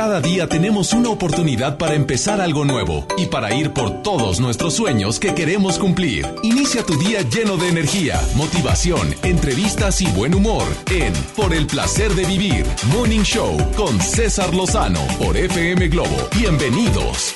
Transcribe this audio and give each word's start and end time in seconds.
Cada 0.00 0.22
día 0.22 0.46
tenemos 0.46 0.94
una 0.94 1.10
oportunidad 1.10 1.76
para 1.76 1.92
empezar 1.92 2.40
algo 2.40 2.64
nuevo 2.64 3.06
y 3.18 3.26
para 3.26 3.52
ir 3.52 3.74
por 3.74 4.02
todos 4.02 4.40
nuestros 4.40 4.72
sueños 4.72 5.20
que 5.20 5.34
queremos 5.34 5.78
cumplir. 5.78 6.26
Inicia 6.42 6.82
tu 6.86 6.98
día 6.98 7.20
lleno 7.20 7.58
de 7.58 7.68
energía, 7.68 8.18
motivación, 8.34 9.14
entrevistas 9.22 10.00
y 10.00 10.10
buen 10.12 10.34
humor 10.34 10.64
en 10.90 11.12
Por 11.36 11.52
el 11.52 11.66
placer 11.66 12.12
de 12.12 12.24
vivir, 12.24 12.64
Morning 12.94 13.20
Show 13.20 13.58
con 13.76 14.00
César 14.00 14.54
Lozano 14.54 15.06
por 15.18 15.36
FM 15.36 15.88
Globo. 15.88 16.16
Bienvenidos. 16.34 17.34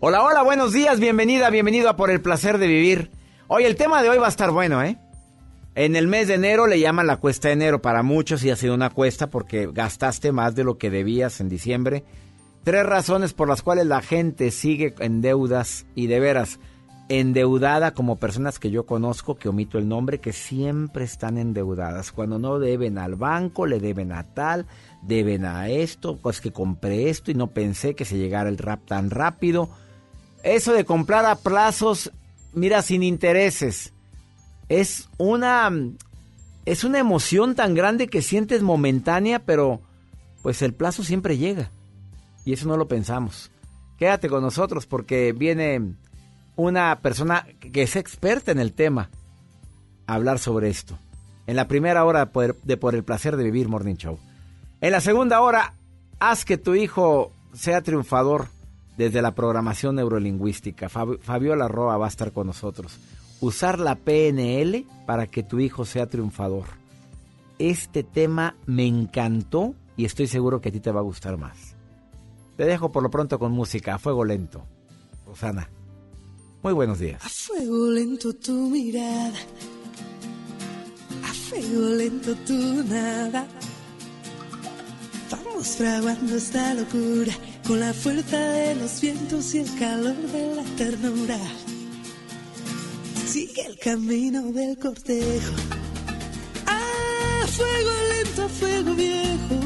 Hola, 0.00 0.22
hola, 0.22 0.42
buenos 0.42 0.74
días, 0.74 1.00
bienvenida, 1.00 1.48
bienvenido 1.48 1.88
a 1.88 1.96
Por 1.96 2.10
el 2.10 2.20
placer 2.20 2.58
de 2.58 2.66
vivir. 2.66 3.10
Hoy 3.48 3.64
el 3.64 3.76
tema 3.76 4.02
de 4.02 4.10
hoy 4.10 4.18
va 4.18 4.26
a 4.26 4.28
estar 4.28 4.50
bueno, 4.50 4.82
¿eh? 4.82 4.98
En 5.74 5.96
el 5.96 6.06
mes 6.06 6.28
de 6.28 6.34
enero 6.34 6.66
le 6.66 6.80
llaman 6.80 7.06
la 7.06 7.16
cuesta 7.16 7.48
de 7.48 7.54
enero. 7.54 7.80
Para 7.80 8.02
muchos 8.02 8.44
y 8.44 8.50
ha 8.50 8.56
sido 8.56 8.74
una 8.74 8.90
cuesta 8.90 9.30
porque 9.30 9.68
gastaste 9.72 10.30
más 10.30 10.54
de 10.54 10.64
lo 10.64 10.76
que 10.76 10.90
debías 10.90 11.40
en 11.40 11.48
diciembre. 11.48 12.04
Tres 12.62 12.84
razones 12.84 13.32
por 13.32 13.48
las 13.48 13.62
cuales 13.62 13.86
la 13.86 14.02
gente 14.02 14.50
sigue 14.50 14.94
en 14.98 15.22
deudas 15.22 15.86
y 15.94 16.08
de 16.08 16.20
veras 16.20 16.60
endeudada 17.08 17.92
como 17.94 18.16
personas 18.16 18.58
que 18.58 18.70
yo 18.70 18.86
conozco, 18.86 19.34
que 19.34 19.48
omito 19.48 19.78
el 19.78 19.88
nombre, 19.88 20.20
que 20.20 20.32
siempre 20.32 21.04
están 21.04 21.38
endeudadas. 21.38 22.12
Cuando 22.12 22.38
no 22.38 22.58
deben 22.58 22.98
al 22.98 23.16
banco, 23.16 23.66
le 23.66 23.80
deben 23.80 24.12
a 24.12 24.24
tal, 24.34 24.66
deben 25.02 25.44
a 25.44 25.68
esto, 25.68 26.16
pues 26.16 26.40
que 26.40 26.52
compré 26.52 27.08
esto 27.08 27.30
y 27.30 27.34
no 27.34 27.48
pensé 27.48 27.94
que 27.94 28.04
se 28.04 28.18
llegara 28.18 28.48
el 28.48 28.58
rap 28.58 28.86
tan 28.86 29.10
rápido. 29.10 29.70
Eso 30.42 30.72
de 30.72 30.84
comprar 30.84 31.24
a 31.24 31.36
plazos, 31.36 32.12
mira, 32.52 32.82
sin 32.82 33.02
intereses 33.02 33.92
es 34.68 35.08
una 35.18 35.70
es 36.64 36.84
una 36.84 36.98
emoción 36.98 37.54
tan 37.54 37.74
grande 37.74 38.06
que 38.06 38.22
sientes 38.22 38.62
momentánea, 38.62 39.40
pero 39.40 39.80
pues 40.42 40.62
el 40.62 40.74
plazo 40.74 41.02
siempre 41.02 41.36
llega. 41.36 41.70
Y 42.44 42.52
eso 42.52 42.68
no 42.68 42.76
lo 42.76 42.88
pensamos. 42.88 43.50
Quédate 43.98 44.28
con 44.28 44.42
nosotros 44.42 44.86
porque 44.86 45.32
viene 45.32 45.94
una 46.56 47.00
persona 47.00 47.46
que 47.60 47.82
es 47.82 47.96
experta 47.96 48.52
en 48.52 48.58
el 48.58 48.72
tema 48.72 49.10
a 50.06 50.14
hablar 50.14 50.38
sobre 50.38 50.68
esto. 50.68 50.98
En 51.46 51.56
la 51.56 51.66
primera 51.66 52.04
hora 52.04 52.30
de 52.62 52.76
Por 52.76 52.94
el 52.94 53.04
placer 53.04 53.36
de 53.36 53.44
vivir 53.44 53.68
Morning 53.68 53.96
Show. 53.96 54.18
En 54.80 54.92
la 54.92 55.00
segunda 55.00 55.40
hora, 55.40 55.74
haz 56.20 56.44
que 56.44 56.58
tu 56.58 56.74
hijo 56.74 57.32
sea 57.52 57.82
triunfador 57.82 58.46
desde 58.96 59.22
la 59.22 59.34
programación 59.34 59.96
neurolingüística. 59.96 60.88
Fabiola 60.88 61.66
Roa 61.66 61.96
va 61.96 62.06
a 62.06 62.08
estar 62.08 62.32
con 62.32 62.46
nosotros 62.46 62.98
usar 63.42 63.80
la 63.80 63.96
PNL 63.96 64.86
para 65.04 65.26
que 65.26 65.42
tu 65.42 65.58
hijo 65.58 65.84
sea 65.84 66.06
triunfador. 66.06 66.64
Este 67.58 68.02
tema 68.02 68.56
me 68.66 68.86
encantó 68.86 69.74
y 69.96 70.04
estoy 70.04 70.28
seguro 70.28 70.60
que 70.60 70.70
a 70.70 70.72
ti 70.72 70.80
te 70.80 70.92
va 70.92 71.00
a 71.00 71.04
gustar 71.04 71.36
más. 71.36 71.76
Te 72.56 72.64
dejo 72.64 72.92
por 72.92 73.02
lo 73.02 73.10
pronto 73.10 73.38
con 73.38 73.52
música 73.52 73.96
a 73.96 73.98
fuego 73.98 74.24
lento. 74.24 74.64
Rosana, 75.26 75.68
muy 76.62 76.72
buenos 76.72 77.00
días. 77.00 77.22
A 77.24 77.28
fuego 77.28 77.90
lento 77.90 78.32
tu 78.32 78.70
mirada, 78.70 79.38
a 81.24 81.34
fuego 81.34 81.88
lento 81.96 82.34
tu 82.46 82.84
nada. 82.84 83.46
Vamos 85.30 85.66
fraguando 85.76 86.36
esta 86.36 86.74
locura 86.74 87.32
con 87.66 87.80
la 87.80 87.92
fuerza 87.92 88.38
de 88.38 88.74
los 88.76 89.00
vientos 89.00 89.54
y 89.54 89.58
el 89.58 89.78
calor 89.78 90.14
de 90.14 90.54
la 90.54 90.64
ternura. 90.76 91.38
Sigue 93.32 93.64
el 93.64 93.78
camino 93.78 94.42
del 94.52 94.76
cortejo. 94.78 95.54
A 96.66 97.46
fuego 97.46 97.90
lento, 98.10 98.46
fuego 98.46 98.92
viejo. 98.92 99.58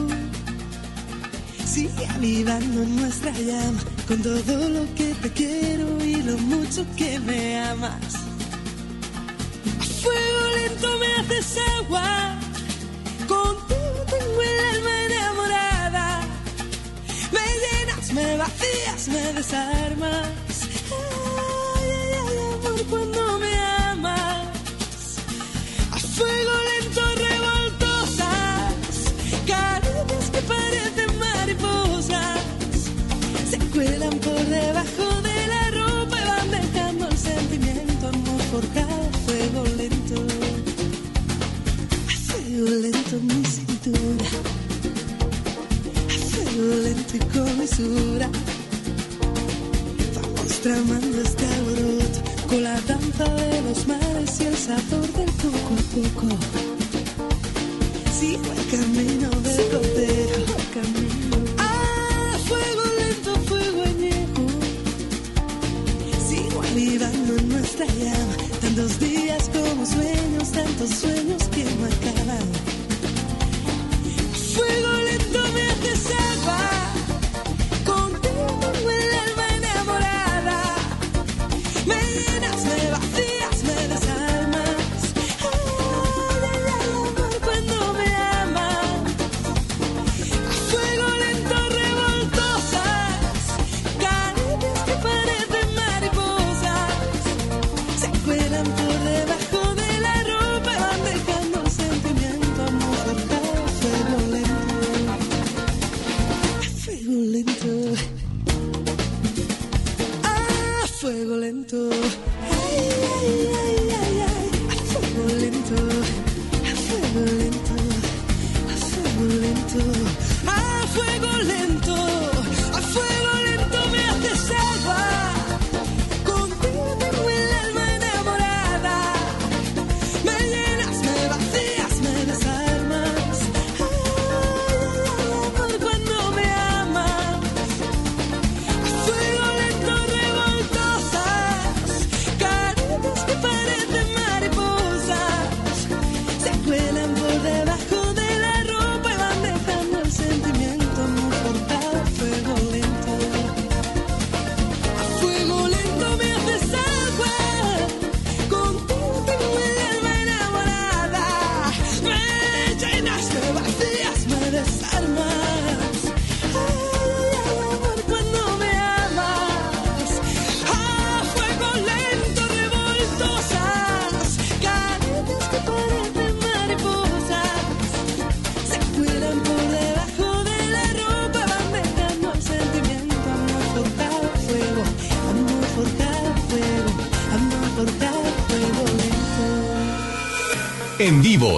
Sigue 1.67 2.07
avivando 2.15 2.85
nuestra 2.85 3.33
llama 3.33 3.81
con 4.07 4.23
todo 4.23 4.69
lo 4.69 4.95
que 4.95 5.13
te 5.21 5.33
quiero 5.33 6.05
y 6.05 6.15
lo 6.23 6.39
mucho 6.39 6.87
que 6.97 7.19
me 7.19 7.59
amas. 7.59 8.15
A 9.81 9.85
fuego 9.85 10.41
lento 10.59 10.99
me 11.01 11.07
haces 11.17 11.59
agua. 11.77 12.39
Contigo 13.27 14.01
tengo 14.13 14.43
el 14.43 14.61
alma 14.77 15.05
enamorada. 15.07 16.21
Me 17.33 17.47
llenas, 17.63 18.13
me 18.13 18.37
vacías, 18.37 19.09
me 19.09 19.33
desarmas. 19.33 20.46
Cuando 22.89 23.39
me 23.41 23.57
fuego 26.17 26.53
lento 26.71 27.03
revoltosas, 27.27 28.75
caricias 29.47 30.31
que 30.33 30.41
parecen 30.43 31.19
mariposas, 31.19 32.41
se 33.51 33.59
cuelan 33.75 34.19
por 34.21 34.45
debajo 34.47 35.07
de 35.29 35.47
la 35.53 35.71
ropa 35.73 36.17
y 36.21 36.27
van 36.27 36.51
dejando 36.51 37.09
el 37.09 37.19
sentimiento 37.19 38.09
amor 38.09 38.43
por 38.53 38.67
cada 38.69 39.11
fuego 39.27 39.65
lento, 39.77 40.15
a 42.09 42.17
fuego 42.29 42.71
lento 42.85 43.21
mi 43.21 43.45
cintura, 43.45 44.27
a 46.09 46.19
fuego 46.31 46.65
lento 46.85 47.17
y 47.17 47.21
con 47.35 47.59
mesura, 47.59 48.31
vamos 50.15 50.61
tramando 50.63 51.21
este 51.21 51.45
alboroto 51.47 52.36
con 52.49 52.63
la 52.63 52.81
danza 52.83 53.25
de 53.25 53.63
los 53.63 53.87
mares 53.87 54.41
y 54.41 54.45
el 54.45 54.57
sabor 54.57 55.07
del 55.13 55.31
poco 55.43 55.75
a 55.75 55.83
poco. 55.95 56.37
Sigo 58.19 58.53
el 58.53 58.67
camino 58.71 59.29
del 59.47 59.69
cortejo, 59.71 60.57
camino. 60.75 61.37
Ah, 61.59 62.37
fuego 62.47 62.83
lento, 62.99 63.35
fuego 63.49 63.83
añejo. 63.83 64.45
Sigo 66.29 66.63
avivando 66.63 67.43
nuestra 67.43 67.87
llama, 67.87 68.37
tantos 68.61 68.99
días 69.01 69.51
como 69.53 69.87
sueños, 69.87 70.53
tantos 70.53 70.91
sueños 70.91 71.16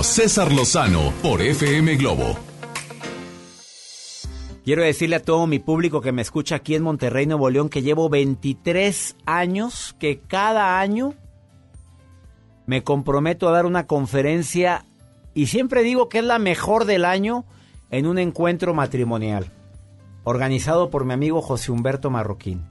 César 0.02 0.52
Lozano 0.52 1.12
por 1.22 1.42
FM 1.42 1.96
Globo. 1.96 2.36
Quiero 4.64 4.82
decirle 4.82 5.16
a 5.16 5.22
todo 5.22 5.46
mi 5.46 5.58
público 5.58 6.00
que 6.00 6.12
me 6.12 6.22
escucha 6.22 6.56
aquí 6.56 6.74
en 6.74 6.82
Monterrey, 6.82 7.26
Nuevo 7.26 7.48
León, 7.48 7.68
que 7.68 7.82
llevo 7.82 8.08
23 8.08 9.16
años, 9.24 9.96
que 9.98 10.20
cada 10.20 10.78
año 10.80 11.14
me 12.66 12.84
comprometo 12.84 13.48
a 13.48 13.52
dar 13.52 13.64
una 13.64 13.86
conferencia 13.86 14.84
y 15.32 15.46
siempre 15.46 15.82
digo 15.82 16.08
que 16.08 16.18
es 16.18 16.24
la 16.24 16.38
mejor 16.38 16.84
del 16.84 17.04
año 17.04 17.46
en 17.90 18.06
un 18.06 18.18
encuentro 18.18 18.74
matrimonial, 18.74 19.50
organizado 20.24 20.90
por 20.90 21.06
mi 21.06 21.14
amigo 21.14 21.40
José 21.40 21.72
Humberto 21.72 22.10
Marroquín. 22.10 22.66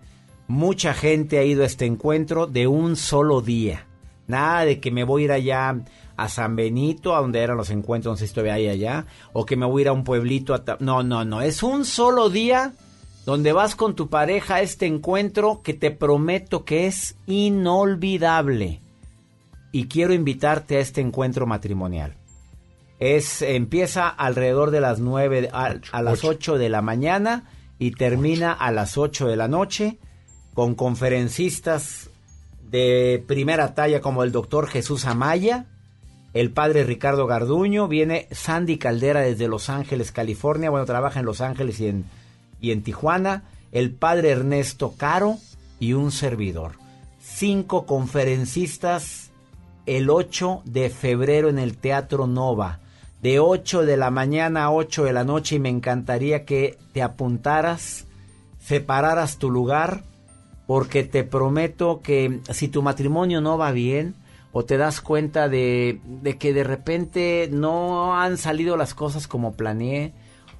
Mucha 0.47 0.93
gente 0.93 1.39
ha 1.39 1.43
ido 1.43 1.63
a 1.63 1.65
este 1.65 1.85
encuentro 1.85 2.45
de 2.45 2.67
un 2.67 2.95
solo 2.95 3.41
día. 3.41 3.87
Nada 4.27 4.65
de 4.65 4.79
que 4.79 4.91
me 4.91 5.03
voy 5.03 5.23
a 5.23 5.25
ir 5.25 5.31
allá 5.31 5.75
a 6.17 6.29
San 6.29 6.55
Benito, 6.55 7.15
a 7.15 7.21
donde 7.21 7.39
eran 7.39 7.57
los 7.57 7.69
encuentros, 7.69 8.13
no 8.13 8.17
sé 8.17 8.27
si 8.27 8.33
todavía 8.33 8.55
hay 8.55 8.67
allá, 8.67 9.05
o 9.33 9.45
que 9.45 9.55
me 9.55 9.65
voy 9.65 9.81
a 9.81 9.83
ir 9.83 9.87
a 9.87 9.93
un 9.93 10.03
pueblito. 10.03 10.53
A 10.53 10.63
no, 10.79 11.03
no, 11.03 11.23
no, 11.23 11.41
es 11.41 11.63
un 11.63 11.85
solo 11.85 12.29
día 12.29 12.73
donde 13.25 13.53
vas 13.53 13.75
con 13.75 13.95
tu 13.95 14.09
pareja 14.09 14.55
a 14.55 14.61
este 14.61 14.87
encuentro 14.87 15.61
que 15.61 15.73
te 15.73 15.91
prometo 15.91 16.65
que 16.65 16.87
es 16.87 17.15
inolvidable. 17.27 18.81
Y 19.71 19.87
quiero 19.87 20.13
invitarte 20.13 20.77
a 20.77 20.79
este 20.79 21.01
encuentro 21.01 21.45
matrimonial. 21.45 22.15
Es 22.99 23.43
empieza 23.43 24.09
alrededor 24.09 24.71
de 24.71 24.81
las 24.81 24.99
9 24.99 25.49
a, 25.53 25.75
a 25.91 26.01
las 26.01 26.23
8 26.23 26.57
de 26.57 26.69
la 26.69 26.81
mañana 26.81 27.43
y 27.77 27.91
termina 27.91 28.53
a 28.53 28.71
las 28.71 28.97
8 28.97 29.27
de 29.27 29.35
la 29.35 29.47
noche 29.47 29.99
con 30.55 30.73
conferencistas 30.73 32.09
de 32.71 33.23
primera 33.27 33.75
talla 33.75 34.01
como 34.01 34.23
el 34.23 34.31
doctor 34.31 34.67
Jesús 34.67 35.05
Amaya, 35.05 35.67
el 36.39 36.51
padre 36.51 36.83
Ricardo 36.83 37.25
Garduño, 37.25 37.87
viene 37.87 38.27
Sandy 38.31 38.77
Caldera 38.77 39.21
desde 39.21 39.47
Los 39.47 39.69
Ángeles, 39.69 40.11
California, 40.11 40.69
bueno, 40.69 40.85
trabaja 40.85 41.19
en 41.19 41.25
Los 41.25 41.41
Ángeles 41.41 41.79
y 41.79 41.87
en, 41.87 42.05
y 42.61 42.71
en 42.71 42.83
Tijuana, 42.83 43.45
el 43.71 43.91
padre 43.91 44.31
Ernesto 44.31 44.93
Caro 44.97 45.37
y 45.79 45.93
un 45.93 46.11
servidor. 46.11 46.73
Cinco 47.19 47.85
conferencistas 47.85 49.31
el 49.87 50.09
8 50.09 50.61
de 50.65 50.89
febrero 50.89 51.49
en 51.49 51.57
el 51.57 51.77
Teatro 51.77 52.27
Nova, 52.27 52.81
de 53.21 53.39
8 53.39 53.85
de 53.85 53.97
la 53.97 54.11
mañana 54.11 54.65
a 54.65 54.71
8 54.71 55.05
de 55.05 55.13
la 55.13 55.23
noche 55.23 55.55
y 55.55 55.59
me 55.59 55.69
encantaría 55.69 56.45
que 56.45 56.77
te 56.93 57.01
apuntaras, 57.01 58.05
separaras 58.59 59.37
tu 59.37 59.49
lugar, 59.49 60.03
porque 60.67 61.03
te 61.03 61.23
prometo 61.23 62.01
que 62.01 62.41
si 62.51 62.67
tu 62.67 62.83
matrimonio 62.83 63.41
no 63.41 63.57
va 63.57 63.71
bien 63.71 64.13
o 64.51 64.65
te 64.65 64.77
das 64.77 65.01
cuenta 65.01 65.49
de, 65.49 65.99
que 66.39 66.53
de 66.53 66.63
repente 66.63 67.49
no 67.51 68.19
han 68.19 68.37
salido 68.37 68.77
las 68.77 68.93
cosas 68.93 69.27
como 69.27 69.53
planeé, 69.53 70.13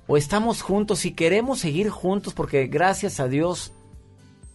o 0.08 0.18
estamos 0.18 0.62
juntos 0.62 1.06
y 1.06 1.12
queremos 1.12 1.60
seguir 1.60 1.90
juntos 1.90 2.34
porque 2.34 2.68
gracias 2.68 3.20
a 3.20 3.28
Dios 3.28 3.74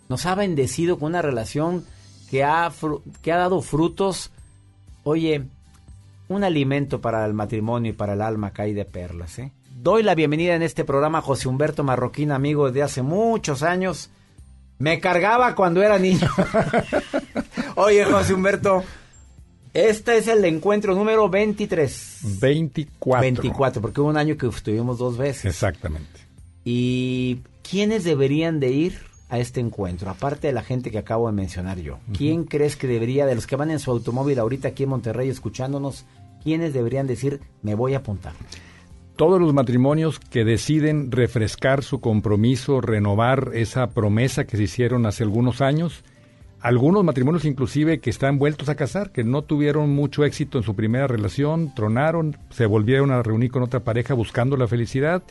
nos 0.08 0.26
ha 0.26 0.34
bendecido 0.34 0.98
con 0.98 1.10
una 1.10 1.22
relación 1.22 1.84
que 2.30 2.44
ha, 2.44 2.72
que 3.20 3.32
ha 3.32 3.36
dado 3.36 3.60
frutos. 3.60 4.30
Oye, 5.04 5.44
un 6.28 6.44
alimento 6.44 7.00
para 7.00 7.26
el 7.26 7.34
matrimonio 7.34 7.92
y 7.92 7.94
para 7.94 8.14
el 8.14 8.22
alma 8.22 8.52
cae 8.52 8.72
de 8.72 8.84
perlas. 8.84 9.38
¿eh? 9.38 9.52
Doy 9.82 10.02
la 10.02 10.14
bienvenida 10.14 10.54
en 10.54 10.62
este 10.62 10.84
programa 10.84 11.18
a 11.18 11.22
José 11.22 11.48
Humberto 11.48 11.84
Marroquín, 11.84 12.32
amigo 12.32 12.70
de 12.70 12.82
hace 12.82 13.02
muchos 13.02 13.62
años. 13.62 14.10
Me 14.78 15.00
cargaba 15.00 15.54
cuando 15.54 15.82
era 15.82 15.98
niño. 15.98 16.28
Oye, 17.76 18.04
José 18.04 18.34
Humberto, 18.34 18.82
este 19.74 20.18
es 20.18 20.28
el 20.28 20.44
encuentro 20.44 20.94
número 20.94 21.28
23. 21.28 22.38
24. 22.40 23.22
24, 23.22 23.82
porque 23.82 24.00
hubo 24.00 24.10
un 24.10 24.16
año 24.16 24.36
que 24.36 24.46
estuvimos 24.46 24.98
dos 24.98 25.16
veces. 25.16 25.46
Exactamente. 25.46 26.20
¿Y 26.64 27.40
quiénes 27.68 28.04
deberían 28.04 28.60
de 28.60 28.70
ir 28.70 28.98
a 29.28 29.38
este 29.38 29.60
encuentro? 29.60 30.10
Aparte 30.10 30.48
de 30.48 30.52
la 30.52 30.62
gente 30.62 30.90
que 30.90 30.98
acabo 30.98 31.26
de 31.26 31.32
mencionar 31.32 31.78
yo. 31.80 31.98
¿Quién 32.16 32.44
crees 32.44 32.76
que 32.76 32.86
debería, 32.86 33.26
de 33.26 33.34
los 33.34 33.46
que 33.46 33.56
van 33.56 33.70
en 33.70 33.78
su 33.78 33.90
automóvil 33.90 34.38
ahorita 34.38 34.68
aquí 34.68 34.82
en 34.82 34.90
Monterrey 34.90 35.28
escuchándonos, 35.28 36.04
quiénes 36.42 36.74
deberían 36.74 37.06
decir, 37.06 37.40
me 37.62 37.74
voy 37.74 37.94
a 37.94 37.98
apuntar? 37.98 38.34
Todos 39.16 39.40
los 39.40 39.52
matrimonios 39.54 40.18
que 40.18 40.44
deciden 40.44 41.12
refrescar 41.12 41.82
su 41.82 42.00
compromiso, 42.00 42.80
renovar 42.80 43.50
esa 43.54 43.90
promesa 43.90 44.44
que 44.44 44.56
se 44.56 44.64
hicieron 44.64 45.06
hace 45.06 45.22
algunos 45.22 45.60
años, 45.60 46.02
algunos 46.62 47.04
matrimonios 47.04 47.44
inclusive 47.44 48.00
que 48.00 48.10
están 48.10 48.38
vueltos 48.38 48.68
a 48.68 48.74
casar, 48.74 49.10
que 49.10 49.24
no 49.24 49.42
tuvieron 49.42 49.90
mucho 49.90 50.24
éxito 50.24 50.58
en 50.58 50.64
su 50.64 50.74
primera 50.74 51.06
relación, 51.06 51.74
tronaron, 51.74 52.36
se 52.50 52.66
volvieron 52.66 53.10
a 53.10 53.22
reunir 53.22 53.50
con 53.50 53.62
otra 53.62 53.80
pareja 53.80 54.14
buscando 54.14 54.56
la 54.56 54.68
felicidad 54.68 55.22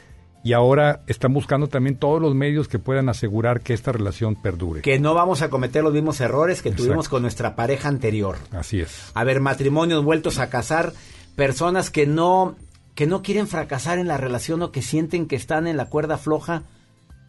y 0.43 0.53
ahora 0.53 1.01
están 1.07 1.33
buscando 1.33 1.67
también 1.67 1.95
todos 1.95 2.21
los 2.21 2.33
medios 2.33 2.67
que 2.67 2.79
puedan 2.79 3.09
asegurar 3.09 3.61
que 3.61 3.73
esta 3.73 3.91
relación 3.91 4.35
perdure. 4.35 4.81
Que 4.81 4.99
no 4.99 5.13
vamos 5.13 5.41
a 5.41 5.49
cometer 5.49 5.83
los 5.83 5.93
mismos 5.93 6.19
errores 6.19 6.61
que 6.61 6.69
Exacto. 6.69 6.85
tuvimos 6.85 7.09
con 7.09 7.21
nuestra 7.21 7.55
pareja 7.55 7.87
anterior. 7.87 8.37
Así 8.51 8.81
es. 8.81 9.11
A 9.13 9.23
ver, 9.23 9.39
matrimonios 9.39 10.03
vueltos 10.03 10.39
a 10.39 10.49
casar, 10.49 10.93
personas 11.35 11.89
que 11.89 12.07
no 12.07 12.55
que 12.95 13.07
no 13.07 13.21
quieren 13.21 13.47
fracasar 13.47 13.99
en 13.99 14.07
la 14.07 14.17
relación 14.17 14.61
o 14.61 14.71
que 14.71 14.81
sienten 14.81 15.27
que 15.27 15.35
están 15.35 15.65
en 15.65 15.77
la 15.77 15.85
cuerda 15.85 16.17
floja. 16.17 16.63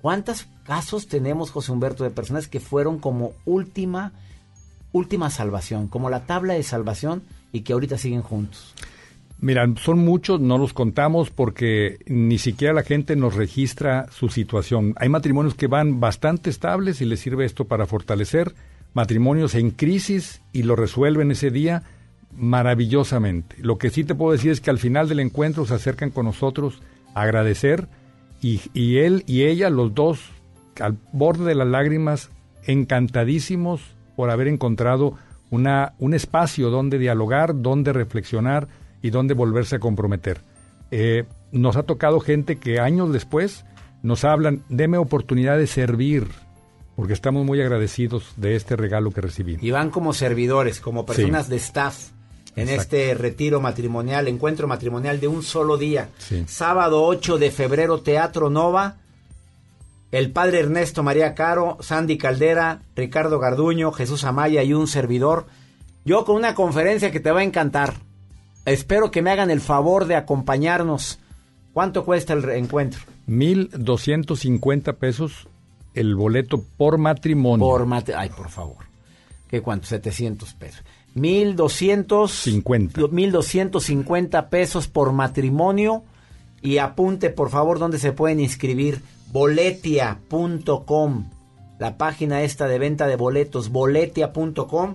¿Cuántos 0.03 0.47
casos 0.65 1.07
tenemos, 1.07 1.51
José 1.51 1.73
Humberto, 1.73 2.05
de 2.05 2.11
personas 2.11 2.49
que 2.49 2.61
fueron 2.61 2.99
como 2.99 3.33
última 3.47 4.13
última 4.93 5.31
salvación, 5.31 5.89
como 5.89 6.11
la 6.11 6.27
tabla 6.27 6.55
de 6.55 6.63
salvación 6.63 7.23
y 7.53 7.63
que 7.63 7.73
ahorita 7.73 7.97
siguen 7.97 8.23
juntos? 8.23 8.75
Mira, 9.39 9.67
son 9.83 9.99
muchos, 9.99 10.41
no 10.41 10.57
los 10.57 10.73
contamos 10.73 11.31
porque 11.31 11.99
ni 12.07 12.39
siquiera 12.39 12.75
la 12.75 12.85
gente 12.85 13.17
nos 13.17 13.35
registra 13.35 14.07
su 14.13 14.29
situación. 14.29 14.95
Hay 14.97 15.09
matrimonios 15.09 15.55
que 15.55 15.67
van 15.67 15.99
bastante 15.99 16.51
estables 16.51 17.01
y 17.01 17.07
les 17.07 17.21
sirve 17.21 17.45
esto 17.45 17.65
para 17.65 17.87
fortalecer, 17.87 18.55
matrimonios 18.95 19.55
en 19.57 19.71
crisis 19.71 20.43
y 20.53 20.63
lo 20.63 20.77
resuelven 20.77 21.33
ese 21.33 21.51
día 21.51 21.83
maravillosamente. 22.37 23.57
Lo 23.59 23.79
que 23.79 23.91
sí 23.91 24.05
te 24.05 24.15
puedo 24.15 24.33
decir 24.33 24.53
es 24.53 24.61
que 24.61 24.71
al 24.71 24.79
final 24.79 25.09
del 25.09 25.21
encuentro 25.21 25.67
se 25.67 25.75
acercan 25.75 26.11
con 26.11 26.27
nosotros 26.27 26.81
a 27.15 27.23
agradecer 27.23 27.89
y, 28.43 28.61
y 28.75 28.99
él 28.99 29.25
y 29.27 29.45
ella, 29.45 29.71
los 29.71 29.95
dos, 29.95 30.21
al 30.81 30.99
borde 31.13 31.45
de 31.45 31.55
las 31.55 31.69
lágrimas, 31.69 32.31
encantadísimos 32.67 33.81
por 34.17 34.31
haber 34.31 34.49
encontrado 34.49 35.15
una, 35.51 35.95
un 35.99 36.13
espacio 36.13 36.69
donde 36.71 36.99
dialogar, 36.99 37.63
donde 37.63 37.93
reflexionar 37.93 38.69
y 39.01 39.11
donde 39.11 39.35
volverse 39.35 39.77
a 39.77 39.81
comprometer. 39.81 40.41
Eh, 40.91 41.25
nos 41.53 41.77
ha 41.77 41.85
tocado 41.85 42.21
gente 42.21 42.57
que 42.57 42.81
años 42.81 43.13
después 43.13 43.65
nos 44.03 44.25
hablan, 44.25 44.63
deme 44.69 44.99
oportunidad 44.99 45.57
de 45.57 45.67
servir, 45.67 46.27
porque 46.97 47.13
estamos 47.13 47.47
muy 47.47 47.61
agradecidos 47.61 48.35
de 48.37 48.57
este 48.57 48.77
regalo 48.77 49.11
que 49.13 49.21
recibimos. 49.21 49.63
Y 49.63 49.71
van 49.71 49.91
como 49.91 50.13
servidores, 50.13 50.81
como 50.81 51.07
personas 51.07 51.49
de 51.49 51.57
staff 51.57 52.11
en 52.57 52.69
Exacto. 52.69 52.83
este 52.97 53.15
retiro 53.15 53.61
matrimonial, 53.61 54.29
encuentro 54.29 54.69
matrimonial 54.69 55.21
de 55.21 55.29
un 55.29 55.43
solo 55.43 55.79
día. 55.79 56.11
Sí. 56.19 56.45
Sábado 56.47 57.05
8 57.05 57.39
de 57.39 57.51
febrero, 57.51 58.01
Teatro 58.01 58.51
Nova. 58.51 58.97
El 60.11 60.31
padre 60.31 60.61
Ernesto 60.61 61.03
María 61.03 61.35
Caro, 61.35 61.79
Sandy 61.81 62.19
Caldera, 62.19 62.83
Ricardo 62.95 63.39
Garduño, 63.39 63.93
Jesús 63.93 64.25
Amaya 64.25 64.63
y 64.63 64.75
un 64.75 64.87
servidor. 64.87 65.47
Yo 66.05 66.27
con 66.27 66.37
una 66.37 66.55
conferencia 66.55 67.11
que 67.11 67.21
te 67.21 67.31
va 67.31 67.41
a 67.41 67.45
encantar. 67.45 67.95
Espero 68.67 69.11
que 69.11 69.23
me 69.23 69.31
hagan 69.31 69.51
el 69.51 69.63
favor 69.63 70.05
de 70.05 70.17
acompañarnos. 70.17 71.19
¿Cuánto 71.73 72.05
cuesta 72.05 72.35
el 72.35 72.47
encuentro? 72.51 73.01
1.250 73.29 74.95
pesos 74.97 75.49
el 75.95 76.15
boleto 76.15 76.63
por 76.77 76.99
matrimonio. 76.99 77.67
Por 77.67 77.87
Ay, 78.17 78.29
por 78.31 78.49
favor. 78.51 78.85
¿Qué 79.49 79.61
cuánto? 79.61 79.87
700 79.87 80.55
pesos. 80.55 80.83
1200 81.15 82.31
50. 82.33 83.01
1250 83.11 84.49
pesos 84.49 84.89
por 84.89 85.13
matrimonio 85.13 86.03
y 86.63 86.79
apunte 86.79 87.31
por 87.31 87.51
favor 87.51 87.79
dónde 87.79 87.99
se 87.99 88.13
pueden 88.13 88.41
inscribir 88.41 89.01
boletia.com 89.33 91.25
la 91.79 91.97
página 91.99 92.43
esta 92.43 92.69
de 92.69 92.79
venta 92.79 93.07
de 93.07 93.17
boletos 93.17 93.71
boletia.com 93.71 94.95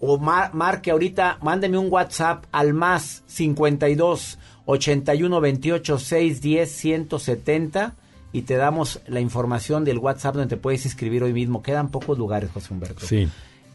o 0.00 0.18
mar- 0.18 0.54
marque 0.54 0.90
ahorita 0.92 1.38
mándeme 1.42 1.78
un 1.78 1.90
WhatsApp 1.90 2.44
al 2.52 2.72
más 2.74 3.24
52 3.26 4.38
81 4.66 5.40
28 5.40 5.98
610 5.98 6.70
170 6.70 7.94
y 8.32 8.42
te 8.42 8.56
damos 8.56 9.00
la 9.08 9.20
información 9.20 9.84
del 9.84 9.98
WhatsApp 9.98 10.34
donde 10.36 10.54
te 10.56 10.60
puedes 10.60 10.84
inscribir 10.84 11.22
hoy 11.22 11.32
mismo. 11.32 11.62
Quedan 11.62 11.88
pocos 11.88 12.18
lugares, 12.18 12.50
José 12.52 12.74
Humberto. 12.74 13.06
Sí. 13.06 13.26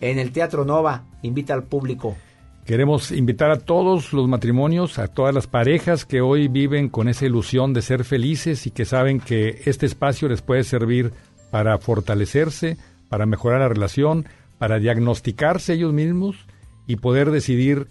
En 0.03 0.19
el 0.19 0.33
Teatro 0.33 0.65
Nova, 0.65 1.05
invita 1.21 1.53
al 1.53 1.63
público. 1.63 2.17
Queremos 2.65 3.13
invitar 3.13 3.51
a 3.51 3.59
todos 3.59 4.11
los 4.11 4.27
matrimonios, 4.27 4.99
a 4.99 5.07
todas 5.07 5.33
las 5.33 5.47
parejas 5.47 6.03
que 6.03 6.19
hoy 6.19 6.49
viven 6.49 6.89
con 6.89 7.07
esa 7.07 7.25
ilusión 7.25 7.71
de 7.71 7.81
ser 7.81 8.03
felices 8.03 8.67
y 8.67 8.71
que 8.71 8.83
saben 8.83 9.21
que 9.21 9.61
este 9.63 9.85
espacio 9.85 10.27
les 10.27 10.41
puede 10.41 10.65
servir 10.65 11.13
para 11.51 11.77
fortalecerse, 11.77 12.75
para 13.07 13.25
mejorar 13.25 13.61
la 13.61 13.69
relación, 13.69 14.25
para 14.57 14.77
diagnosticarse 14.77 15.75
ellos 15.75 15.93
mismos 15.93 16.35
y 16.85 16.97
poder 16.97 17.31
decidir 17.31 17.87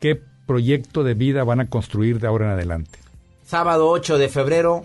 qué 0.00 0.20
proyecto 0.46 1.04
de 1.04 1.14
vida 1.14 1.44
van 1.44 1.60
a 1.60 1.68
construir 1.68 2.18
de 2.18 2.26
ahora 2.26 2.46
en 2.46 2.52
adelante. 2.54 2.98
Sábado 3.44 3.90
8 3.90 4.18
de 4.18 4.28
febrero, 4.28 4.82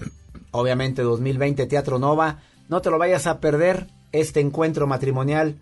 obviamente 0.52 1.02
2020, 1.02 1.66
Teatro 1.66 1.98
Nova. 1.98 2.42
No 2.68 2.84
te 2.84 2.92
lo 2.92 3.00
vayas 3.00 3.26
a 3.26 3.40
perder 3.40 3.88
este 4.12 4.40
encuentro 4.40 4.86
matrimonial 4.86 5.56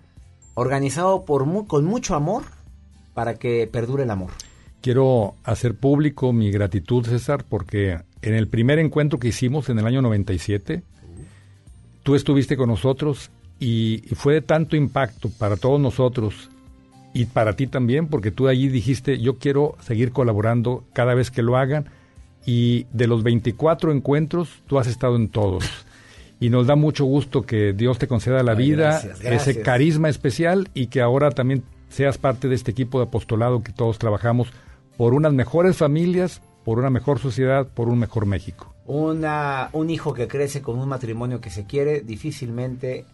organizado 0.58 1.24
por 1.24 1.46
mu- 1.46 1.68
con 1.68 1.86
mucho 1.86 2.16
amor 2.16 2.42
para 3.14 3.36
que 3.36 3.68
perdure 3.72 4.04
el 4.04 4.10
amor. 4.10 4.32
Quiero 4.82 5.36
hacer 5.44 5.76
público 5.76 6.34
mi 6.34 6.50
gratitud, 6.50 7.06
César, 7.06 7.46
porque 7.48 8.00
en 8.24 8.34
el 8.34 8.48
primer 8.48 8.80
encuentro 8.80 9.20
que 9.20 9.28
hicimos 9.28 9.70
en 9.70 9.78
el 9.78 9.86
año 9.86 10.02
97, 10.02 10.82
tú 12.02 12.16
estuviste 12.16 12.58
con 12.58 12.70
nosotros 12.70 13.30
y, 13.60 14.00
fue 14.16 14.34
de 14.34 14.42
tanto 14.42 14.76
impacto 14.76 15.30
para 15.38 15.58
todos 15.58 15.80
nosotros 15.80 16.50
y 17.14 17.26
para 17.26 17.54
ti 17.56 17.68
también, 17.68 18.08
porque 18.08 18.32
tú 18.32 18.48
allí 18.48 18.68
dijiste, 18.70 19.20
yo 19.20 19.38
quiero 19.38 19.76
seguir 19.82 20.12
colaborando 20.12 20.84
cada 20.94 21.14
vez 21.14 21.30
que 21.30 21.44
lo 21.44 21.56
hagan 21.58 21.86
y 22.48 22.86
de 22.94 23.06
los 23.06 23.22
24 23.22 23.92
encuentros, 23.92 24.50
tú 24.66 24.80
has 24.80 24.88
estado 24.88 25.18
en 25.18 25.30
todos. 25.30 25.66
Y 26.40 26.50
nos 26.50 26.68
da 26.68 26.76
mucho 26.76 27.06
gusto 27.06 27.44
que 27.44 27.74
Dios 27.74 27.98
te 27.98 28.08
conceda 28.08 28.44
la 28.44 28.52
Ay, 28.52 28.58
vida, 28.58 28.90
gracias, 28.90 29.20
gracias. 29.20 29.48
ese 29.48 29.62
carisma 29.62 30.10
especial 30.10 30.70
y 30.74 30.88
que 30.88 31.02
ahora 31.02 31.32
también 31.32 31.64
seas 31.90 32.18
parte 32.18 32.48
de 32.48 32.56
este 32.56 32.72
equipo 32.72 33.00
de 33.00 33.06
apostolado 33.06 33.64
que 33.64 33.72
todos 33.72 33.98
trabajamos 33.98 34.50
por 34.98 35.14
unas 35.14 35.34
mejores 35.34 35.78
familias, 35.78 36.42
por 36.64 36.80
una 36.80 36.90
mejor 36.90 37.20
sociedad, 37.20 37.68
por 37.68 37.90
un 37.90 37.98
mejor 38.00 38.26
México. 38.26 38.74
Una, 38.86 39.70
un 39.74 39.90
hijo 39.90 40.14
que 40.14 40.28
crece 40.28 40.62
con 40.62 40.78
un 40.78 40.88
matrimonio 40.88 41.42
que 41.42 41.50
se 41.50 41.66
quiere 41.66 42.02
difícilmente 42.02 43.06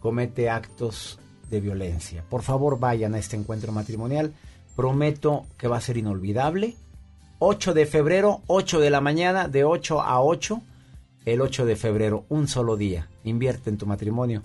comete 0.00 0.48
actos 0.50 1.18
de 1.50 1.60
violencia. 1.60 2.24
Por 2.28 2.42
favor, 2.42 2.78
vayan 2.78 3.14
a 3.14 3.18
este 3.18 3.36
encuentro 3.36 3.72
matrimonial. 3.72 4.32
Prometo 4.76 5.44
que 5.56 5.68
va 5.68 5.76
a 5.76 5.80
ser 5.80 5.96
inolvidable. 5.96 6.76
8 7.38 7.74
de 7.74 7.86
febrero, 7.86 8.40
8 8.46 8.80
de 8.80 8.90
la 8.90 9.00
mañana, 9.00 9.48
de 9.48 9.64
8 9.64 10.00
a 10.00 10.20
8. 10.22 10.60
El 11.24 11.40
8 11.40 11.66
de 11.66 11.76
febrero, 11.76 12.24
un 12.28 12.48
solo 12.48 12.76
día. 12.76 13.08
Invierte 13.24 13.70
en 13.70 13.78
tu 13.78 13.86
matrimonio. 13.86 14.42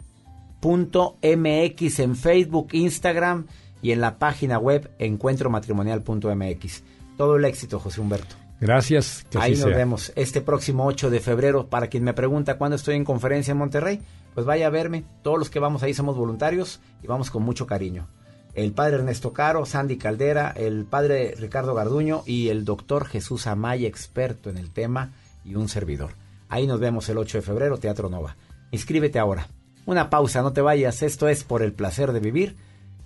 punto 0.59 1.17
MX 1.23 1.99
en 1.99 2.15
Facebook, 2.15 2.69
Instagram 2.73 3.47
y 3.81 3.91
en 3.91 4.01
la 4.01 4.17
página 4.19 4.57
web 4.57 4.91
encuentromatrimonial.mx. 4.99 6.83
Todo 7.17 7.35
el 7.37 7.45
éxito, 7.45 7.79
José 7.79 8.01
Humberto. 8.01 8.35
Gracias, 8.61 9.25
que 9.29 9.37
Ahí 9.37 9.53
así 9.53 9.61
nos 9.61 9.69
sea. 9.69 9.77
vemos 9.77 10.11
este 10.17 10.41
próximo 10.41 10.85
8 10.85 11.09
de 11.09 11.21
febrero. 11.21 11.67
Para 11.67 11.87
quien 11.87 12.03
me 12.03 12.13
pregunta 12.13 12.57
cuándo 12.57 12.75
estoy 12.75 12.95
en 12.95 13.05
conferencia 13.05 13.53
en 13.53 13.57
Monterrey, 13.57 14.01
pues 14.33 14.45
vaya 14.45 14.67
a 14.67 14.69
verme. 14.69 15.05
Todos 15.23 15.39
los 15.39 15.49
que 15.49 15.59
vamos 15.59 15.81
ahí 15.81 15.93
somos 15.93 16.17
voluntarios 16.17 16.81
y 17.01 17.07
vamos 17.07 17.31
con 17.31 17.43
mucho 17.43 17.65
cariño. 17.65 18.07
El 18.53 18.73
padre 18.73 18.95
Ernesto 18.97 19.33
Caro, 19.33 19.65
Sandy 19.65 19.97
Caldera, 19.97 20.51
el 20.55 20.85
padre 20.85 21.35
Ricardo 21.37 21.75
Garduño 21.75 22.23
y 22.25 22.49
el 22.49 22.65
doctor 22.65 23.05
Jesús 23.05 23.47
Amaya, 23.47 23.87
experto 23.87 24.49
en 24.49 24.57
el 24.57 24.71
tema 24.71 25.11
y 25.45 25.55
un 25.55 25.69
servidor. 25.69 26.11
Ahí 26.49 26.65
nos 26.65 26.79
vemos 26.79 27.07
el 27.09 27.17
8 27.17 27.37
de 27.37 27.41
febrero, 27.41 27.77
Teatro 27.77 28.09
Nova. 28.09 28.35
Inscríbete 28.71 29.19
ahora. 29.19 29.47
Una 29.85 30.09
pausa, 30.09 30.41
no 30.41 30.53
te 30.53 30.61
vayas. 30.61 31.01
Esto 31.03 31.27
es 31.27 31.43
por 31.43 31.61
el 31.61 31.73
placer 31.73 32.11
de 32.11 32.19
vivir. 32.19 32.55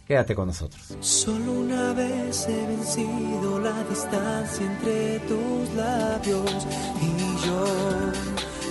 Quédate 0.08 0.36
con 0.36 0.48
nosotros. 0.48 0.96
Solo 1.00 1.52
una 1.52 1.94
vez 1.94 2.48
he 2.48 2.68
vencido 2.68 3.60
la 3.60 3.84
distancia 3.84 4.66
entre 4.66 5.20
tus 5.20 5.74
labios 5.76 6.68
y 7.02 7.46
yo. 7.46 7.66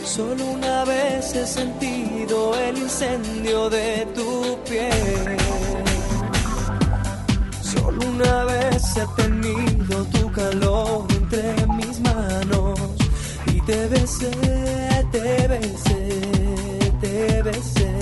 Solo 0.05 0.45
una 0.45 0.85
vez 0.85 1.35
he 1.35 1.47
sentido 1.47 2.55
el 2.55 2.77
incendio 2.77 3.71
de 3.71 4.07
tu 4.15 4.59
piel. 4.69 5.39
Solo 7.93 8.11
una 8.11 8.45
vez 8.45 8.97
he 8.97 9.23
tenido 9.23 10.05
tu 10.07 10.33
calor 10.33 11.07
entre 11.11 11.67
mis 11.67 12.01
manos 12.01 12.79
y 13.47 13.61
te 13.61 13.87
besé, 13.89 14.31
te 15.11 15.49
besé, 15.49 16.21
te 17.01 17.43
besé. 17.43 17.93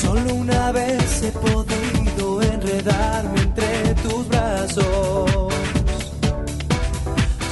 Solo 0.00 0.34
una 0.34 0.72
vez 0.72 1.22
he 1.22 1.32
podido 1.32 2.42
enredarme 2.42 3.40
entre 3.42 3.94
tus 4.02 4.28
brazos. 4.28 5.52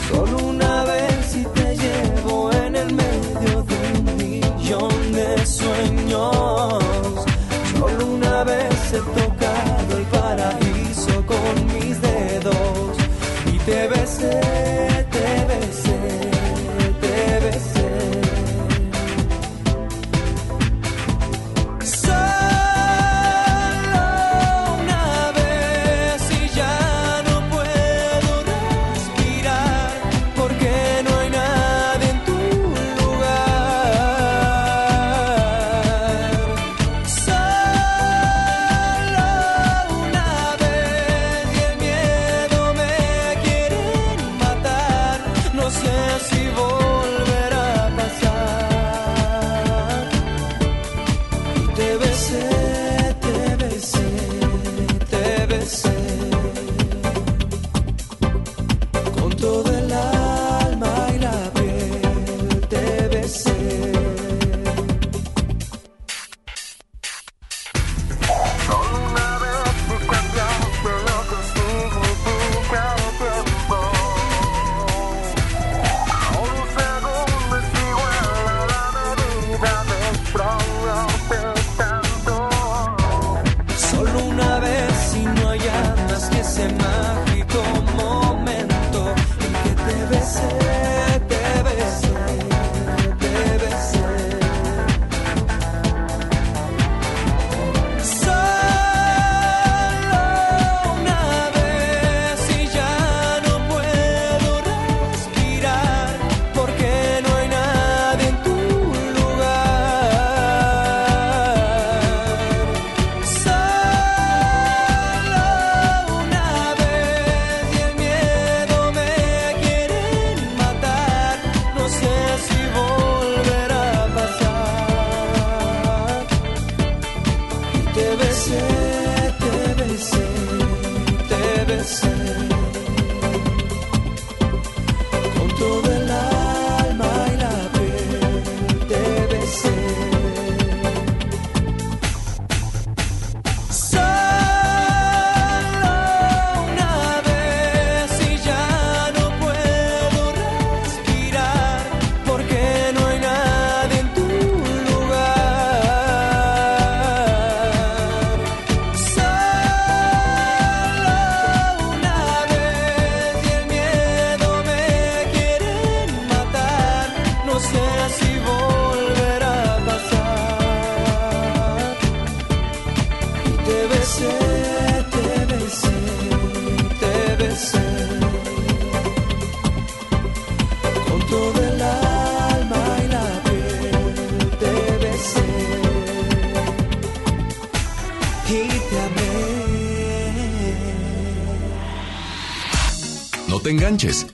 Solo 0.08 0.38
una 0.38 0.84
vez 0.84 1.36
y 1.36 1.44
te 1.44 1.76
llevo 1.76 2.50
en 2.52 2.76
el 2.76 2.94
medio 2.94 3.62
de 3.64 3.98
un 3.98 4.16
millón 4.16 5.12
de 5.12 5.46
sueños. 5.46 6.83
Vez 8.44 8.92
he 8.92 8.98
tocado 8.98 9.96
el 9.96 10.04
paraíso 10.04 11.24
con 11.24 11.66
mis 11.72 11.98
dedos 12.02 12.96
y 13.50 13.58
te 13.60 13.88
besé, 13.88 14.40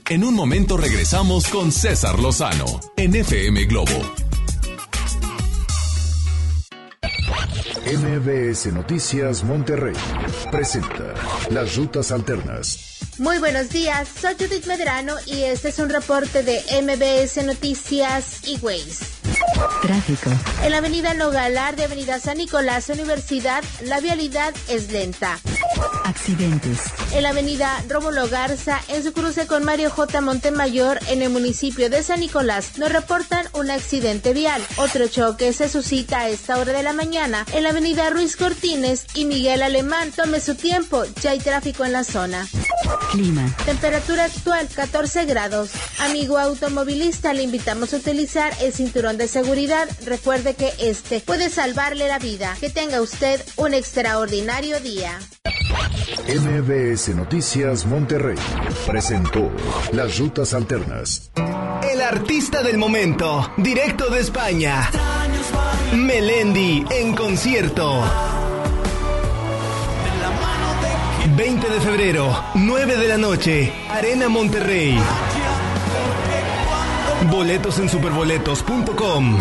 En 0.09 0.23
un 0.23 0.33
momento 0.33 0.75
regresamos 0.75 1.45
con 1.47 1.71
César 1.71 2.17
Lozano 2.17 2.65
en 2.97 3.15
FM 3.15 3.65
Globo. 3.65 3.91
MBS 7.85 8.73
Noticias 8.73 9.43
Monterrey 9.43 9.93
presenta 10.49 11.13
Las 11.51 11.75
Rutas 11.75 12.11
Alternas. 12.11 12.97
Muy 13.19 13.37
buenos 13.37 13.69
días, 13.69 14.07
soy 14.19 14.33
Judith 14.33 14.65
Medrano 14.65 15.13
y 15.27 15.43
este 15.43 15.69
es 15.69 15.77
un 15.77 15.89
reporte 15.89 16.41
de 16.41 16.63
MBS 16.81 17.45
Noticias 17.45 18.47
y 18.47 18.57
Ways. 18.61 18.99
Tráfico. 19.83 20.31
En 20.63 20.71
la 20.71 20.79
avenida 20.79 21.13
Nogalar 21.13 21.75
de 21.75 21.83
Avenida 21.83 22.19
San 22.19 22.39
Nicolás 22.39 22.89
Universidad, 22.89 23.63
la 23.83 23.99
vialidad 23.99 24.55
es 24.69 24.91
lenta. 24.91 25.37
Accidentes. 26.03 26.79
En 27.13 27.23
la 27.23 27.29
avenida 27.31 27.83
Rómulo 27.89 28.29
Garza, 28.29 28.79
en 28.87 29.03
su 29.03 29.11
cruce 29.11 29.45
con 29.45 29.65
Mario 29.65 29.89
J. 29.89 30.21
Montemayor, 30.21 30.97
en 31.09 31.21
el 31.21 31.29
municipio 31.29 31.89
de 31.89 32.03
San 32.03 32.21
Nicolás, 32.21 32.77
nos 32.77 32.89
reportan 32.89 33.45
un 33.53 33.69
accidente 33.69 34.31
vial. 34.33 34.65
Otro 34.77 35.07
choque 35.09 35.51
se 35.51 35.67
suscita 35.67 36.21
a 36.21 36.29
esta 36.29 36.57
hora 36.57 36.71
de 36.71 36.83
la 36.83 36.93
mañana 36.93 37.45
en 37.53 37.63
la 37.63 37.71
avenida 37.71 38.09
Ruiz 38.11 38.37
Cortines 38.37 39.05
y 39.13 39.25
Miguel 39.25 39.61
Alemán. 39.61 40.13
Tome 40.15 40.39
su 40.39 40.55
tiempo, 40.55 41.03
ya 41.21 41.31
hay 41.31 41.39
tráfico 41.39 41.83
en 41.83 41.91
la 41.91 42.05
zona. 42.05 42.47
Clima. 43.11 43.53
Temperatura 43.65 44.25
actual 44.25 44.69
14 44.73 45.25
grados. 45.25 45.71
Amigo 45.99 46.37
automovilista, 46.37 47.33
le 47.33 47.43
invitamos 47.43 47.93
a 47.93 47.97
utilizar 47.97 48.53
el 48.61 48.71
cinturón 48.71 49.17
de 49.17 49.27
seguridad. 49.27 49.89
Recuerde 50.05 50.53
que 50.53 50.73
este 50.79 51.19
puede 51.19 51.49
salvarle 51.49 52.07
la 52.07 52.19
vida. 52.19 52.55
Que 52.61 52.69
tenga 52.69 53.01
usted 53.01 53.41
un 53.57 53.73
extraordinario 53.73 54.79
día. 54.79 55.19
MBS 56.27 57.15
Noticias 57.15 57.85
Monterrey 57.85 58.37
presentó 58.87 59.51
Las 59.91 60.17
Rutas 60.17 60.53
Alternas. 60.53 61.31
El 61.91 62.01
artista 62.01 62.63
del 62.63 62.77
momento, 62.77 63.51
directo 63.57 64.09
de 64.09 64.19
España. 64.21 64.89
Melendi 65.93 66.85
en 66.89 67.15
concierto. 67.15 68.03
20 71.35 71.69
de 71.69 71.79
febrero, 71.79 72.43
9 72.55 72.97
de 72.97 73.07
la 73.07 73.17
noche, 73.17 73.73
Arena 73.89 74.29
Monterrey. 74.29 74.97
Boletos 77.29 77.79
en 77.79 77.89
superboletos.com. 77.89 79.37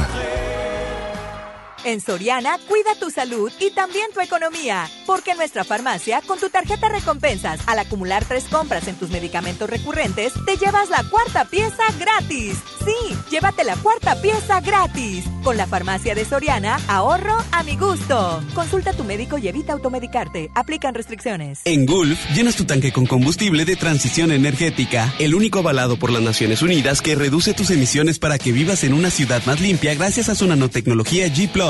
En 1.83 2.01
Soriana, 2.03 2.59
cuida 2.69 2.95
tu 3.01 3.11
salud 3.11 3.51
y 3.59 3.71
también 3.71 4.07
tu 4.13 4.21
economía. 4.21 4.87
Porque 5.07 5.31
en 5.31 5.39
nuestra 5.39 5.65
farmacia, 5.65 6.21
con 6.27 6.39
tu 6.39 6.51
tarjeta 6.51 6.91
recompensas, 6.91 7.61
al 7.67 7.79
acumular 7.79 8.25
tres 8.27 8.45
compras 8.45 8.87
en 8.87 8.97
tus 8.97 9.09
medicamentos 9.09 9.69
recurrentes, 9.69 10.35
te 10.45 10.57
llevas 10.59 10.91
la 10.91 11.03
cuarta 11.05 11.47
pieza 11.47 11.85
gratis. 11.99 12.59
Sí, 12.85 13.17
llévate 13.31 13.65
la 13.65 13.77
cuarta 13.77 14.21
pieza 14.21 14.61
gratis. 14.61 15.25
Con 15.43 15.57
la 15.57 15.67
farmacia 15.67 16.15
de 16.15 16.27
Soriana, 16.27 16.79
ahorro 16.87 17.39
a 17.51 17.63
mi 17.63 17.77
gusto. 17.77 18.43
Consulta 18.55 18.91
a 18.91 18.95
tu 18.95 19.05
médico 19.05 19.39
y 19.39 19.49
evita 19.49 19.73
automedicarte. 19.73 20.51
Aplican 20.55 20.95
restricciones. 20.95 21.61
En 21.65 21.87
Gulf, 21.87 22.19
llenas 22.35 22.57
tu 22.57 22.65
tanque 22.65 22.93
con 22.93 23.07
combustible 23.07 23.65
de 23.65 23.77
transición 23.77 24.33
energética, 24.33 25.15
el 25.19 25.35
único 25.35 25.61
avalado 25.61 25.99
por 25.99 26.11
las 26.11 26.23
Naciones 26.23 26.61
Unidas 26.61 27.01
que 27.01 27.15
reduce 27.15 27.55
tus 27.55 27.71
emisiones 27.71 28.19
para 28.19 28.39
que 28.39 28.53
vivas 28.53 28.85
en 28.85 28.93
una 28.93 29.11
ciudad 29.11 29.43
más 29.47 29.61
limpia 29.61 29.95
gracias 29.95 30.29
a 30.29 30.35
su 30.35 30.47
nanotecnología 30.47 31.27
G⁇ 31.29 31.51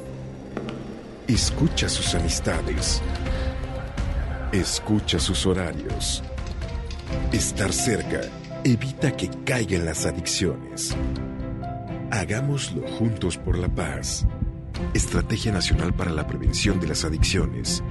Escucha 1.31 1.87
sus 1.87 2.13
amistades. 2.13 3.01
Escucha 4.51 5.17
sus 5.17 5.45
horarios. 5.45 6.21
Estar 7.31 7.71
cerca 7.71 8.19
evita 8.65 9.15
que 9.15 9.29
caigan 9.45 9.85
las 9.85 10.05
adicciones. 10.05 10.93
Hagámoslo 12.11 12.85
juntos 12.85 13.37
por 13.37 13.57
la 13.57 13.69
paz. 13.69 14.27
Estrategia 14.93 15.53
Nacional 15.53 15.93
para 15.93 16.11
la 16.11 16.27
Prevención 16.27 16.81
de 16.81 16.87
las 16.87 17.05
Adicciones. 17.05 17.81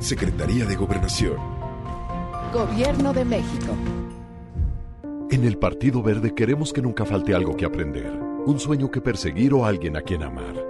Secretaría 0.00 0.64
de 0.64 0.74
Gobernación. 0.74 1.36
Gobierno 2.52 3.12
de 3.12 3.24
México. 3.24 3.76
En 5.30 5.44
el 5.44 5.58
Partido 5.58 6.02
Verde 6.02 6.34
queremos 6.34 6.72
que 6.72 6.82
nunca 6.82 7.04
falte 7.04 7.36
algo 7.36 7.56
que 7.56 7.66
aprender, 7.66 8.10
un 8.46 8.58
sueño 8.58 8.90
que 8.90 9.00
perseguir 9.00 9.54
o 9.54 9.64
alguien 9.64 9.96
a 9.96 10.02
quien 10.02 10.24
amar. 10.24 10.69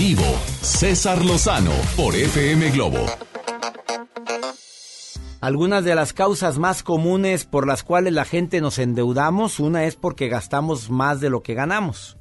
Vivo, 0.00 0.24
César 0.62 1.22
Lozano 1.22 1.72
por 1.94 2.16
FM 2.16 2.70
Globo. 2.70 3.04
Algunas 5.42 5.84
de 5.84 5.94
las 5.94 6.14
causas 6.14 6.58
más 6.58 6.82
comunes 6.82 7.44
por 7.44 7.66
las 7.66 7.82
cuales 7.82 8.14
la 8.14 8.24
gente 8.24 8.62
nos 8.62 8.78
endeudamos, 8.78 9.60
una 9.60 9.84
es 9.84 9.96
porque 9.96 10.30
gastamos 10.30 10.88
más 10.88 11.20
de 11.20 11.28
lo 11.28 11.42
que 11.42 11.52
ganamos. 11.52 12.16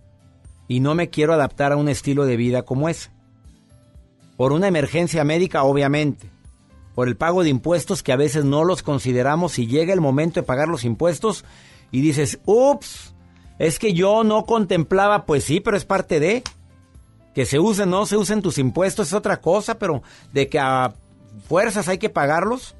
Y 0.68 0.82
no 0.82 0.94
me 0.94 1.10
quiero 1.10 1.34
adaptar 1.34 1.72
a 1.72 1.78
un 1.78 1.88
estilo 1.88 2.26
de 2.26 2.36
vida 2.36 2.64
como 2.64 2.90
ese. 2.90 3.12
Por 4.36 4.52
una 4.52 4.68
emergencia 4.68 5.24
médica, 5.24 5.64
obviamente. 5.64 6.30
Por 6.96 7.08
el 7.08 7.16
pago 7.16 7.44
de 7.44 7.50
impuestos 7.50 8.04
que 8.04 8.12
a 8.12 8.18
veces 8.18 8.44
no 8.44 8.66
los 8.66 8.84
consideramos 8.84 9.58
y 9.58 9.68
llega 9.68 9.94
el 9.94 10.02
momento 10.02 10.42
de 10.42 10.46
pagar 10.46 10.68
los 10.68 10.84
impuestos 10.84 11.46
y 11.92 12.02
dices, 12.02 12.42
ups, 12.44 13.16
es 13.58 13.80
que 13.80 13.94
yo 13.94 14.26
no 14.26 14.44
contemplaba, 14.44 15.26
pues 15.26 15.46
sí, 15.46 15.62
pero 15.62 15.78
es 15.78 15.86
parte 15.86 16.20
de 16.20 16.44
que 17.40 17.46
se 17.46 17.58
usen, 17.58 17.90
no 17.90 18.06
se 18.06 18.18
usen 18.18 18.42
tus 18.42 18.58
impuestos 18.58 19.08
es 19.08 19.14
otra 19.14 19.40
cosa, 19.40 19.80
pero 19.80 20.04
de 20.34 20.50
que 20.50 20.60
a 20.60 20.94
fuerzas 21.48 21.88
hay 21.88 21.98
que 21.98 22.10
pagarlos. 22.10 22.76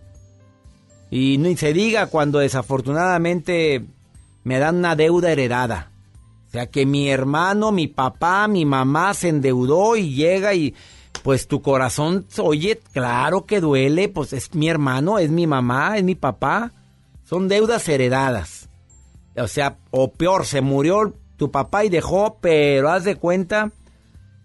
Y 1.10 1.38
ni 1.38 1.56
se 1.56 1.72
diga 1.72 2.08
cuando 2.08 2.40
desafortunadamente 2.40 3.86
me 4.44 4.60
dan 4.60 4.80
una 4.80 4.98
deuda 4.98 5.32
heredada. 5.32 5.94
O 6.46 6.52
sea, 6.52 6.66
que 6.66 6.86
mi 6.86 7.10
hermano, 7.10 7.72
mi 7.72 7.88
papá, 7.88 8.50
mi 8.50 8.66
mamá 8.66 9.14
se 9.14 9.30
endeudó 9.30 9.96
y 9.96 10.14
llega 10.14 10.54
y 10.54 10.76
pues 11.24 11.48
tu 11.48 11.62
corazón, 11.62 12.28
oye, 12.38 12.82
claro 12.92 13.46
que 13.46 13.62
duele, 13.62 14.10
pues 14.10 14.34
es 14.34 14.54
mi 14.56 14.68
hermano, 14.68 15.20
es 15.20 15.32
mi 15.32 15.48
mamá, 15.48 15.98
es 15.98 16.04
mi 16.04 16.16
papá. 16.16 16.74
Son 17.24 17.48
deudas 17.48 17.88
heredadas. 17.88 18.68
O 19.38 19.48
sea, 19.48 19.78
o 19.92 20.12
peor, 20.12 20.46
se 20.46 20.60
murió 20.60 21.14
tu 21.38 21.50
papá 21.50 21.86
y 21.86 21.90
dejó, 21.90 22.40
pero 22.42 22.90
haz 22.90 23.06
de 23.06 23.16
cuenta, 23.16 23.72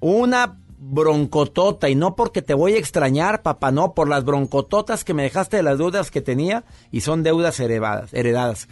una 0.05 0.59
broncotota. 0.79 1.89
Y 1.89 1.95
no 1.95 2.15
porque 2.15 2.43
te 2.43 2.53
voy 2.53 2.75
a 2.75 2.79
extrañar, 2.79 3.43
papá, 3.43 3.73
no, 3.73 3.95
por 3.95 4.07
las 4.07 4.25
broncototas 4.25 5.03
que 5.03 5.15
me 5.15 5.23
dejaste 5.23 5.57
de 5.57 5.63
las 5.63 5.79
deudas 5.79 6.11
que 6.11 6.21
tenía 6.21 6.65
y 6.93 7.01
son 7.01 7.23
deudas 7.23 7.59
heredadas. 7.59 8.13
heredadas. 8.13 8.69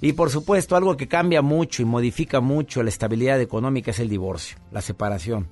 Y 0.00 0.12
por 0.12 0.30
supuesto, 0.30 0.76
algo 0.76 0.96
que 0.96 1.08
cambia 1.08 1.42
mucho 1.42 1.82
y 1.82 1.86
modifica 1.86 2.40
mucho 2.40 2.84
la 2.84 2.90
estabilidad 2.90 3.40
económica 3.40 3.90
es 3.90 3.98
el 3.98 4.08
divorcio, 4.08 4.58
la 4.70 4.80
separación. 4.80 5.48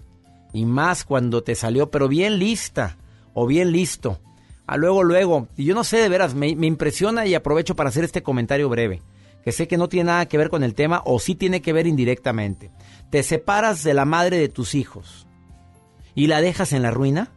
Y 0.53 0.66
más 0.66 1.05
cuando 1.05 1.42
te 1.42 1.57
salió, 1.57 1.90
pero 1.90 2.07
bien 2.07 2.38
lista 2.38 2.97
o 3.33 3.47
bien 3.47 3.73
listo. 3.73 4.20
A 4.66 4.77
luego, 4.77 5.03
luego. 5.03 5.49
Y 5.57 5.64
yo 5.64 5.75
no 5.75 5.83
sé 5.83 5.97
de 5.97 6.09
veras, 6.09 6.35
me, 6.35 6.55
me 6.55 6.68
impresiona 6.68 7.27
y 7.27 7.35
aprovecho 7.35 7.75
para 7.75 7.88
hacer 7.88 8.05
este 8.05 8.23
comentario 8.23 8.68
breve 8.68 9.03
que 9.45 9.53
sé 9.53 9.69
que 9.69 9.77
no 9.77 9.89
tiene 9.89 10.09
nada 10.09 10.27
que 10.27 10.39
ver 10.39 10.49
con 10.49 10.65
el 10.65 10.75
tema 10.75 11.03
o 11.05 11.19
sí 11.19 11.35
tiene 11.35 11.61
que 11.61 11.75
ver 11.75 11.87
indirectamente. 11.87 12.71
¿Te 13.11 13.23
separas 13.23 13.85
de 13.85 13.93
la 13.93 14.07
madre 14.07 14.39
de 14.39 14.49
tus 14.49 14.75
hijos 14.75 15.27
y 16.15 16.29
la 16.29 16.41
dejas 16.41 16.73
en 16.73 16.83
la 16.83 16.91
ruina? 16.91 17.31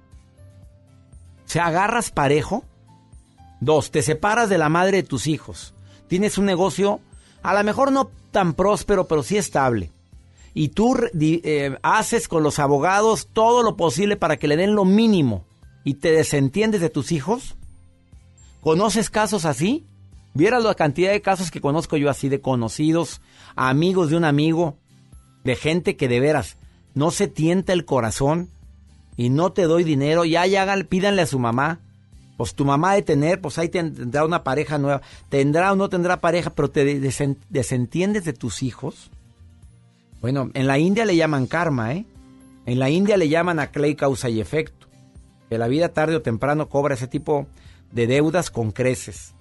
¿Se 1.45 1.59
agarras 1.59 2.11
parejo? 2.11 2.63
Dos, 3.59 3.91
te 3.91 4.01
separas 4.01 4.49
de 4.49 4.57
la 4.57 4.69
madre 4.69 4.97
de 4.97 5.07
tus 5.07 5.27
hijos. 5.27 5.73
Tienes 6.07 6.37
un 6.37 6.45
negocio, 6.45 7.01
a 7.43 7.53
lo 7.53 7.63
mejor 7.65 7.91
no 7.91 8.09
tan 8.31 8.53
próspero, 8.53 9.07
pero 9.07 9.21
sí 9.21 9.37
estable. 9.37 9.91
Y 10.53 10.69
tú 10.69 10.95
eh, 11.19 11.77
haces 11.83 12.27
con 12.27 12.41
los 12.41 12.57
abogados 12.59 13.27
todo 13.33 13.63
lo 13.63 13.75
posible 13.75 14.15
para 14.15 14.37
que 14.37 14.47
le 14.47 14.55
den 14.55 14.75
lo 14.75 14.85
mínimo 14.85 15.45
y 15.83 15.95
te 15.95 16.11
desentiendes 16.11 16.81
de 16.81 16.89
tus 16.89 17.11
hijos. 17.11 17.57
¿Conoces 18.61 19.09
casos 19.09 19.45
así? 19.45 19.85
Vieras 20.37 20.63
la 20.63 20.75
cantidad 20.75 21.09
de 21.09 21.23
casos 21.23 21.49
que 21.49 21.61
conozco 21.61 21.97
yo 21.97 22.11
así 22.11 22.29
de 22.29 22.41
conocidos, 22.41 23.21
amigos 23.55 24.11
de 24.11 24.17
un 24.17 24.23
amigo, 24.23 24.77
de 25.43 25.55
gente 25.55 25.95
que 25.95 26.07
de 26.07 26.19
veras 26.19 26.57
no 26.93 27.09
se 27.09 27.27
tienta 27.27 27.73
el 27.73 27.85
corazón 27.85 28.47
y 29.15 29.29
no 29.29 29.51
te 29.51 29.63
doy 29.63 29.83
dinero, 29.83 30.25
ya, 30.25 30.45
ya 30.45 30.67
pídanle 30.87 31.23
a 31.23 31.25
su 31.25 31.39
mamá. 31.39 31.79
Pues 32.37 32.53
tu 32.53 32.65
mamá 32.65 32.93
de 32.93 33.01
tener, 33.01 33.41
pues 33.41 33.57
ahí 33.57 33.67
tendrá 33.67 34.25
una 34.25 34.43
pareja 34.43 34.77
nueva. 34.77 35.01
Tendrá 35.29 35.73
o 35.73 35.75
no 35.75 35.89
tendrá 35.89 36.21
pareja, 36.21 36.51
pero 36.51 36.69
te 36.69 36.99
desentiendes 37.49 38.23
de 38.23 38.33
tus 38.33 38.61
hijos. 38.61 39.09
Bueno, 40.21 40.51
en 40.53 40.67
la 40.67 40.77
India 40.77 41.05
le 41.05 41.15
llaman 41.15 41.47
karma, 41.47 41.93
¿eh? 41.93 42.05
En 42.67 42.77
la 42.77 42.91
India 42.91 43.17
le 43.17 43.27
llaman 43.27 43.59
a 43.59 43.71
Clay 43.71 43.95
causa 43.95 44.29
y 44.29 44.39
efecto. 44.39 44.85
Que 45.49 45.57
la 45.57 45.67
vida 45.67 45.89
tarde 45.89 46.15
o 46.15 46.21
temprano 46.21 46.69
cobra 46.69 46.93
ese 46.93 47.07
tipo 47.07 47.47
de 47.91 48.05
deudas 48.05 48.51
con 48.51 48.71
creces. 48.71 49.33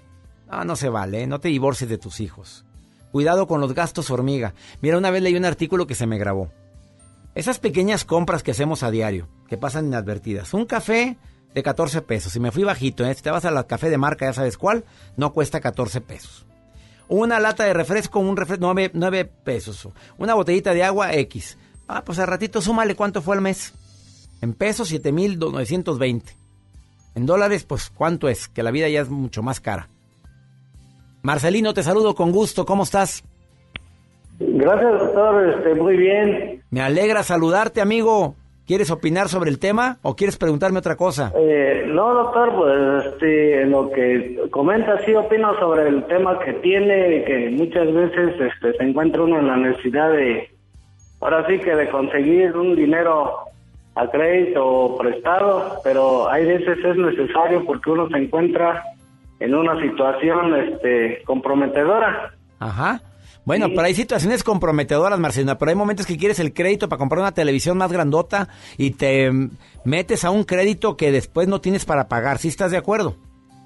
Ah, 0.49 0.65
no 0.65 0.77
se 0.77 0.89
vale, 0.89 1.23
¿eh? 1.23 1.27
no 1.27 1.41
te 1.41 1.49
divorcies 1.49 1.91
de 1.91 1.99
tus 1.99 2.21
hijos. 2.21 2.65
Cuidado 3.13 3.47
con 3.47 3.61
los 3.61 3.75
gastos 3.75 4.11
hormiga. 4.11 4.55
Mira, 4.81 4.99
una 4.99 5.11
vez 5.11 5.23
leí 5.23 5.35
un 5.37 5.45
artículo 5.45 5.87
que 5.87 5.95
se 5.95 6.07
me 6.07 6.19
grabó. 6.19 6.51
Esas 7.35 7.59
pequeñas 7.59 8.05
compras 8.05 8.43
que 8.43 8.53
hacemos 8.53 8.83
a 8.83 8.91
diario, 8.91 9.29
que 9.49 9.59
pasan 9.59 9.87
inadvertidas. 9.87 10.55
Un 10.55 10.67
café 10.67 11.17
de 11.55 11.63
14 11.63 12.03
pesos. 12.03 12.33
Si 12.33 12.41
me 12.41 12.53
fui 12.53 12.65
bajito, 12.65 13.05
¿eh? 13.05 13.15
si 13.15 13.23
te 13.23 13.31
vas 13.31 13.45
a 13.45 13.51
la 13.51 13.67
café 13.67 13.91
de 13.91 13.99
marca, 13.99 14.27
ya 14.27 14.33
sabes 14.33 14.59
cuál, 14.59 14.85
no 15.17 15.33
cuesta 15.33 15.61
14 15.61 16.01
pesos. 16.01 16.47
Una 17.09 17.41
lata 17.41 17.65
de 17.65 17.73
refresco, 17.73 18.19
un 18.19 18.37
refresco, 18.37 18.75
9, 18.93 19.25
pesos. 19.45 19.89
Una 20.19 20.35
botellita 20.35 20.75
de 20.75 20.85
agua, 20.85 21.15
X. 21.15 21.57
Ah, 21.89 22.05
pues 22.05 22.19
al 22.19 22.27
ratito 22.27 22.61
súmale 22.61 22.95
cuánto 22.97 23.23
fue 23.23 23.37
al 23.37 23.43
mes. 23.43 23.73
En 24.41 24.53
pesos, 24.53 24.89
7,920. 24.89 26.37
En 27.15 27.27
dólares, 27.27 27.65
pues 27.65 27.91
cuánto 27.91 28.29
es, 28.29 28.49
que 28.49 28.63
la 28.63 28.71
vida 28.71 28.89
ya 28.89 29.01
es 29.01 29.09
mucho 29.09 29.43
más 29.43 29.61
cara. 29.61 29.89
Marcelino, 31.27 31.75
te 31.75 31.83
saludo 31.83 32.15
con 32.15 32.31
gusto. 32.31 32.65
¿Cómo 32.65 32.85
estás? 32.85 33.25
Gracias, 34.39 34.93
doctor. 34.93 35.51
Este, 35.51 35.75
muy 35.75 35.97
bien. 35.97 36.63
Me 36.71 36.81
alegra 36.81 37.25
saludarte, 37.25 37.81
amigo. 37.81 38.37
¿Quieres 38.65 38.93
opinar 38.93 39.29
sobre 39.29 39.51
el 39.51 39.59
tema 39.59 39.99
o 40.03 40.15
quieres 40.15 40.37
preguntarme 40.37 40.79
otra 40.79 40.95
cosa? 40.95 41.33
Eh, 41.37 41.85
no, 41.89 42.15
doctor, 42.15 42.55
pues 42.55 43.07
este, 43.07 43.63
en 43.63 43.73
lo 43.73 43.91
que 43.91 44.41
comenta, 44.53 45.05
sí 45.05 45.15
opino 45.17 45.59
sobre 45.59 45.89
el 45.89 46.05
tema 46.05 46.39
que 46.39 46.53
tiene, 46.53 47.25
que 47.25 47.51
muchas 47.51 47.93
veces 47.93 48.41
este, 48.41 48.79
se 48.79 48.85
encuentra 48.85 49.23
uno 49.23 49.41
en 49.41 49.49
la 49.49 49.57
necesidad 49.57 50.13
de, 50.13 50.49
ahora 51.21 51.45
sí 51.49 51.59
que 51.59 51.75
de 51.75 51.91
conseguir 51.91 52.57
un 52.57 52.77
dinero 52.77 53.33
a 53.97 54.09
crédito 54.13 54.65
o 54.65 54.97
prestado, 54.97 55.81
pero 55.83 56.31
hay 56.31 56.47
veces 56.47 56.79
es 56.85 56.97
necesario 56.97 57.65
porque 57.65 57.91
uno 57.91 58.09
se 58.11 58.17
encuentra 58.17 58.81
en 59.41 59.55
una 59.55 59.81
situación 59.81 60.55
este, 60.57 61.23
comprometedora. 61.25 62.33
Ajá. 62.59 63.01
Bueno, 63.45 63.69
pero 63.69 63.83
hay 63.83 63.95
situaciones 63.95 64.43
comprometedoras, 64.43 65.21
Marcelina, 65.21 65.57
pero 65.57 65.71
hay 65.71 65.77
momentos 65.77 66.05
que 66.05 66.17
quieres 66.17 66.41
el 66.41 66.53
crédito 66.53 66.89
para 66.89 66.99
comprar 66.99 67.21
una 67.21 67.33
televisión 67.33 67.79
más 67.79 67.93
grandota 67.93 68.49
y 68.77 68.91
te 68.91 69.31
metes 69.85 70.25
a 70.25 70.31
un 70.31 70.43
crédito 70.43 70.97
que 70.97 71.13
después 71.13 71.47
no 71.47 71.61
tienes 71.61 71.85
para 71.85 72.09
pagar. 72.09 72.39
¿Sí 72.39 72.49
estás 72.49 72.73
de 72.73 72.77
acuerdo? 72.77 73.15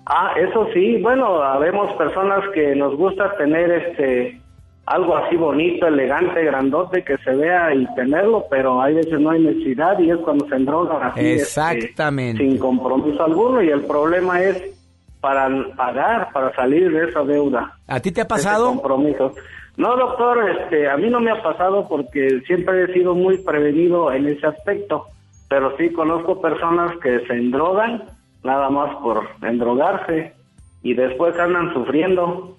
Ah, 0.04 0.32
eso 0.36 0.66
sí. 0.74 0.98
Bueno, 1.00 1.42
habemos 1.42 1.92
personas 1.94 2.40
que 2.52 2.74
nos 2.74 2.94
gusta 2.96 3.34
tener 3.38 3.70
este 3.70 4.40
algo 4.84 5.16
así 5.16 5.36
bonito, 5.36 5.86
elegante, 5.86 6.44
grandote, 6.44 7.04
que 7.04 7.16
se 7.18 7.34
vea 7.34 7.72
y 7.72 7.86
tenerlo, 7.94 8.44
pero 8.50 8.82
hay 8.82 8.94
veces 8.94 9.20
no 9.20 9.30
hay 9.30 9.40
necesidad 9.40 9.98
y 10.00 10.10
es 10.10 10.16
cuando 10.18 10.46
se 10.48 10.56
endrogan 10.56 11.02
así. 11.02 11.20
este, 11.20 11.42
Exactamente. 11.42 12.42
sin 12.42 12.58
compromiso 12.58 13.22
alguno 13.24 13.62
y 13.62 13.68
el 13.68 13.82
problema 13.82 14.42
es 14.42 14.79
para 15.20 15.48
pagar, 15.76 16.32
para 16.32 16.54
salir 16.54 16.90
de 16.92 17.08
esa 17.10 17.22
deuda. 17.22 17.76
¿A 17.86 18.00
ti 18.00 18.10
te 18.12 18.20
ha 18.22 18.28
pasado? 18.28 18.68
compromiso. 18.68 19.32
No, 19.76 19.96
doctor, 19.96 20.50
este, 20.50 20.88
a 20.90 20.96
mí 20.96 21.08
no 21.10 21.20
me 21.20 21.30
ha 21.30 21.42
pasado 21.42 21.86
porque 21.88 22.40
siempre 22.46 22.84
he 22.84 22.92
sido 22.92 23.14
muy 23.14 23.38
prevenido 23.38 24.12
en 24.12 24.26
ese 24.26 24.46
aspecto, 24.46 25.06
pero 25.48 25.76
sí 25.76 25.90
conozco 25.92 26.40
personas 26.40 26.92
que 27.02 27.20
se 27.26 27.32
endrogan 27.34 28.04
nada 28.42 28.68
más 28.70 28.94
por 28.96 29.26
endrogarse 29.42 30.34
y 30.82 30.94
después 30.94 31.38
andan 31.38 31.72
sufriendo. 31.74 32.56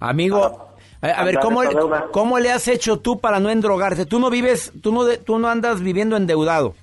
Amigo, 0.00 0.72
a, 1.00 1.06
a 1.08 1.24
ver, 1.24 1.38
¿cómo, 1.40 1.62
le- 1.62 1.70
¿cómo 2.12 2.38
le 2.38 2.50
has 2.50 2.68
hecho 2.68 2.98
tú 2.98 3.18
para 3.20 3.40
no 3.40 3.50
endrogarte? 3.50 4.06
Tú 4.06 4.18
no 4.18 4.30
vives, 4.30 4.72
tú 4.82 4.92
no, 4.92 5.04
de- 5.04 5.18
tú 5.18 5.38
no 5.38 5.48
andas 5.48 5.80
viviendo 5.80 6.16
endeudado. 6.16 6.74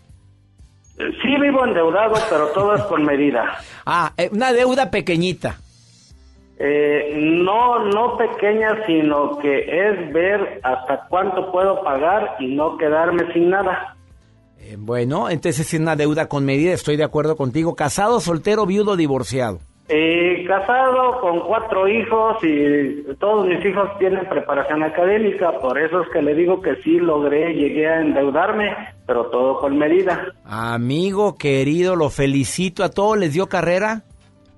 Sí 1.22 1.36
vivo 1.40 1.66
endeudado, 1.66 2.16
pero 2.30 2.48
todo 2.48 2.76
es 2.76 2.82
con 2.84 3.04
medida. 3.04 3.58
Ah, 3.86 4.14
eh, 4.18 4.30
una 4.32 4.54
deuda 4.54 4.92
pequeñita. 4.92 5.58
Eh, 6.60 7.16
no, 7.16 7.86
no 7.86 8.18
pequeña, 8.18 8.86
sino 8.86 9.40
que 9.40 9.60
es 9.62 10.14
ver 10.14 10.60
hasta 10.64 11.08
cuánto 11.10 11.52
puedo 11.52 11.84
pagar 11.84 12.36
y 12.40 12.54
no 12.54 12.78
quedarme 12.78 13.34
sin 13.34 13.50
nada. 13.50 13.96
Eh, 14.60 14.76
bueno, 14.78 15.30
entonces 15.30 15.74
es 15.74 15.80
una 15.80 15.96
deuda 15.96 16.28
con 16.28 16.46
medida, 16.46 16.72
estoy 16.74 16.98
de 16.98 17.04
acuerdo 17.04 17.36
contigo. 17.36 17.76
Casado, 17.76 18.20
soltero, 18.20 18.68
viudo, 18.68 18.96
divorciado. 18.96 19.60
Eh, 19.94 20.46
casado 20.48 21.20
con 21.20 21.42
cuatro 21.42 21.86
hijos 21.86 22.38
y 22.44 23.04
todos 23.20 23.46
mis 23.46 23.66
hijos 23.66 23.90
tienen 24.00 24.26
preparación 24.30 24.84
académica, 24.84 25.52
por 25.60 25.78
eso 25.78 26.04
es 26.04 26.10
que 26.14 26.22
le 26.22 26.34
digo 26.34 26.62
que 26.62 26.78
sí 26.78 26.98
logré, 26.98 27.54
llegué 27.54 27.90
a 27.90 28.00
endeudarme, 28.00 28.74
pero 29.06 29.26
todo 29.26 29.60
con 29.60 29.78
medida. 29.78 30.34
Amigo 30.46 31.36
querido, 31.38 31.98
lo 31.98 32.10
felicito. 32.10 32.86
¿A 32.86 32.90
todos 32.90 33.18
les 33.18 33.34
dio 33.34 33.48
carrera? 33.48 34.04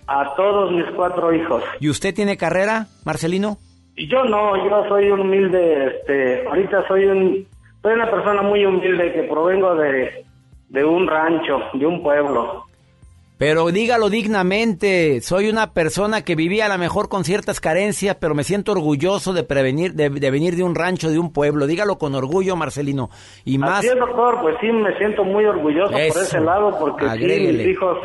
A 0.06 0.36
todos 0.36 0.72
mis 0.72 0.86
cuatro 0.96 1.34
hijos. 1.34 1.63
¿Y 1.80 1.89
usted 1.89 2.13
tiene 2.13 2.38
carrera, 2.38 2.86
Marcelino? 3.04 3.58
Yo 3.96 4.26
no, 4.26 4.56
yo 4.69 4.88
soy 4.88 5.10
un 5.10 5.22
humilde, 5.22 5.98
este, 5.98 6.48
ahorita 6.48 6.88
soy 6.88 7.06
un 7.06 7.48
soy 7.82 7.93
una 7.93 8.12
persona 8.12 8.43
muy 8.43 8.63
humilde 8.65 9.12
que 9.13 9.24
provengo 9.24 9.74
de, 9.74 10.26
de 10.69 10.86
un 10.86 11.08
rancho, 11.08 11.60
de 11.74 11.88
un 11.88 12.04
pueblo. 12.04 12.65
Pero 13.46 13.72
dígalo 13.72 14.10
dignamente, 14.10 15.20
soy 15.20 15.50
una 15.50 15.74
persona 15.74 16.22
que 16.22 16.34
vivía 16.34 16.68
a 16.68 16.70
lo 16.70 16.78
mejor 16.78 17.10
con 17.10 17.26
ciertas 17.26 17.60
carencias, 17.60 18.16
pero 18.16 18.34
me 18.36 18.46
siento 18.46 18.72
orgulloso 18.72 19.34
de 19.34 19.44
prevenir, 19.44 19.96
de, 19.96 20.10
de 20.10 20.32
venir 20.32 20.56
de 20.56 20.64
un 20.64 20.76
rancho, 20.76 21.10
de 21.10 21.20
un 21.20 21.34
pueblo. 21.34 21.68
Dígalo 21.68 21.98
con 21.98 22.16
orgullo, 22.16 22.56
Marcelino. 22.56 23.10
Y 23.44 23.58
más, 23.58 23.80
Así 23.80 23.88
es, 23.90 24.00
doctor, 24.00 24.40
pues 24.42 24.56
sí, 24.62 24.72
me 24.72 24.98
siento 24.98 25.26
muy 25.26 25.44
orgulloso 25.44 25.94
Eso. 25.94 26.14
por 26.14 26.24
ese 26.24 26.40
lado 26.40 26.80
porque 26.80 27.06
sí, 27.18 27.52
mis 27.52 27.68
hijos 27.68 27.98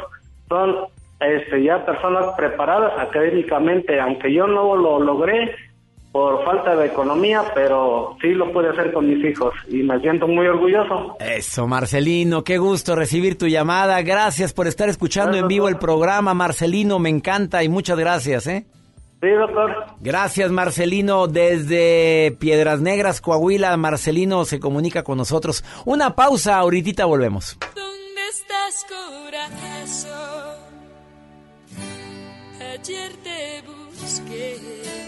son 0.48 0.74
este, 1.20 1.62
ya 1.62 1.86
personas 1.86 2.34
preparadas 2.36 2.98
académicamente, 2.98 4.00
aunque 4.00 4.34
yo 4.34 4.48
no 4.48 4.74
lo 4.74 4.98
logré 4.98 5.54
por 6.12 6.44
falta 6.44 6.74
de 6.74 6.86
economía, 6.86 7.44
pero 7.54 8.16
sí 8.20 8.28
lo 8.28 8.52
pude 8.52 8.70
hacer 8.70 8.92
con 8.92 9.08
mis 9.08 9.24
hijos 9.24 9.52
y 9.68 9.82
me 9.82 10.00
siento 10.00 10.26
muy 10.26 10.46
orgulloso. 10.46 11.16
Eso, 11.20 11.66
Marcelino, 11.66 12.44
qué 12.44 12.58
gusto 12.58 12.96
recibir 12.96 13.36
tu 13.36 13.46
llamada. 13.46 14.00
Gracias 14.02 14.52
por 14.52 14.66
estar 14.66 14.88
escuchando 14.88 15.36
en 15.36 15.48
vivo 15.48 15.68
el 15.68 15.78
programa, 15.78 16.34
Marcelino, 16.34 16.98
me 16.98 17.10
encanta 17.10 17.62
y 17.62 17.68
muchas 17.68 17.98
gracias, 17.98 18.46
¿eh? 18.46 18.66
Sí, 19.20 19.28
doctor. 19.30 19.86
Gracias, 20.00 20.50
Marcelino, 20.52 21.26
desde 21.26 22.36
Piedras 22.38 22.80
Negras, 22.80 23.20
Coahuila. 23.20 23.76
Marcelino 23.76 24.44
se 24.44 24.60
comunica 24.60 25.02
con 25.02 25.18
nosotros. 25.18 25.64
Una 25.84 26.14
pausa, 26.14 26.56
ahorita 26.58 27.04
volvemos. 27.04 27.58
¿Dónde 27.74 28.28
estás, 28.30 28.86
corazón? 28.88 30.18
Ayer 32.60 33.10
te 33.24 33.62
busqué 34.00 35.07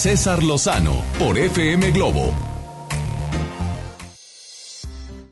César 0.00 0.42
Lozano 0.42 1.04
por 1.18 1.36
FM 1.36 1.90
Globo. 1.90 2.32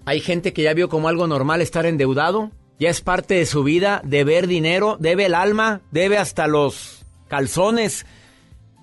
Hay 0.05 0.21
gente 0.21 0.53
que 0.53 0.61
ya 0.61 0.75
vio 0.75 0.91
como 0.91 1.09
algo 1.09 1.27
normal 1.27 1.62
estar 1.62 1.87
endeudado. 1.87 2.51
Ya 2.79 2.91
es 2.91 3.01
parte 3.01 3.33
de 3.33 3.47
su 3.47 3.64
vida, 3.64 4.03
deber 4.05 4.47
dinero, 4.47 4.99
debe 5.01 5.25
el 5.25 5.35
alma, 5.35 5.81
debe 5.91 6.19
hasta 6.19 6.47
los 6.49 7.07
calzones. 7.29 8.05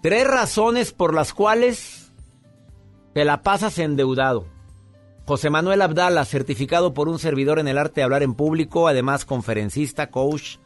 Tres 0.01 0.25
razones 0.25 0.91
por 0.91 1.13
las 1.13 1.35
cuales 1.35 2.11
te 3.13 3.23
la 3.23 3.43
pasas 3.43 3.77
endeudado. 3.77 4.47
José 5.27 5.51
Manuel 5.51 5.83
Abdala, 5.83 6.25
certificado 6.25 6.95
por 6.95 7.09
un 7.09 7.19
servidor 7.19 7.59
en 7.59 7.67
el 7.67 7.77
arte 7.77 8.01
de 8.01 8.05
hablar 8.05 8.23
en 8.23 8.33
público, 8.33 8.87
además 8.87 9.23
conferencista, 9.23 10.09
coach, 10.09 10.57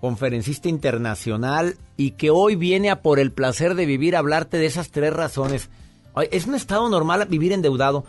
conferencista 0.00 0.68
internacional 0.68 1.76
y 1.96 2.12
que 2.12 2.30
hoy 2.30 2.56
viene 2.56 2.90
a 2.90 3.02
por 3.02 3.18
el 3.18 3.32
placer 3.32 3.74
de 3.74 3.86
vivir 3.86 4.16
a 4.16 4.20
hablarte 4.20 4.58
de 4.58 4.66
esas 4.66 4.90
tres 4.90 5.12
razones. 5.12 5.70
¿Es 6.30 6.46
un 6.46 6.54
estado 6.54 6.88
normal 6.88 7.26
vivir 7.28 7.52
endeudado? 7.52 8.04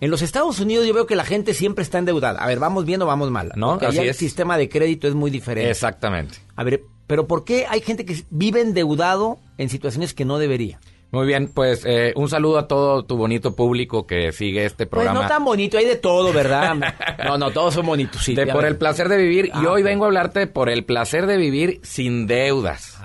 En 0.00 0.10
los 0.10 0.22
Estados 0.22 0.60
Unidos 0.60 0.86
yo 0.86 0.94
veo 0.94 1.06
que 1.06 1.16
la 1.16 1.24
gente 1.24 1.54
siempre 1.54 1.82
está 1.82 1.98
endeudada. 1.98 2.38
A 2.38 2.46
ver, 2.46 2.60
vamos 2.60 2.84
bien 2.84 3.02
o 3.02 3.06
vamos 3.06 3.30
mal. 3.30 3.52
No, 3.56 3.72
Porque 3.72 3.86
así 3.86 3.98
allá 3.98 4.10
el 4.10 4.16
sistema 4.16 4.56
de 4.56 4.68
crédito 4.68 5.08
es 5.08 5.14
muy 5.14 5.30
diferente. 5.30 5.70
Exactamente. 5.70 6.38
A 6.54 6.62
ver, 6.62 6.82
pero 7.08 7.26
¿por 7.26 7.44
qué 7.44 7.66
hay 7.68 7.80
gente 7.80 8.04
que 8.04 8.22
vive 8.30 8.60
endeudado 8.60 9.38
en 9.56 9.68
situaciones 9.68 10.14
que 10.14 10.24
no 10.24 10.38
debería? 10.38 10.78
Muy 11.10 11.26
bien, 11.26 11.48
pues 11.48 11.84
eh, 11.86 12.12
un 12.16 12.28
saludo 12.28 12.58
a 12.58 12.68
todo 12.68 13.02
tu 13.04 13.16
bonito 13.16 13.56
público 13.56 14.06
que 14.06 14.30
sigue 14.32 14.66
este 14.66 14.86
Pues 14.86 15.04
programa. 15.04 15.22
no 15.22 15.28
tan 15.28 15.42
bonito, 15.44 15.78
hay 15.78 15.86
de 15.86 15.96
todo, 15.96 16.32
¿verdad? 16.34 16.74
no, 17.24 17.38
no, 17.38 17.50
todos 17.50 17.72
son 17.74 17.86
bonitos, 17.86 18.22
sí. 18.22 18.34
de 18.34 18.46
por 18.46 18.66
el 18.66 18.76
placer 18.76 19.08
de 19.08 19.16
vivir. 19.16 19.46
y 19.46 19.50
Ah, 19.54 19.70
hoy 19.70 19.80
ok. 19.80 19.86
vengo 19.86 20.04
a 20.04 20.08
hablarte 20.08 20.46
por 20.46 20.68
el 20.68 20.84
placer 20.84 21.26
de 21.26 21.38
vivir 21.38 21.80
sin 21.82 22.26
deudas. 22.26 22.98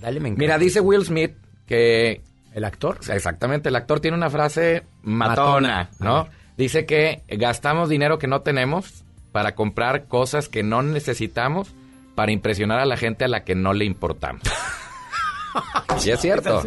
Dale, 0.00 0.18
me 0.18 0.30
encanta. 0.30 0.40
Mira, 0.40 0.58
dice 0.58 0.80
Will 0.80 1.04
Smith 1.04 1.32
que... 1.66 2.22
¿El 2.52 2.64
actor? 2.64 2.98
Exactamente, 3.08 3.68
el 3.68 3.76
actor 3.76 3.98
tiene 4.00 4.16
una 4.16 4.30
frase 4.30 4.84
matona, 5.02 5.88
Matona. 5.88 5.90
¿no? 6.00 6.28
Dice 6.56 6.86
que 6.86 7.22
gastamos 7.28 7.88
dinero 7.88 8.18
que 8.18 8.26
no 8.28 8.42
tenemos 8.42 9.04
para 9.32 9.54
comprar 9.56 10.06
cosas 10.06 10.48
que 10.48 10.62
no 10.62 10.82
necesitamos 10.82 11.74
para 12.14 12.30
impresionar 12.30 12.78
a 12.78 12.86
la 12.86 12.96
gente 12.96 13.24
a 13.24 13.28
la 13.28 13.42
que 13.42 13.56
no 13.56 13.72
le 13.72 13.84
importamos. 13.84 14.42
y 16.04 16.10
es 16.10 16.20
cierto. 16.20 16.62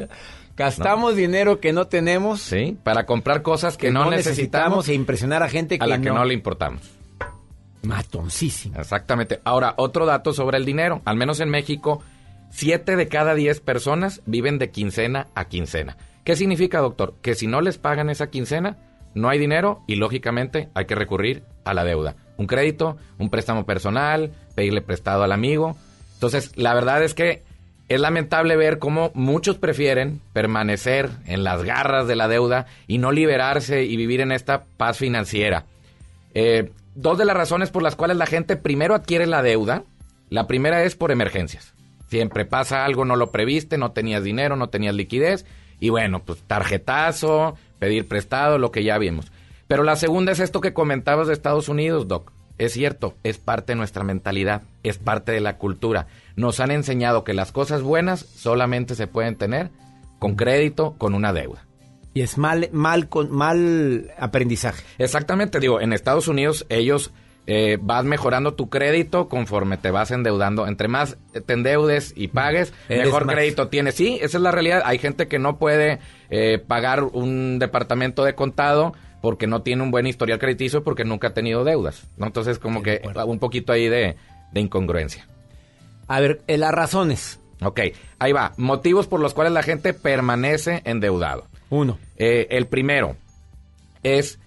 Gastamos 0.57 1.15
dinero 1.15 1.59
que 1.59 1.71
no 1.71 1.85
tenemos. 1.85 2.41
Sí, 2.41 2.75
para 2.83 3.05
comprar 3.05 3.43
cosas 3.43 3.77
que, 3.77 3.91
no, 3.91 4.09
necesitamos 4.09 4.89
e 4.89 4.95
impresionar 4.95 5.43
a 5.43 5.49
gente 5.49 5.77
que, 5.77 5.83
a 5.83 5.87
la 5.87 6.01
que 6.01 6.09
no. 6.09 6.15
no 6.15 6.25
le 6.25 6.33
importamos. 6.33 6.81
Matoncísimo. 7.83 8.79
Exactamente. 8.79 9.39
Ahora, 9.43 9.75
otro 9.77 10.07
dato 10.07 10.33
sobre 10.33 10.57
el 10.57 10.65
dinero. 10.65 11.01
Al 11.05 11.15
menos 11.15 11.39
en 11.39 11.49
México, 11.49 12.01
7 12.49 12.95
de 12.95 13.07
cada 13.07 13.35
10 13.35 13.61
personas 13.61 14.21
viven 14.25 14.57
de 14.57 14.71
quincena 14.71 15.27
a 15.35 15.45
quincena. 15.45 15.95
¿Qué 16.23 16.35
significa, 16.35 16.79
doctor? 16.79 17.13
Que 17.21 17.35
si 17.35 17.45
no 17.45 17.61
les 17.61 17.77
pagan 17.77 18.09
esa 18.09 18.31
quincena, 18.31 18.77
no 19.13 19.29
hay 19.29 19.37
dinero 19.39 19.83
y 19.87 19.95
lógicamente 19.95 20.69
hay 20.73 20.85
que 20.85 20.95
recurrir 20.95 21.43
a 21.65 21.73
la 21.73 21.83
deuda. 21.83 22.15
Un 22.37 22.47
crédito, 22.47 22.97
un 23.19 23.29
préstamo 23.29 23.65
personal, 23.65 24.31
pedirle 24.55 24.81
prestado 24.81 25.23
al 25.23 25.31
amigo. 25.31 25.77
Entonces, 26.15 26.51
la 26.55 26.73
verdad 26.73 27.03
es 27.03 27.13
que 27.13 27.43
es 27.89 28.01
lamentable 28.01 28.55
ver 28.57 28.79
cómo 28.79 29.11
muchos 29.13 29.57
prefieren 29.57 30.19
permanecer 30.33 31.09
en 31.25 31.43
las 31.43 31.63
garras 31.63 32.07
de 32.07 32.15
la 32.15 32.27
deuda 32.27 32.65
y 32.85 32.97
no 32.97 33.11
liberarse 33.11 33.83
y 33.83 33.95
vivir 33.95 34.21
en 34.21 34.31
esta 34.31 34.65
paz 34.77 34.97
financiera. 34.97 35.65
Eh, 36.33 36.71
dos 36.95 37.17
de 37.17 37.25
las 37.25 37.37
razones 37.37 37.71
por 37.71 37.83
las 37.83 37.95
cuales 37.95 38.17
la 38.17 38.25
gente 38.25 38.57
primero 38.57 38.93
adquiere 38.93 39.25
la 39.25 39.41
deuda. 39.41 39.83
La 40.29 40.47
primera 40.47 40.83
es 40.83 40.95
por 40.95 41.11
emergencias. 41.11 41.73
Siempre 42.09 42.45
pasa 42.45 42.83
algo, 42.83 43.05
no 43.05 43.15
lo 43.15 43.31
previste, 43.31 43.77
no 43.77 43.91
tenías 43.91 44.23
dinero, 44.23 44.57
no 44.57 44.69
tenías 44.69 44.95
liquidez. 44.95 45.45
Y 45.79 45.89
bueno, 45.89 46.23
pues 46.23 46.41
tarjetazo, 46.43 47.55
pedir 47.79 48.07
prestado, 48.07 48.57
lo 48.57 48.71
que 48.71 48.83
ya 48.83 48.97
vimos. 48.97 49.31
Pero 49.67 49.83
la 49.83 49.95
segunda 49.95 50.31
es 50.31 50.39
esto 50.39 50.59
que 50.59 50.73
comentabas 50.73 51.27
de 51.27 51.33
Estados 51.33 51.69
Unidos, 51.69 52.07
Doc. 52.07 52.31
Es 52.57 52.73
cierto, 52.73 53.15
es 53.23 53.37
parte 53.37 53.73
de 53.73 53.77
nuestra 53.77 54.03
mentalidad, 54.03 54.63
es 54.83 54.97
parte 54.97 55.31
de 55.31 55.41
la 55.41 55.57
cultura. 55.57 56.07
Nos 56.35 56.59
han 56.59 56.71
enseñado 56.71 57.23
que 57.23 57.33
las 57.33 57.51
cosas 57.51 57.81
buenas 57.81 58.19
solamente 58.19 58.95
se 58.95 59.07
pueden 59.07 59.35
tener 59.35 59.69
con 60.19 60.35
crédito, 60.35 60.95
con 60.97 61.13
una 61.13 61.33
deuda. 61.33 61.65
Y 62.13 62.21
es 62.21 62.37
mal, 62.39 62.69
mal, 62.71 63.09
con, 63.09 63.31
mal 63.31 64.11
aprendizaje. 64.17 64.83
Exactamente, 64.97 65.59
digo, 65.59 65.81
en 65.81 65.93
Estados 65.93 66.27
Unidos 66.27 66.65
ellos 66.69 67.11
eh, 67.45 67.77
vas 67.79 68.03
mejorando 68.05 68.55
tu 68.55 68.69
crédito 68.69 69.29
conforme 69.29 69.77
te 69.77 69.91
vas 69.91 70.09
endeudando. 70.09 70.67
Entre 70.67 70.87
más 70.87 71.17
te 71.45 71.53
endeudes 71.53 72.13
y 72.15 72.29
pagues, 72.29 72.73
Eres 72.89 73.05
mejor 73.05 73.25
más. 73.25 73.35
crédito 73.35 73.67
tienes. 73.67 73.93
Sí, 73.95 74.17
esa 74.21 74.37
es 74.37 74.43
la 74.43 74.51
realidad. 74.51 74.81
Hay 74.83 74.97
gente 74.97 75.27
que 75.27 75.37
no 75.37 75.59
puede 75.59 75.99
eh, 76.31 76.57
pagar 76.57 77.03
un 77.03 77.59
departamento 77.59 78.25
de 78.25 78.33
contado 78.33 78.93
porque 79.21 79.47
no 79.47 79.61
tiene 79.61 79.83
un 79.83 79.91
buen 79.91 80.07
historial 80.07 80.39
crediticio 80.39 80.83
porque 80.83 81.05
nunca 81.05 81.29
ha 81.29 81.33
tenido 81.33 81.63
deudas. 81.63 82.07
¿no? 82.17 82.27
Entonces, 82.27 82.59
como 82.59 82.83
que 82.83 83.01
un 83.25 83.39
poquito 83.39 83.73
ahí 83.73 83.87
de, 83.87 84.15
de 84.51 84.61
incongruencia. 84.61 85.27
A 86.07 86.19
ver, 86.19 86.41
eh, 86.47 86.57
las 86.57 86.71
razones. 86.71 87.39
Ok, 87.61 87.81
ahí 88.19 88.31
va. 88.31 88.53
Motivos 88.57 89.07
por 89.07 89.19
los 89.19 89.33
cuales 89.33 89.53
la 89.53 89.63
gente 89.63 89.93
permanece 89.93 90.81
endeudado. 90.85 91.47
Uno. 91.69 91.97
Eh, 92.17 92.47
el 92.51 92.67
primero 92.67 93.15
es 94.03 94.39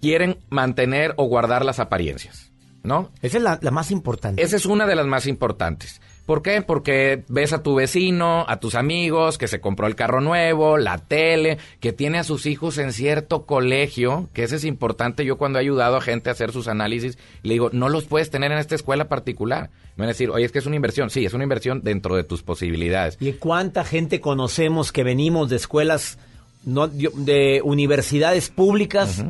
quieren 0.00 0.38
mantener 0.48 1.14
o 1.16 1.24
guardar 1.24 1.64
las 1.64 1.80
apariencias, 1.80 2.52
¿no? 2.84 3.10
Esa 3.22 3.38
es 3.38 3.42
la, 3.42 3.58
la 3.60 3.70
más 3.70 3.90
importante. 3.90 4.42
Esa 4.42 4.56
es 4.56 4.66
una 4.66 4.86
de 4.86 4.94
las 4.94 5.06
más 5.06 5.26
importantes. 5.26 6.00
¿Por 6.28 6.42
qué? 6.42 6.60
Porque 6.60 7.24
ves 7.28 7.54
a 7.54 7.62
tu 7.62 7.74
vecino, 7.74 8.44
a 8.46 8.60
tus 8.60 8.74
amigos, 8.74 9.38
que 9.38 9.48
se 9.48 9.62
compró 9.62 9.86
el 9.86 9.94
carro 9.94 10.20
nuevo, 10.20 10.76
la 10.76 10.98
tele, 10.98 11.56
que 11.80 11.94
tiene 11.94 12.18
a 12.18 12.22
sus 12.22 12.44
hijos 12.44 12.76
en 12.76 12.92
cierto 12.92 13.46
colegio, 13.46 14.28
que 14.34 14.42
eso 14.42 14.54
es 14.54 14.66
importante. 14.66 15.24
Yo 15.24 15.38
cuando 15.38 15.58
he 15.58 15.62
ayudado 15.62 15.96
a 15.96 16.02
gente 16.02 16.28
a 16.28 16.32
hacer 16.32 16.52
sus 16.52 16.68
análisis, 16.68 17.16
le 17.42 17.54
digo, 17.54 17.70
no 17.72 17.88
los 17.88 18.04
puedes 18.04 18.28
tener 18.28 18.52
en 18.52 18.58
esta 18.58 18.74
escuela 18.74 19.08
particular. 19.08 19.70
Me 19.96 20.02
van 20.02 20.08
a 20.08 20.08
decir, 20.08 20.28
oye, 20.28 20.44
es 20.44 20.52
que 20.52 20.58
es 20.58 20.66
una 20.66 20.76
inversión. 20.76 21.08
Sí, 21.08 21.24
es 21.24 21.32
una 21.32 21.44
inversión 21.44 21.80
dentro 21.82 22.14
de 22.14 22.24
tus 22.24 22.42
posibilidades. 22.42 23.16
¿Y 23.20 23.32
cuánta 23.32 23.82
gente 23.82 24.20
conocemos 24.20 24.92
que 24.92 25.04
venimos 25.04 25.48
de 25.48 25.56
escuelas, 25.56 26.18
no, 26.62 26.88
de 26.88 27.62
universidades 27.64 28.50
públicas? 28.50 29.24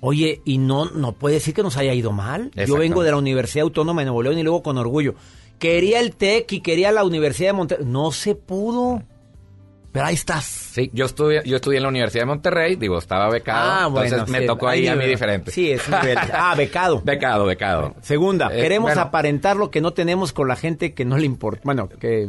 Oye, 0.00 0.42
y 0.44 0.58
no, 0.58 0.90
no 0.90 1.12
puede 1.12 1.36
decir 1.36 1.54
que 1.54 1.62
nos 1.62 1.78
haya 1.78 1.94
ido 1.94 2.12
mal. 2.12 2.50
Yo 2.54 2.76
vengo 2.76 3.02
de 3.02 3.12
la 3.12 3.16
Universidad 3.16 3.62
Autónoma 3.62 4.02
de 4.02 4.04
Nuevo 4.04 4.22
León 4.22 4.38
y 4.38 4.42
luego 4.42 4.62
con 4.62 4.76
orgullo. 4.76 5.14
Quería 5.58 6.00
el 6.00 6.14
TEC 6.14 6.52
y 6.52 6.60
quería 6.60 6.92
la 6.92 7.04
Universidad 7.04 7.48
de 7.50 7.52
Monterrey. 7.54 7.86
No 7.86 8.12
se 8.12 8.34
pudo. 8.34 9.02
Pero 9.90 10.04
ahí 10.04 10.14
estás. 10.14 10.44
Sí, 10.44 10.90
yo 10.92 11.06
estudié, 11.06 11.42
yo 11.46 11.56
estudié 11.56 11.78
en 11.78 11.82
la 11.84 11.88
Universidad 11.88 12.22
de 12.22 12.26
Monterrey, 12.26 12.76
digo, 12.76 12.98
estaba 12.98 13.28
becado, 13.30 13.70
Ah, 13.70 13.86
bueno, 13.86 14.04
entonces 14.06 14.28
me 14.30 14.40
sí, 14.40 14.46
tocó 14.46 14.68
ahí 14.68 14.86
a 14.86 14.94
mí 14.94 15.06
diferente. 15.06 15.50
Sí, 15.50 15.70
es 15.72 15.88
nivel. 15.88 16.18
Ah, 16.32 16.54
becado. 16.54 17.00
becado, 17.02 17.46
becado. 17.46 17.94
Segunda, 18.02 18.48
Eh, 18.52 18.60
queremos 18.60 18.90
bueno. 18.90 19.00
aparentar 19.00 19.56
lo 19.56 19.70
que 19.70 19.80
no 19.80 19.94
tenemos 19.94 20.32
con 20.34 20.46
la 20.46 20.56
gente 20.56 20.92
que 20.92 21.04
no 21.06 21.16
le 21.16 21.24
importa. 21.24 21.62
Bueno, 21.64 21.88
que, 21.88 22.28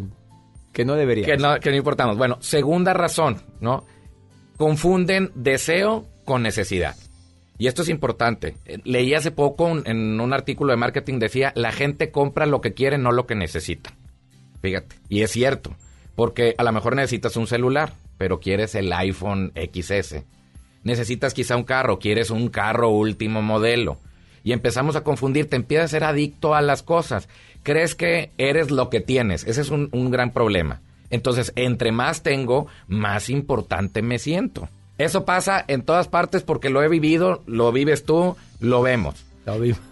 que 0.71 0.85
no 0.85 0.95
debería. 0.95 1.25
Que 1.25 1.37
no, 1.37 1.59
que 1.59 1.69
no 1.69 1.75
importamos. 1.75 2.17
Bueno, 2.17 2.37
segunda 2.39 2.93
razón, 2.93 3.41
¿no? 3.59 3.83
Confunden 4.57 5.31
deseo 5.35 6.05
con 6.23 6.41
necesidad. 6.41 6.95
Y 7.59 7.67
esto 7.67 7.83
es 7.83 7.89
importante. 7.89 8.55
Eh, 8.65 8.79
Leí 8.85 9.13
hace 9.13 9.31
poco 9.31 9.69
en 9.85 10.19
un 10.19 10.33
artículo 10.33 10.71
de 10.71 10.77
marketing, 10.77 11.19
decía, 11.19 11.51
la 11.55 11.71
gente 11.73 12.09
compra 12.09 12.47
lo 12.47 12.61
que 12.61 12.73
quiere, 12.73 12.97
no 12.97 13.11
lo 13.11 13.27
que 13.27 13.35
necesita. 13.35 13.93
Fíjate. 14.61 14.95
Y 15.09 15.21
es 15.21 15.31
cierto. 15.31 15.75
Porque 16.15 16.55
a 16.57 16.63
lo 16.63 16.71
mejor 16.71 16.95
necesitas 16.95 17.35
un 17.35 17.47
celular, 17.47 17.93
pero 18.17 18.39
quieres 18.39 18.75
el 18.75 18.91
iPhone 18.93 19.51
XS. 19.55 20.23
Necesitas 20.83 21.33
quizá 21.33 21.57
un 21.57 21.63
carro, 21.63 21.99
quieres 21.99 22.29
un 22.29 22.47
carro 22.47 22.89
último 22.89 23.41
modelo. 23.41 23.99
Y 24.41 24.53
empezamos 24.53 24.95
a 24.95 25.03
confundirte, 25.03 25.57
empiezas 25.57 25.85
a 25.85 25.87
ser 25.89 26.03
adicto 26.05 26.55
a 26.55 26.61
las 26.61 26.81
cosas. 26.81 27.27
Crees 27.63 27.93
que 27.93 28.31
eres 28.37 28.71
lo 28.71 28.89
que 28.89 29.01
tienes. 29.01 29.45
Ese 29.45 29.61
es 29.61 29.69
un 29.69 30.11
gran 30.11 30.31
problema. 30.31 30.81
Entonces, 31.09 31.51
entre 31.57 31.91
más 31.91 32.23
tengo, 32.23 32.67
más 32.87 33.29
importante 33.29 34.01
me 34.01 34.17
siento. 34.17 34.69
Eso 34.99 35.25
pasa 35.25 35.65
en 35.67 35.81
todas 35.81 36.07
partes 36.07 36.43
porque 36.43 36.69
lo 36.69 36.83
he 36.83 36.89
vivido, 36.89 37.41
lo 37.47 37.71
vives 37.71 38.03
tú, 38.05 38.35
lo 38.59 38.81
vemos. 38.83 39.25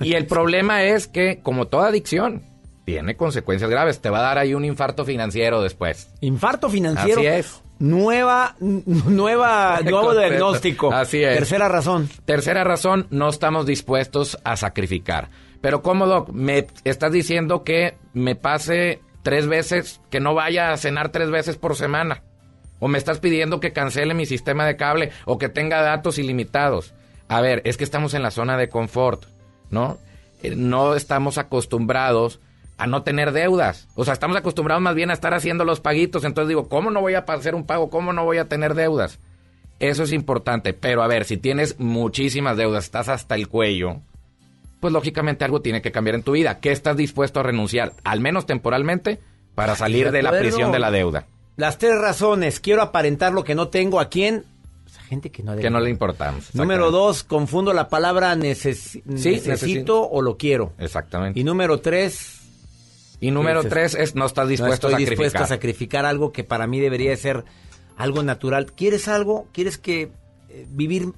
Y 0.02 0.14
el 0.14 0.28
problema 0.28 0.84
es 0.84 1.08
que, 1.08 1.40
como 1.42 1.68
toda 1.68 1.88
adicción, 1.88 2.44
tiene 2.86 3.16
consecuencias 3.16 3.70
graves. 3.70 4.00
Te 4.00 4.10
va 4.10 4.20
a 4.20 4.24
dar 4.24 4.38
ahí 4.38 4.54
un 4.54 4.66
infarto 4.66 5.06
financiero 5.06 5.62
después. 5.62 6.10
Infarto 6.22 6.70
financiero. 6.70 7.20
Así 7.20 7.28
es. 7.28 7.62
Nueva, 7.80 8.56
nueva, 8.60 9.80
nuevo 9.84 10.14
diagnóstico. 10.14 10.92
Así 10.92 11.24
es. 11.24 11.38
Tercera 11.38 11.70
razón. 11.70 12.10
Tercera 12.26 12.64
razón, 12.64 13.08
no 13.10 13.30
estamos 13.30 13.66
dispuestos 13.66 14.38
a 14.44 14.56
sacrificar. 14.58 15.30
Pero 15.62 15.82
¿cómo, 15.82 16.06
Doc? 16.06 16.30
Me 16.30 16.68
estás 16.84 17.12
diciendo 17.12 17.64
que 17.64 17.98
me 18.14 18.36
pase 18.36 19.02
tres 19.24 19.48
veces, 19.48 20.02
que 20.10 20.20
no 20.20 20.34
vaya 20.34 20.72
a 20.72 20.78
cenar 20.78 21.10
tres 21.10 21.30
veces 21.30 21.58
por 21.58 21.76
semana. 21.76 22.24
O 22.80 22.88
me 22.88 22.98
estás 22.98 23.20
pidiendo 23.20 23.60
que 23.60 23.74
cancele 23.74 24.14
mi 24.14 24.26
sistema 24.26 24.66
de 24.66 24.78
cable 24.78 25.12
o 25.26 25.38
que 25.38 25.50
tenga 25.50 25.82
datos 25.82 26.18
ilimitados. 26.20 26.94
A 27.28 27.42
ver, 27.42 27.62
es 27.66 27.78
que 27.78 27.84
estamos 27.84 28.14
en 28.14 28.24
la 28.24 28.32
zona 28.32 28.58
de 28.58 28.70
confort, 28.70 29.26
¿no? 29.70 29.98
Eh, 30.44 30.56
No 30.56 30.96
estamos 30.96 31.38
acostumbrados 31.38 32.40
a 32.78 32.88
no 32.88 33.04
tener 33.04 33.32
deudas. 33.32 33.88
O 33.96 34.06
sea, 34.06 34.14
estamos 34.14 34.38
acostumbrados 34.38 34.82
más 34.82 34.96
bien 34.96 35.10
a 35.10 35.14
estar 35.14 35.34
haciendo 35.34 35.66
los 35.66 35.80
paguitos. 35.80 36.24
Entonces 36.24 36.50
digo, 36.50 36.70
¿cómo 36.70 36.92
no 36.92 37.02
voy 37.02 37.16
a 37.16 37.26
hacer 37.28 37.56
un 37.56 37.66
pago? 37.66 37.90
¿Cómo 37.90 38.14
no 38.14 38.24
voy 38.24 38.38
a 38.38 38.48
tener 38.48 38.76
deudas? 38.76 39.20
Eso 39.80 40.04
es 40.04 40.14
importante. 40.14 40.74
Pero 40.74 41.04
a 41.04 41.08
ver, 41.08 41.26
si 41.26 41.38
tienes 41.38 41.80
muchísimas 41.80 42.56
deudas, 42.56 42.86
estás 42.86 43.10
hasta 43.10 43.36
el 43.36 43.48
cuello, 43.48 44.02
pues 44.80 44.94
lógicamente 44.94 45.44
algo 45.44 45.62
tiene 45.62 45.82
que 45.82 45.92
cambiar 45.92 46.16
en 46.16 46.24
tu 46.24 46.34
vida. 46.34 46.60
¿Qué 46.60 46.72
estás 46.72 46.96
dispuesto 46.96 47.40
a 47.40 47.44
renunciar? 47.44 47.94
Al 48.04 48.20
menos 48.20 48.46
temporalmente, 48.46 49.20
para 49.56 49.76
salir 49.76 50.12
de 50.12 50.22
la 50.22 50.32
prisión 50.32 50.72
de 50.72 50.80
la 50.80 50.92
deuda. 50.92 51.26
Las 51.58 51.78
tres 51.78 51.98
razones. 52.00 52.60
Quiero 52.62 52.82
aparentar 52.82 53.34
lo 53.34 53.44
que 53.44 53.54
no 53.56 53.68
tengo. 53.68 54.00
¿A 54.00 54.08
quién? 54.10 54.46
Pues 54.84 54.98
a 54.98 55.02
gente 55.02 55.32
que 55.32 55.44
no. 55.44 55.56
Que 55.58 55.70
no 55.70 55.80
le 55.82 55.90
importamos. 55.90 56.56
Número 56.56 56.92
dos, 56.92 57.24
confundo 57.24 57.74
la 57.74 57.90
palabra 57.90 58.34
neces- 58.36 58.76
Sí, 58.78 59.02
necesito 59.06 59.50
necesito. 59.50 60.10
o 60.10 60.22
lo 60.22 60.38
quiero. 60.38 60.72
Exactamente. 60.78 61.40
Y 61.40 61.44
número 61.44 61.80
tres, 61.82 62.40
Y 63.20 63.32
número 63.32 63.64
tres 63.64 63.96
es 63.96 64.16
no 64.16 64.26
estás 64.28 64.48
dispuesto 64.48 64.88
no 64.90 64.96
a 64.96 65.00
estoy 65.00 65.06
sacrificar. 65.06 65.26
dispuesto 65.26 65.44
a 65.44 65.48
sacrificar 65.48 66.06
algo 66.06 66.32
que 66.32 66.44
para 66.44 66.68
mí 66.68 66.80
debería 66.80 67.10
de 67.10 67.18
ser 67.18 67.44
algo 67.98 68.22
natural. 68.24 68.72
¿Quieres 68.74 69.08
algo? 69.08 69.48
¿Quieres 69.52 69.80
que 69.80 70.12
eh, 70.50 70.66
vivir 70.70 71.12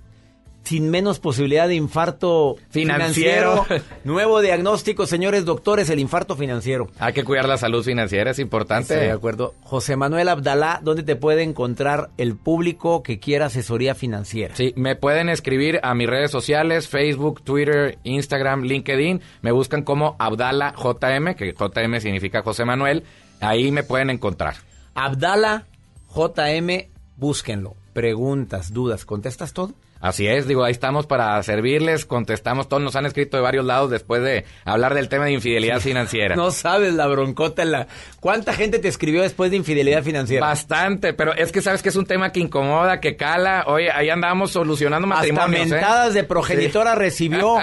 sin 0.64 0.89
menos 0.89 1.20
posibilidad 1.20 1.68
de 1.68 1.76
infarto 1.76 2.57
Financiero. 2.70 3.66
Nuevo 4.03 4.41
diagnóstico, 4.41 5.05
señores 5.07 5.45
doctores, 5.45 5.89
el 5.89 5.99
infarto 5.99 6.36
financiero. 6.36 6.89
Hay 6.99 7.14
que 7.14 7.24
cuidar 7.24 7.47
la 7.47 7.57
salud 7.57 7.84
financiera, 7.84 8.32
es 8.32 8.39
importante. 8.39 8.93
Estoy 8.93 9.07
de 9.07 9.14
acuerdo. 9.14 9.55
José 9.64 9.95
Manuel 9.95 10.30
Abdalá, 10.30 10.80
¿dónde 10.84 11.03
te 11.03 11.16
puede 11.16 11.43
encontrar 11.43 12.10
el 12.18 12.36
público 12.36 13.03
que 13.03 13.20
quiera 13.20 13.47
asesoría 13.47 13.95
financiera? 13.95 14.55
Sí, 14.55 14.74
me 14.76 14.95
pueden 14.95 15.30
escribir 15.30 15.80
a 15.82 15.95
mis 15.95 16.07
redes 16.07 16.32
sociales, 16.32 16.88
Facebook, 16.88 17.41
Twitter, 17.43 17.97
Instagram, 18.03 18.64
LinkedIn. 18.64 19.22
Me 19.41 19.51
buscan 19.51 19.84
como 19.84 20.16
Abdala 20.20 20.74
JM, 20.76 21.36
que 21.36 21.53
JM 21.53 21.99
significa 21.99 22.43
José 22.43 22.66
Manuel. 22.66 23.03
Ahí 23.41 23.72
me 23.72 23.84
pueden 23.84 24.10
encontrar. 24.10 24.55
Abdala 24.93 25.66
JM, 26.14 26.89
búsquenlo. 27.18 27.76
Preguntas, 27.93 28.74
dudas, 28.74 29.05
¿contestas 29.05 29.53
todo? 29.53 29.74
Así 30.01 30.27
es, 30.27 30.47
digo, 30.47 30.63
ahí 30.63 30.71
estamos 30.71 31.07
para 31.07 31.41
servirles, 31.43 32.05
contestamos 32.05 32.69
todos, 32.69 32.81
nos 32.81 32.95
han 32.95 33.05
escrito 33.05 33.35
de 33.35 33.43
varios 33.43 33.65
lados 33.65 33.91
después 33.91 34.21
de 34.23 34.45
hablar 34.63 34.93
del 34.93 35.09
tema 35.09 35.25
de 35.25 35.33
infidelidad 35.33 35.81
financiera. 35.81 36.37
No 36.37 36.51
sabes 36.51 36.93
la 36.93 37.05
broncota 37.07 37.63
en 37.63 37.71
la... 37.71 37.87
¿Cuánta 38.21 38.53
gente 38.53 38.79
te 38.79 38.87
escribió 38.87 39.21
después 39.21 39.51
de 39.51 39.57
infidelidad 39.57 40.01
financiera? 40.01 40.45
Bastante, 40.45 41.13
pero 41.13 41.33
es 41.35 41.51
que 41.51 41.61
sabes 41.61 41.81
que 41.81 41.89
es 41.89 41.97
un 41.97 42.05
tema 42.05 42.31
que 42.31 42.39
incomoda, 42.39 43.01
que 43.01 43.17
cala. 43.17 43.65
Oye, 43.67 43.91
ahí 43.91 44.09
andamos 44.09 44.51
solucionando 44.51 45.05
Hasta 45.13 45.33
matrimonios. 45.33 45.67
¿eh? 45.67 45.71
mentadas 45.71 46.13
de 46.13 46.23
progenitora 46.23 46.93
Sí. 46.93 46.99
recibió. 46.99 47.57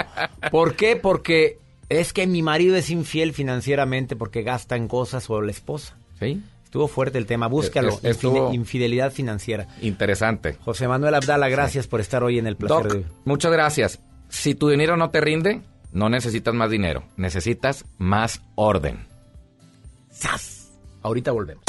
¿Por 0.50 0.74
qué? 0.74 0.96
Porque 0.96 1.58
es 1.88 2.12
que 2.12 2.26
mi 2.26 2.42
marido 2.42 2.76
es 2.76 2.90
infiel 2.90 3.32
financieramente 3.32 4.14
porque 4.14 4.42
gasta 4.42 4.76
en 4.76 4.88
cosas 4.88 5.30
o 5.30 5.40
la 5.40 5.50
esposa. 5.52 5.96
Sí. 6.20 6.42
Estuvo 6.66 6.88
fuerte 6.88 7.16
el 7.16 7.24
tema, 7.26 7.46
búscalo. 7.46 7.88
Es- 8.02 8.04
estuvo- 8.04 8.48
infide- 8.50 8.54
Infidelidad 8.54 9.12
financiera. 9.12 9.66
Interesante. 9.80 10.58
José 10.64 10.88
Manuel 10.88 11.14
Abdala, 11.14 11.48
gracias 11.48 11.86
por 11.86 12.00
estar 12.00 12.22
hoy 12.22 12.38
en 12.38 12.46
el 12.46 12.56
placer 12.56 12.82
Doc, 12.88 12.92
de... 12.92 13.04
muchas 13.24 13.50
gracias. 13.52 14.00
Si 14.28 14.54
tu 14.54 14.68
dinero 14.68 14.96
no 14.96 15.08
te 15.10 15.20
rinde, 15.20 15.62
no 15.92 16.08
necesitas 16.08 16.52
más 16.54 16.68
dinero, 16.68 17.04
necesitas 17.16 17.84
más 17.98 18.42
orden. 18.56 19.06
¡Sas! 20.10 20.70
Ahorita 21.02 21.30
volvemos. 21.30 21.62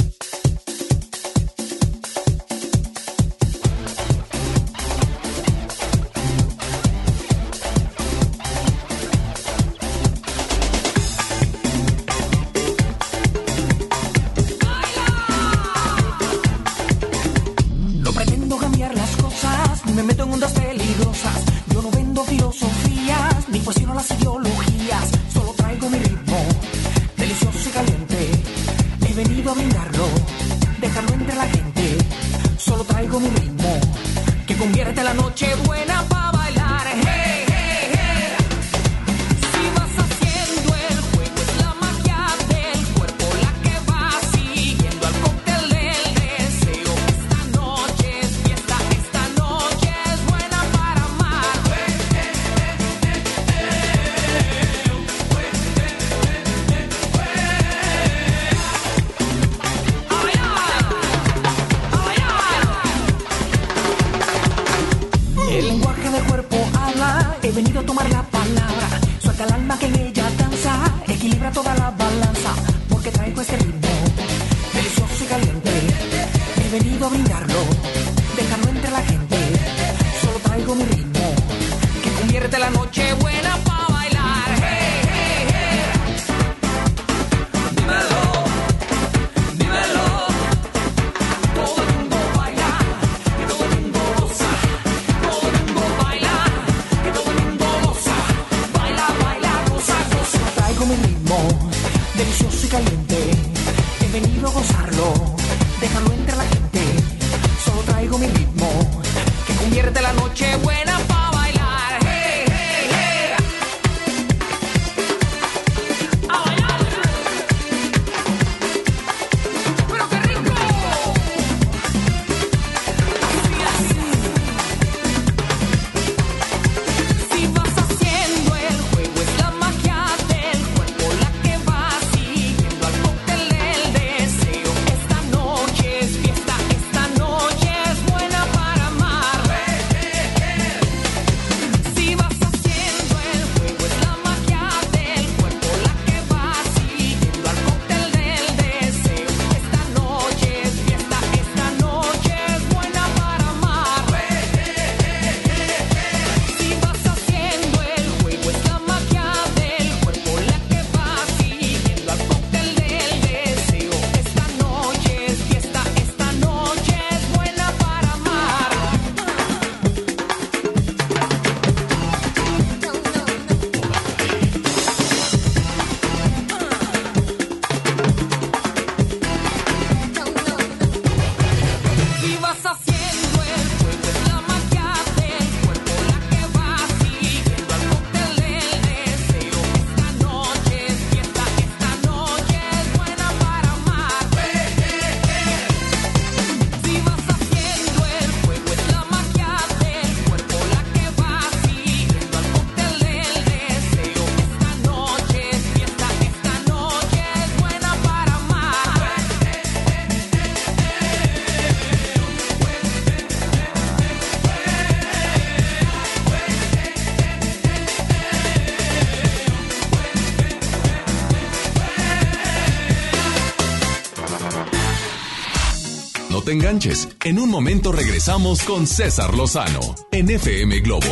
Te 226.48 226.54
enganches. 226.54 227.10
En 227.26 227.39
un 227.39 227.50
momento 227.50 227.91
regresamos 227.91 228.64
con 228.64 228.88
César 228.88 229.36
Lozano 229.36 229.82
en 230.14 230.30
FM 230.30 230.80
Globo. 230.80 231.06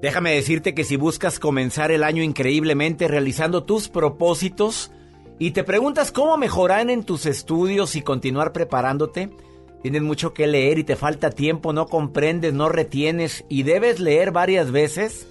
Déjame 0.00 0.32
decirte 0.32 0.76
que 0.76 0.84
si 0.84 0.94
buscas 0.94 1.40
comenzar 1.40 1.90
el 1.90 2.04
año 2.04 2.22
increíblemente 2.22 3.08
realizando 3.08 3.64
tus 3.64 3.88
propósitos 3.88 4.92
y 5.40 5.50
te 5.50 5.64
preguntas 5.64 6.12
cómo 6.12 6.36
mejorar 6.36 6.88
en 6.88 7.02
tus 7.02 7.26
estudios 7.26 7.96
y 7.96 8.02
continuar 8.02 8.52
preparándote, 8.52 9.30
tienes 9.82 10.02
mucho 10.02 10.34
que 10.34 10.46
leer 10.46 10.78
y 10.78 10.84
te 10.84 10.94
falta 10.94 11.30
tiempo, 11.30 11.72
no 11.72 11.88
comprendes, 11.88 12.54
no 12.54 12.68
retienes 12.68 13.44
y 13.48 13.64
debes 13.64 13.98
leer 13.98 14.30
varias 14.30 14.70
veces, 14.70 15.26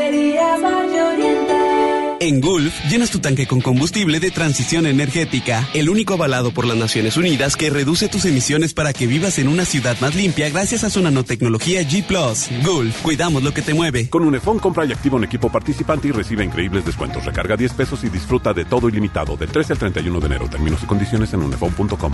En 2.23 2.39
Gulf, 2.39 2.85
llenas 2.87 3.09
tu 3.09 3.17
tanque 3.17 3.47
con 3.47 3.61
combustible 3.61 4.19
de 4.19 4.29
transición 4.29 4.85
energética, 4.85 5.67
el 5.73 5.89
único 5.89 6.13
avalado 6.13 6.53
por 6.53 6.67
las 6.67 6.77
Naciones 6.77 7.17
Unidas 7.17 7.55
que 7.55 7.71
reduce 7.71 8.09
tus 8.09 8.25
emisiones 8.25 8.75
para 8.75 8.93
que 8.93 9.07
vivas 9.07 9.39
en 9.39 9.47
una 9.47 9.65
ciudad 9.65 9.99
más 10.01 10.13
limpia 10.13 10.47
gracias 10.51 10.83
a 10.83 10.91
su 10.91 11.01
nanotecnología 11.01 11.81
G⁇ 11.81 12.05
Gulf, 12.63 13.01
cuidamos 13.01 13.41
lo 13.41 13.55
que 13.55 13.63
te 13.63 13.73
mueve. 13.73 14.07
Con 14.07 14.23
Unifón 14.23 14.59
compra 14.59 14.85
y 14.85 14.91
activa 14.91 15.15
un 15.15 15.23
equipo 15.23 15.51
participante 15.51 16.09
y 16.09 16.11
recibe 16.11 16.45
increíbles 16.45 16.85
descuentos. 16.85 17.25
Recarga 17.25 17.57
10 17.57 17.73
pesos 17.73 18.03
y 18.03 18.09
disfruta 18.09 18.53
de 18.53 18.65
todo 18.65 18.87
ilimitado 18.87 19.35
del 19.35 19.49
13 19.49 19.73
al 19.73 19.79
31 19.79 20.19
de 20.19 20.25
enero. 20.27 20.47
Términos 20.47 20.83
y 20.83 20.85
condiciones 20.85 21.33
en 21.33 21.41
unifón.com. 21.41 22.13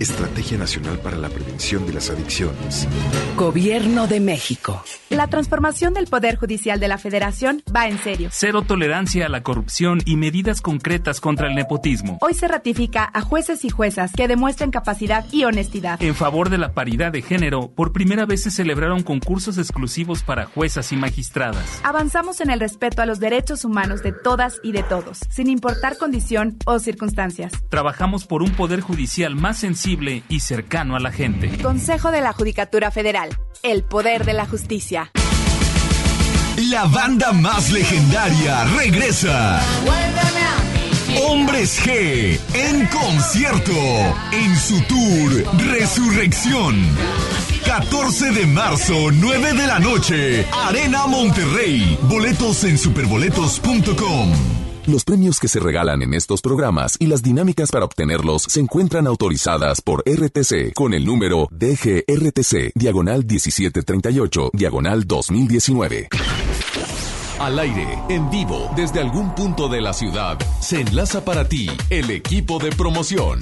Estrategia 0.00 0.58
Nacional 0.58 0.98
para 0.98 1.16
la 1.16 1.28
Prevención 1.28 1.86
de 1.86 1.92
las 1.92 2.10
Adicciones. 2.10 2.86
Gobierno 3.36 4.06
de 4.06 4.20
México. 4.20 4.82
La 5.10 5.26
transformación 5.26 5.94
del 5.94 6.06
Poder 6.06 6.36
Judicial 6.36 6.78
de 6.78 6.88
la 6.88 6.98
Federación 6.98 7.62
va 7.74 7.88
en 7.88 7.98
serio. 7.98 8.28
Cero 8.32 8.62
tolerancia 8.62 9.26
a 9.26 9.28
la 9.28 9.42
corrupción 9.42 10.00
y 10.04 10.16
medidas 10.16 10.60
concretas 10.60 11.20
contra 11.20 11.48
el 11.48 11.54
nepotismo. 11.54 12.18
Hoy 12.20 12.34
se 12.34 12.46
ratifica 12.46 13.10
a 13.12 13.20
jueces 13.22 13.64
y 13.64 13.70
juezas 13.70 14.12
que 14.12 14.28
demuestren 14.28 14.70
capacidad 14.70 15.24
y 15.32 15.44
honestidad. 15.44 16.02
En 16.02 16.14
favor 16.14 16.50
de 16.50 16.58
la 16.58 16.72
paridad 16.72 17.10
de 17.10 17.22
género, 17.22 17.70
por 17.70 17.92
primera 17.92 18.26
vez 18.26 18.42
se 18.42 18.50
celebraron 18.50 19.02
concursos 19.02 19.58
exclusivos 19.58 20.22
para 20.22 20.44
juezas 20.46 20.92
y 20.92 20.96
magistradas. 20.96 21.80
Avanzamos 21.82 22.40
en 22.40 22.50
el 22.50 22.60
respeto 22.60 23.02
a 23.02 23.06
los 23.06 23.18
derechos 23.18 23.64
humanos 23.64 24.02
de 24.02 24.12
todas 24.12 24.60
y 24.62 24.72
de 24.72 24.82
todos, 24.82 25.20
sin 25.30 25.48
importar 25.48 25.96
condición 25.98 26.58
o 26.66 26.78
circunstancias. 26.78 27.52
Trabajamos 27.68 28.26
por 28.26 28.42
un 28.42 28.50
Poder 28.50 28.80
Judicial 28.80 29.34
más 29.34 29.64
y 30.28 30.40
cercano 30.40 30.96
a 30.96 31.00
la 31.00 31.10
gente. 31.10 31.48
Consejo 31.62 32.10
de 32.10 32.20
la 32.20 32.34
Judicatura 32.34 32.90
Federal. 32.90 33.30
El 33.62 33.84
poder 33.84 34.26
de 34.26 34.34
la 34.34 34.46
justicia. 34.46 35.10
La 36.70 36.84
banda 36.84 37.32
más 37.32 37.70
legendaria 37.70 38.64
regresa. 38.76 39.62
Hombres 41.26 41.80
G 41.82 42.38
en 42.52 42.86
concierto 42.88 43.72
en 44.32 44.56
su 44.56 44.78
tour 44.82 45.44
Resurrección. 45.70 46.86
14 47.64 48.32
de 48.32 48.46
marzo, 48.46 49.10
9 49.10 49.54
de 49.54 49.66
la 49.66 49.78
noche, 49.78 50.46
Arena 50.66 51.06
Monterrey. 51.06 51.98
Boletos 52.02 52.62
en 52.64 52.76
superboletos.com. 52.76 54.67
Los 54.88 55.04
premios 55.04 55.38
que 55.38 55.48
se 55.48 55.60
regalan 55.60 56.00
en 56.00 56.14
estos 56.14 56.40
programas 56.40 56.96
y 56.98 57.08
las 57.08 57.22
dinámicas 57.22 57.70
para 57.70 57.84
obtenerlos 57.84 58.44
se 58.44 58.60
encuentran 58.60 59.06
autorizadas 59.06 59.82
por 59.82 60.02
RTC 60.06 60.72
con 60.72 60.94
el 60.94 61.04
número 61.04 61.46
DGRTC, 61.50 62.72
diagonal 62.74 63.26
1738, 63.26 64.48
diagonal 64.54 65.06
2019. 65.06 66.08
Al 67.38 67.58
aire, 67.58 67.98
en 68.08 68.30
vivo, 68.30 68.70
desde 68.76 69.00
algún 69.00 69.34
punto 69.34 69.68
de 69.68 69.82
la 69.82 69.92
ciudad, 69.92 70.38
se 70.58 70.80
enlaza 70.80 71.22
para 71.22 71.46
ti 71.46 71.68
el 71.90 72.10
equipo 72.10 72.58
de 72.58 72.70
promoción. 72.70 73.40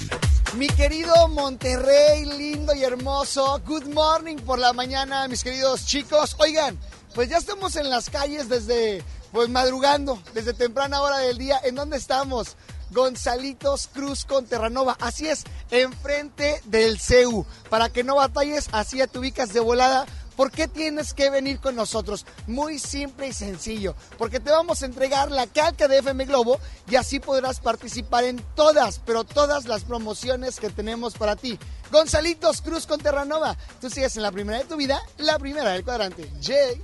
Mi 0.57 0.67
querido 0.67 1.29
Monterrey, 1.29 2.25
lindo 2.25 2.75
y 2.75 2.83
hermoso. 2.83 3.61
Good 3.65 3.85
morning 3.93 4.35
por 4.35 4.59
la 4.59 4.73
mañana, 4.73 5.29
mis 5.29 5.45
queridos 5.45 5.85
chicos. 5.85 6.35
Oigan, 6.39 6.77
pues 7.15 7.29
ya 7.29 7.37
estamos 7.37 7.77
en 7.77 7.89
las 7.89 8.09
calles 8.09 8.49
desde 8.49 9.01
pues 9.31 9.49
madrugando 9.49 10.21
desde 10.33 10.53
temprana 10.53 11.01
hora 11.01 11.19
del 11.19 11.37
día. 11.37 11.59
¿En 11.63 11.75
dónde 11.75 11.97
estamos? 11.97 12.55
Gonzalitos 12.91 13.87
Cruz 13.87 14.25
con 14.25 14.45
Terranova. 14.45 14.97
Así 14.99 15.27
es, 15.27 15.43
enfrente 15.71 16.61
del 16.65 16.99
CEU. 16.99 17.45
Para 17.69 17.89
que 17.89 18.03
no 18.03 18.15
batalles, 18.15 18.69
así 18.71 18.97
ya 18.97 19.07
te 19.07 19.19
ubicas 19.19 19.53
de 19.53 19.59
volada. 19.59 20.05
¿Por 20.37 20.51
qué 20.51 20.67
tienes 20.67 21.15
que 21.15 21.31
venir 21.31 21.59
con 21.59 21.75
nosotros? 21.75 22.23
Muy 22.45 22.77
simple 22.77 23.27
y 23.27 23.33
sencillo. 23.33 23.95
Porque 24.19 24.39
te 24.39 24.51
vamos 24.51 24.83
a 24.83 24.85
entregar 24.85 25.31
la 25.31 25.47
calca 25.47 25.87
de 25.87 25.97
FM 25.97 26.25
Globo 26.25 26.59
y 26.87 26.95
así 26.95 27.19
podrás 27.19 27.59
participar 27.59 28.23
en 28.23 28.37
todas, 28.55 28.99
pero 29.03 29.23
todas 29.23 29.65
las 29.65 29.83
promociones 29.83 30.59
que 30.59 30.69
tenemos 30.69 31.15
para 31.15 31.35
ti. 31.35 31.57
Gonzalitos 31.91 32.61
Cruz 32.61 32.85
con 32.85 32.99
Terranova. 32.99 33.57
Tú 33.81 33.89
sigues 33.89 34.15
en 34.15 34.23
la 34.23 34.31
primera 34.31 34.59
de 34.59 34.65
tu 34.65 34.77
vida, 34.77 35.01
la 35.17 35.39
primera 35.39 35.71
del 35.71 35.83
cuadrante. 35.83 36.29
Jay. 36.39 36.83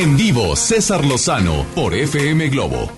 En 0.00 0.16
vivo, 0.16 0.54
César 0.54 1.04
Lozano 1.04 1.66
por 1.74 1.92
FM 1.92 2.50
Globo. 2.50 2.88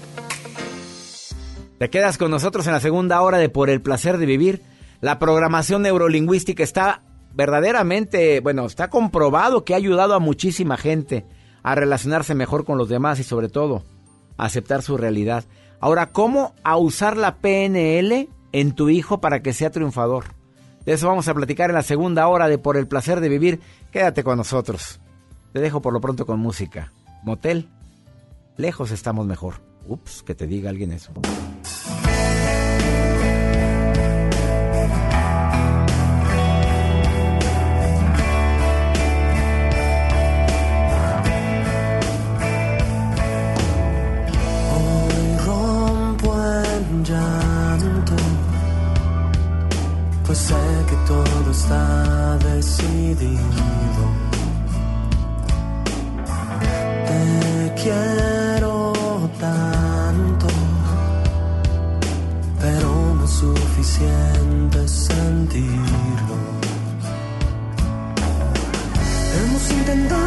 Te 1.79 1.89
quedas 1.89 2.19
con 2.19 2.31
nosotros 2.31 2.67
en 2.67 2.75
la 2.75 2.81
segunda 2.81 3.23
hora 3.23 3.39
de 3.39 3.49
Por 3.49 3.71
el 3.71 3.81
placer 3.81 4.19
de 4.19 4.27
vivir. 4.27 4.61
La 5.01 5.19
programación 5.19 5.81
neurolingüística 5.81 6.63
está 6.63 7.01
verdaderamente, 7.33 8.41
bueno, 8.41 8.67
está 8.67 8.91
comprobado 8.91 9.65
que 9.65 9.73
ha 9.73 9.79
ayudado 9.79 10.13
a 10.13 10.19
muchísima 10.19 10.77
gente 10.77 11.25
a 11.63 11.75
relacionarse 11.75 12.35
mejor 12.35 12.67
con 12.67 12.77
los 12.77 12.91
demás 12.91 13.19
y 13.19 13.25
sobre 13.25 13.49
todo 13.49 13.83
a 14.37 14.45
aceptar 14.45 14.83
su 14.83 14.99
realidad. 14.99 15.45
Ahora, 15.81 16.13
¿cómo 16.13 16.55
a 16.65 16.77
usar 16.77 17.17
la 17.17 17.37
PNL 17.37 18.29
en 18.53 18.73
tu 18.73 18.91
hijo 18.91 19.23
para 19.23 19.41
que 19.41 19.55
sea 19.55 19.71
triunfador? 19.71 20.35
De 20.85 20.93
eso 20.93 21.09
vamos 21.09 21.29
a 21.29 21.35
platicar 21.35 21.71
en 21.71 21.77
la 21.77 21.83
segunda 21.83 22.29
hora 22.29 22.47
de 22.47 22.59
Por 22.59 22.77
el 22.77 22.87
placer 22.87 23.21
de 23.21 23.31
vivir. 23.31 23.61
Quédate 23.91 24.23
con 24.23 24.37
nosotros. 24.37 25.01
Te 25.53 25.61
dejo 25.61 25.83
por 25.83 25.93
lo 25.93 26.01
pronto 26.01 26.27
con 26.27 26.39
música. 26.39 26.93
Motel. 27.25 27.69
Lejos 28.57 28.91
estamos 28.91 29.27
mejor. 29.27 29.55
Ups, 29.87 30.23
que 30.23 30.35
te 30.35 30.47
diga 30.47 30.71
alguien 30.71 30.93
eso. 30.93 31.13
Pues 50.27 50.39
sé 50.39 50.55
que 50.89 50.97
todo 51.09 51.51
está 51.51 52.39
decidido. 52.39 53.80
Suficiente 63.83 64.87
sentirlo. 64.87 66.37
Hemos 69.39 69.71
intentado 69.71 70.20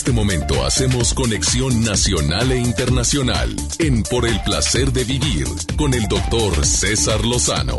este 0.00 0.12
momento 0.12 0.64
hacemos 0.64 1.12
conexión 1.12 1.84
nacional 1.84 2.50
e 2.52 2.56
internacional 2.56 3.54
en 3.78 4.02
Por 4.02 4.26
el 4.26 4.40
placer 4.44 4.92
de 4.92 5.04
vivir 5.04 5.46
con 5.76 5.92
el 5.92 6.08
doctor 6.08 6.64
César 6.64 7.22
Lozano. 7.22 7.76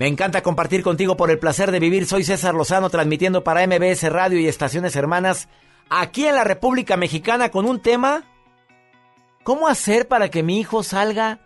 Me 0.00 0.08
encanta 0.08 0.42
compartir 0.42 0.82
contigo 0.82 1.16
por 1.16 1.30
el 1.30 1.38
placer 1.38 1.70
de 1.70 1.78
vivir. 1.78 2.04
Soy 2.06 2.24
César 2.24 2.54
Lozano 2.54 2.90
transmitiendo 2.90 3.44
para 3.44 3.64
MBS 3.64 4.10
Radio 4.10 4.40
y 4.40 4.48
estaciones 4.48 4.96
hermanas 4.96 5.48
aquí 5.88 6.26
en 6.26 6.34
la 6.34 6.42
República 6.42 6.96
Mexicana 6.96 7.52
con 7.52 7.64
un 7.64 7.78
tema. 7.78 8.24
¿Cómo 9.44 9.68
hacer 9.68 10.08
para 10.08 10.30
que 10.30 10.42
mi 10.42 10.58
hijo 10.58 10.82
salga? 10.82 11.38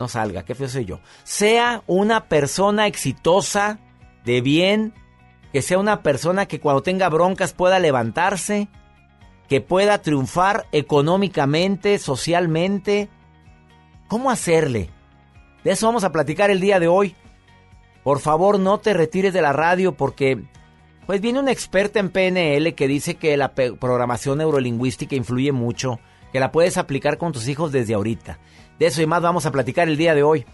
No 0.00 0.08
salga, 0.08 0.44
qué 0.44 0.56
feo 0.56 0.68
soy 0.68 0.84
yo. 0.84 0.98
Sea 1.22 1.84
una 1.86 2.24
persona 2.28 2.88
exitosa 2.88 3.78
de 4.24 4.40
bien, 4.40 4.94
que 5.52 5.62
sea 5.62 5.78
una 5.78 6.02
persona 6.02 6.46
que 6.46 6.60
cuando 6.60 6.82
tenga 6.82 7.08
broncas 7.08 7.52
pueda 7.52 7.78
levantarse, 7.78 8.68
que 9.48 9.60
pueda 9.60 9.98
triunfar 9.98 10.66
económicamente, 10.72 11.98
socialmente. 11.98 13.10
¿Cómo 14.08 14.30
hacerle? 14.30 14.90
De 15.62 15.72
eso 15.72 15.86
vamos 15.86 16.04
a 16.04 16.12
platicar 16.12 16.50
el 16.50 16.60
día 16.60 16.80
de 16.80 16.88
hoy. 16.88 17.14
Por 18.02 18.18
favor, 18.18 18.58
no 18.58 18.78
te 18.78 18.94
retires 18.94 19.32
de 19.32 19.42
la 19.42 19.52
radio 19.52 19.92
porque 19.92 20.42
pues 21.06 21.20
viene 21.20 21.40
una 21.40 21.52
experta 21.52 22.00
en 22.00 22.10
PNL 22.10 22.74
que 22.74 22.88
dice 22.88 23.16
que 23.16 23.36
la 23.36 23.52
programación 23.52 24.38
neurolingüística 24.38 25.14
influye 25.14 25.52
mucho, 25.52 26.00
que 26.32 26.40
la 26.40 26.50
puedes 26.50 26.78
aplicar 26.78 27.18
con 27.18 27.32
tus 27.32 27.48
hijos 27.48 27.72
desde 27.72 27.94
ahorita. 27.94 28.38
De 28.78 28.86
eso 28.86 29.02
y 29.02 29.06
más 29.06 29.20
vamos 29.20 29.44
a 29.46 29.52
platicar 29.52 29.88
el 29.88 29.96
día 29.96 30.14
de 30.14 30.22
hoy. 30.22 30.46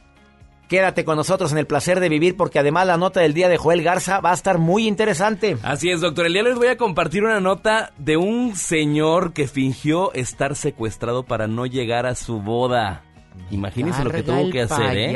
Quédate 0.69 1.05
con 1.05 1.17
nosotros 1.17 1.51
en 1.53 1.59
el 1.59 1.67
placer 1.67 1.99
de 1.99 2.11
vivir 2.11 2.37
porque 2.37 2.59
además 2.59 2.87
la 2.87 2.99
nota 2.99 3.21
del 3.21 3.33
día 3.33 3.49
de 3.49 3.57
Joel 3.57 3.83
Garza 3.83 4.21
va 4.21 4.33
a 4.33 4.35
estar 4.35 4.59
muy 4.59 4.87
interesante. 4.87 5.57
Así 5.63 5.91
es, 5.91 6.01
doctor. 6.03 6.27
El 6.27 6.35
día 6.35 6.43
de 6.43 6.49
hoy 6.51 6.53
les 6.55 6.59
voy 6.59 6.69
a 6.69 6.77
compartir 6.77 7.25
una 7.25 7.41
nota 7.41 7.93
de 7.97 8.19
un 8.19 8.55
señor 8.55 9.33
que 9.33 9.49
fingió 9.49 10.13
estar 10.13 10.55
secuestrado 10.57 11.25
para 11.25 11.47
no 11.47 11.65
llegar 11.65 12.05
a 12.05 12.15
su 12.15 12.41
boda. 12.43 13.03
Imagínense 13.51 14.05
lo 14.05 14.11
que 14.11 14.23
tuvo 14.23 14.51
que 14.51 14.61
hacer, 14.63 14.97
¿eh? 14.99 15.13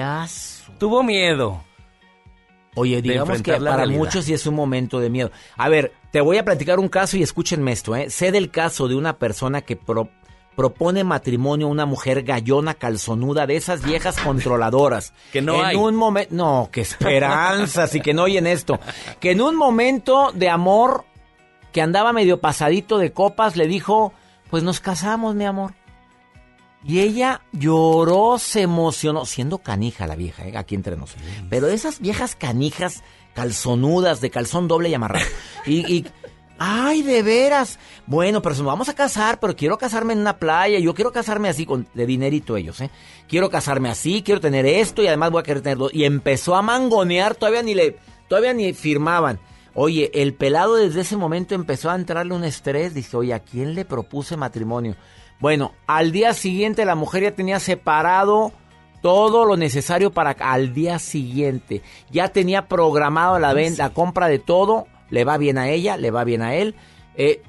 Tuvo 0.78 1.03
miedo. 1.03 1.62
Oye, 2.74 3.03
digamos 3.03 3.42
que 3.42 3.53
para 3.53 3.76
realidad. 3.76 3.98
muchos 3.98 4.24
sí 4.24 4.32
es 4.32 4.46
un 4.46 4.55
momento 4.55 4.98
de 5.00 5.11
miedo. 5.11 5.30
A 5.59 5.68
ver, 5.68 5.92
te 6.11 6.22
voy 6.22 6.38
a 6.38 6.44
platicar 6.44 6.78
un 6.78 6.88
caso 6.88 7.18
y 7.18 7.22
escúchenme 7.22 7.72
esto, 7.72 7.94
¿eh? 7.94 8.09
Sé 8.09 8.32
del 8.32 8.50
caso 8.50 8.88
de 8.88 8.94
una 8.94 9.18
persona 9.18 9.61
que 9.61 9.76
pro- 9.76 10.09
propone 10.57 11.05
matrimonio 11.05 11.66
a 11.66 11.70
una 11.70 11.86
mujer 11.86 12.22
gallona 12.22 12.74
calzonuda 12.74 13.46
de 13.46 13.57
esas 13.57 13.82
viejas 13.82 14.16
controladoras. 14.24 15.12
Que 15.32 15.42
no 15.42 15.55
en 15.57 15.64
hay. 15.64 15.76
un 15.76 15.96
momento, 15.96 16.34
no, 16.34 16.68
qué 16.70 16.80
esperanzas 16.82 17.94
y 17.94 18.00
que 18.00 18.14
no 18.14 18.24
oyen 18.24 18.46
esto. 18.46 18.78
Que 19.20 19.32
en 19.32 19.40
un 19.40 19.57
momento 19.57 20.30
de 20.34 20.48
amor 20.48 21.05
que 21.72 21.80
andaba 21.82 22.12
medio 22.12 22.40
pasadito 22.40 22.98
de 22.98 23.12
copas 23.12 23.57
le 23.57 23.66
dijo, 23.66 24.12
pues 24.50 24.62
nos 24.62 24.80
casamos, 24.80 25.34
mi 25.34 25.44
amor. 25.44 25.74
Y 26.84 27.00
ella 27.00 27.42
lloró, 27.53 28.38
se 28.38 28.62
emocionó, 28.62 29.24
siendo 29.24 29.59
canija 29.59 30.07
la 30.07 30.16
vieja, 30.16 30.44
¿eh? 30.44 30.57
aquí 30.57 30.74
entre 30.74 30.96
nosotros. 30.96 31.24
Pero 31.48 31.68
esas 31.68 32.00
viejas 32.00 32.34
canijas 32.34 33.05
calzonudas, 33.34 34.20
de 34.20 34.30
calzón 34.30 34.68
doble 34.68 34.88
y 34.88 34.94
amarrado. 34.94 35.24
Y, 35.64 35.92
y, 35.92 36.07
ay, 36.59 37.03
de 37.03 37.22
veras. 37.22 37.78
Bueno, 38.07 38.42
pero 38.42 38.55
si 38.55 38.61
nos 38.61 38.68
vamos 38.68 38.88
a 38.88 38.94
casar, 38.94 39.40
pero 39.40 39.57
quiero 39.57 39.78
casarme 39.78 40.12
en 40.12 40.20
una 40.20 40.38
playa. 40.38 40.78
Yo 40.78 40.94
quiero 40.94 41.12
casarme 41.12 41.48
así, 41.48 41.66
con 41.66 41.86
de 41.94 42.07
dinerito 42.07 42.57
ellos, 42.57 42.80
¿eh? 42.80 42.90
Quiero 43.28 43.50
casarme 43.50 43.88
así, 43.88 44.22
quiero 44.22 44.40
tener 44.40 44.66
esto 44.66 45.03
y 45.03 45.07
además 45.07 45.30
voy 45.30 45.40
a 45.40 45.44
querer 45.44 45.62
tener 45.62 45.78
dos. 45.78 45.92
Y 45.94 46.05
empezó 46.05 46.55
a 46.55 46.62
mangonear, 46.62 47.34
todavía 47.34 47.62
ni 47.62 47.74
le, 47.74 47.96
todavía 48.28 48.53
ni 48.53 48.72
firmaban. 48.72 49.40
Oye, 49.74 50.11
el 50.14 50.34
pelado 50.34 50.76
desde 50.76 51.00
ese 51.00 51.16
momento 51.16 51.55
empezó 51.55 51.90
a 51.90 51.94
entrarle 51.94 52.34
un 52.34 52.44
estrés. 52.44 52.94
Dice, 52.94 53.16
oye, 53.16 53.32
¿a 53.32 53.40
quién 53.40 53.74
le 53.74 53.84
propuse 53.84 54.36
matrimonio? 54.36 54.96
Bueno, 55.40 55.72
al 55.86 56.12
día 56.12 56.34
siguiente 56.34 56.84
la 56.84 56.94
mujer 56.94 57.24
ya 57.24 57.34
tenía 57.34 57.59
separado 57.59 58.53
todo 59.00 59.44
lo 59.44 59.57
necesario 59.57 60.12
para 60.12 60.30
al 60.30 60.72
día 60.72 60.98
siguiente. 60.98 61.82
Ya 62.11 62.28
tenía 62.28 62.68
programado 62.68 63.38
la 63.38 63.53
venta, 63.53 63.84
la 63.84 63.94
compra 63.94 64.28
de 64.28 64.38
todo. 64.38 64.86
Le 65.13 65.25
va 65.25 65.37
bien 65.37 65.59
a 65.59 65.69
ella, 65.69 65.99
le 65.99 66.11
va 66.11 66.25
bien 66.25 66.41
a 66.41 66.55
él. 66.55 66.75
Eh, 67.17 67.43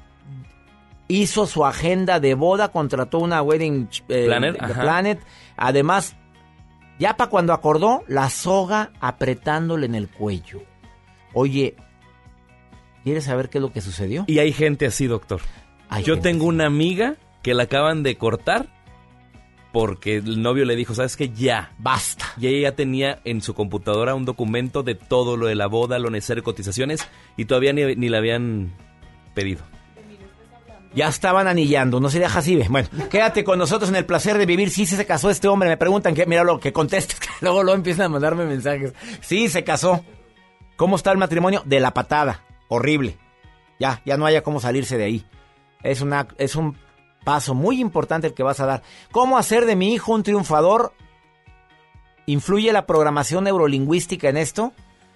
hizo 1.08 1.46
su 1.46 1.64
agenda 1.64 2.20
de 2.20 2.34
boda, 2.34 2.68
contrató 2.68 3.18
una 3.18 3.40
wedding 3.40 3.88
eh, 4.08 4.28
de. 4.28 4.74
Planet. 4.74 5.20
Además, 5.56 6.14
ya 6.98 7.16
para 7.16 7.30
cuando 7.30 7.54
acordó, 7.54 8.04
la 8.06 8.28
soga 8.28 8.92
apretándole 9.00 9.86
en 9.86 9.94
el 9.94 10.08
cuello. 10.08 10.62
Oye, 11.32 11.74
¿quieres 13.02 13.24
saber 13.24 13.48
qué 13.48 13.56
es 13.56 13.62
lo 13.62 13.72
que 13.72 13.80
sucedió? 13.80 14.24
Y 14.26 14.40
hay 14.40 14.52
gente 14.52 14.84
así, 14.84 15.06
doctor. 15.06 15.40
Hay 15.88 16.04
Yo 16.04 16.16
gente 16.16 16.28
tengo 16.28 16.44
una 16.44 16.66
amiga 16.66 17.16
que 17.42 17.54
la 17.54 17.62
acaban 17.62 18.02
de 18.02 18.18
cortar 18.18 18.68
porque 19.74 20.18
el 20.18 20.40
novio 20.40 20.64
le 20.66 20.76
dijo, 20.76 20.94
¿sabes 20.94 21.16
qué? 21.16 21.30
Ya. 21.30 21.72
Basta. 21.78 22.26
Y 22.36 22.46
ella 22.46 22.70
ya 22.70 22.76
tenía 22.76 23.18
en 23.24 23.42
su 23.42 23.54
computadora 23.54 24.14
un 24.14 24.24
documento 24.24 24.84
de 24.84 24.94
todo 24.94 25.36
lo 25.36 25.48
de 25.48 25.56
la 25.56 25.66
boda, 25.66 25.98
lo 25.98 26.10
necesario, 26.10 26.44
cotizaciones, 26.44 27.04
y 27.36 27.46
todavía 27.46 27.72
ni, 27.72 27.96
ni 27.96 28.08
la 28.08 28.18
habían 28.18 28.72
pedido. 29.34 29.64
Ya 30.94 31.08
estaban 31.08 31.48
anillando, 31.48 31.98
no 31.98 32.08
se 32.08 32.20
deja 32.20 32.38
así. 32.38 32.56
Bueno, 32.68 32.88
quédate 33.10 33.42
con 33.42 33.58
nosotros 33.58 33.90
en 33.90 33.96
el 33.96 34.06
placer 34.06 34.38
de 34.38 34.46
vivir. 34.46 34.70
Sí, 34.70 34.86
sí 34.86 34.94
se 34.94 35.06
casó 35.06 35.28
este 35.28 35.48
hombre. 35.48 35.68
Me 35.68 35.76
preguntan 35.76 36.14
que, 36.14 36.24
mira 36.24 36.44
lo 36.44 36.60
que 36.60 36.72
contestes, 36.72 37.18
que 37.18 37.26
luego, 37.40 37.64
luego 37.64 37.76
empiezan 37.76 38.06
a 38.06 38.10
mandarme 38.10 38.44
mensajes. 38.44 38.94
Sí, 39.22 39.48
se 39.48 39.64
casó. 39.64 40.04
¿Cómo 40.76 40.94
está 40.94 41.10
el 41.10 41.18
matrimonio? 41.18 41.64
De 41.66 41.80
la 41.80 41.92
patada. 41.92 42.44
Horrible. 42.68 43.18
Ya, 43.80 44.02
ya 44.06 44.16
no 44.16 44.24
haya 44.24 44.44
cómo 44.44 44.60
salirse 44.60 44.96
de 44.96 45.04
ahí. 45.04 45.26
Es 45.82 46.00
una, 46.00 46.28
es 46.38 46.54
un 46.54 46.76
paso 47.24 47.54
muy 47.54 47.80
importante 47.80 48.26
el 48.26 48.34
que 48.34 48.42
vas 48.42 48.60
a 48.60 48.66
dar. 48.66 48.82
¿Cómo 49.10 49.38
hacer 49.38 49.66
de 49.66 49.76
mi 49.76 49.92
hijo 49.94 50.12
un 50.12 50.22
triunfador? 50.22 50.92
¿Influye 52.26 52.72
la 52.72 52.86
programación 52.86 53.44
neurolingüística 53.44 54.28
en 54.28 54.36
esto? 54.36 54.72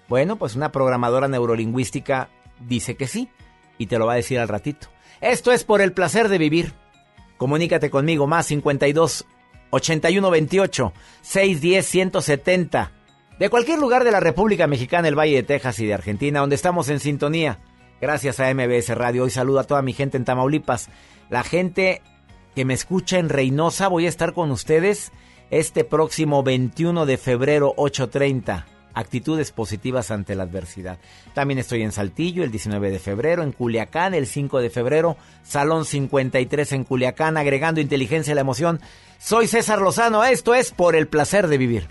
Bueno, 0.08 0.36
pues 0.36 0.56
una 0.56 0.72
programadora 0.72 1.28
neurolingüística 1.28 2.30
dice 2.60 2.96
que 2.96 3.06
sí 3.06 3.30
y 3.78 3.86
te 3.86 3.98
lo 3.98 4.06
va 4.06 4.14
a 4.14 4.16
decir 4.16 4.38
al 4.38 4.48
ratito. 4.48 4.88
Esto 5.20 5.52
es 5.52 5.64
por 5.64 5.80
el 5.80 5.92
placer 5.92 6.28
de 6.28 6.38
vivir. 6.38 6.72
Comunícate 7.36 7.90
conmigo 7.90 8.26
más 8.26 8.46
52 8.46 9.26
81 9.70 10.30
28 10.30 10.92
610 11.22 11.86
170 11.86 12.92
de 13.38 13.50
cualquier 13.50 13.78
lugar 13.78 14.02
de 14.02 14.10
la 14.10 14.20
República 14.20 14.66
Mexicana, 14.66 15.06
el 15.06 15.18
Valle 15.18 15.36
de 15.36 15.42
Texas 15.44 15.78
y 15.78 15.86
de 15.86 15.94
Argentina, 15.94 16.40
donde 16.40 16.56
estamos 16.56 16.88
en 16.88 16.98
sintonía. 16.98 17.60
Gracias 18.00 18.40
a 18.40 18.52
MBS 18.52 18.88
Radio. 18.96 19.24
Hoy 19.24 19.30
saludo 19.30 19.60
a 19.60 19.64
toda 19.64 19.82
mi 19.82 19.92
gente 19.92 20.16
en 20.16 20.24
Tamaulipas. 20.24 20.88
La 21.30 21.42
gente 21.42 22.02
que 22.54 22.64
me 22.64 22.74
escucha 22.74 23.18
en 23.18 23.28
Reynosa, 23.28 23.88
voy 23.88 24.06
a 24.06 24.08
estar 24.08 24.32
con 24.32 24.50
ustedes 24.50 25.12
este 25.50 25.84
próximo 25.84 26.42
21 26.42 27.06
de 27.06 27.18
febrero, 27.18 27.74
8.30. 27.76 28.64
Actitudes 28.94 29.52
positivas 29.52 30.10
ante 30.10 30.34
la 30.34 30.42
adversidad. 30.42 30.98
También 31.34 31.58
estoy 31.58 31.82
en 31.82 31.92
Saltillo 31.92 32.42
el 32.42 32.50
19 32.50 32.90
de 32.90 32.98
febrero, 32.98 33.42
en 33.42 33.52
Culiacán 33.52 34.14
el 34.14 34.26
5 34.26 34.60
de 34.60 34.70
febrero, 34.70 35.16
Salón 35.44 35.84
53 35.84 36.72
en 36.72 36.84
Culiacán, 36.84 37.36
agregando 37.36 37.80
inteligencia 37.80 38.32
a 38.32 38.34
la 38.34 38.40
emoción. 38.40 38.80
Soy 39.18 39.46
César 39.46 39.80
Lozano, 39.80 40.24
esto 40.24 40.54
es 40.54 40.72
por 40.72 40.96
el 40.96 41.06
placer 41.06 41.46
de 41.46 41.58
vivir. 41.58 41.86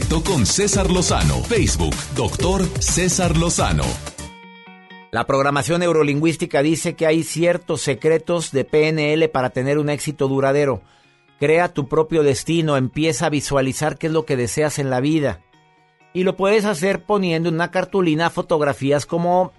Con 0.00 0.46
César 0.46 0.90
Lozano. 0.90 1.42
Facebook, 1.42 1.94
doctor 2.16 2.64
César 2.80 3.36
Lozano. 3.36 3.84
La 5.10 5.26
programación 5.26 5.80
neurolingüística 5.80 6.62
dice 6.62 6.94
que 6.94 7.06
hay 7.06 7.24
ciertos 7.24 7.82
secretos 7.82 8.52
de 8.52 8.64
PNL 8.64 9.28
para 9.28 9.50
tener 9.50 9.76
un 9.76 9.90
éxito 9.90 10.28
duradero. 10.28 10.80
Crea 11.38 11.74
tu 11.74 11.88
propio 11.88 12.22
destino, 12.22 12.78
empieza 12.78 13.26
a 13.26 13.30
visualizar 13.30 13.98
qué 13.98 14.06
es 14.06 14.14
lo 14.14 14.24
que 14.24 14.36
deseas 14.36 14.78
en 14.78 14.88
la 14.88 15.00
vida. 15.00 15.42
Y 16.14 16.22
lo 16.22 16.36
puedes 16.36 16.64
hacer 16.64 17.04
poniendo 17.04 17.50
en 17.50 17.56
una 17.56 17.70
cartulina 17.70 18.30
fotografías 18.30 19.04
como 19.04 19.52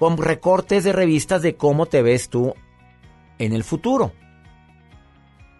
con 0.00 0.16
recortes 0.16 0.82
de 0.82 0.92
revistas 0.92 1.42
de 1.42 1.54
cómo 1.54 1.86
te 1.86 2.02
ves 2.02 2.28
tú 2.28 2.54
en 3.38 3.52
el 3.52 3.62
futuro. 3.62 4.10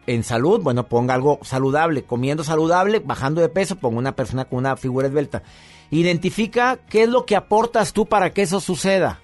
En 0.07 0.22
salud, 0.22 0.61
bueno, 0.62 0.88
ponga 0.88 1.14
algo 1.14 1.40
saludable, 1.42 2.04
comiendo 2.04 2.44
saludable, 2.44 3.00
bajando 3.00 3.40
de 3.40 3.48
peso, 3.48 3.76
ponga 3.76 3.98
una 3.98 4.14
persona 4.14 4.44
con 4.44 4.59
una 4.59 4.76
figura 4.76 5.09
esbelta. 5.09 5.42
Identifica 5.90 6.78
qué 6.88 7.04
es 7.04 7.09
lo 7.09 7.26
que 7.26 7.36
aportas 7.36 7.92
tú 7.92 8.07
para 8.07 8.30
que 8.30 8.42
eso 8.42 8.61
suceda. 8.61 9.20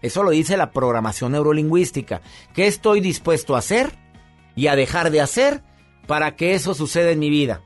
Eso 0.00 0.22
lo 0.22 0.30
dice 0.30 0.56
la 0.56 0.70
programación 0.70 1.32
neurolingüística. 1.32 2.20
¿Qué 2.54 2.66
estoy 2.66 3.00
dispuesto 3.00 3.54
a 3.54 3.58
hacer 3.58 3.98
y 4.54 4.66
a 4.66 4.76
dejar 4.76 5.10
de 5.10 5.20
hacer 5.20 5.62
para 6.06 6.36
que 6.36 6.54
eso 6.54 6.74
suceda 6.74 7.10
en 7.10 7.18
mi 7.18 7.30
vida? 7.30 7.62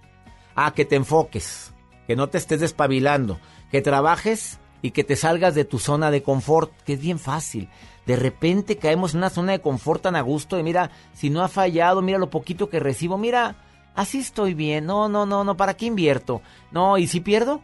A 0.55 0.73
que 0.73 0.85
te 0.85 0.97
enfoques, 0.97 1.73
que 2.07 2.17
no 2.17 2.29
te 2.29 2.39
estés 2.39 2.61
despabilando, 2.61 3.41
que 3.71 3.83
trabajes 3.83 4.61
y 4.83 4.93
que 4.93 5.05
te 5.05 5.17
salgas 5.17 5.55
de 5.55 5.65
tu 5.65 5.79
zona 5.79 6.11
de 6.11 6.23
confort, 6.23 6.73
que 6.83 6.95
es 6.95 7.01
bien 7.01 7.19
fácil. 7.19 7.69
De 8.07 8.17
repente 8.17 8.79
caemos 8.79 9.13
en 9.13 9.19
una 9.19 9.31
zona 9.31 9.53
de 9.53 9.61
confort 9.61 10.03
tan 10.03 10.17
a 10.17 10.21
gusto 10.21 10.57
de 10.57 10.63
mira, 10.63 10.91
si 11.13 11.31
no 11.31 11.43
ha 11.43 11.49
fallado, 11.49 12.01
mira 12.01 12.19
lo 12.19 12.31
poquito 12.31 12.69
que 12.69 12.81
recibo, 12.81 13.19
mira, 13.19 13.57
así 13.95 14.19
estoy 14.19 14.55
bien. 14.55 14.87
No, 14.87 15.09
no, 15.09 15.27
no, 15.27 15.45
no, 15.45 15.57
¿para 15.57 15.77
qué 15.77 15.87
invierto? 15.87 16.41
No, 16.71 16.97
¿y 16.97 17.07
si 17.07 17.21
pierdo? 17.21 17.61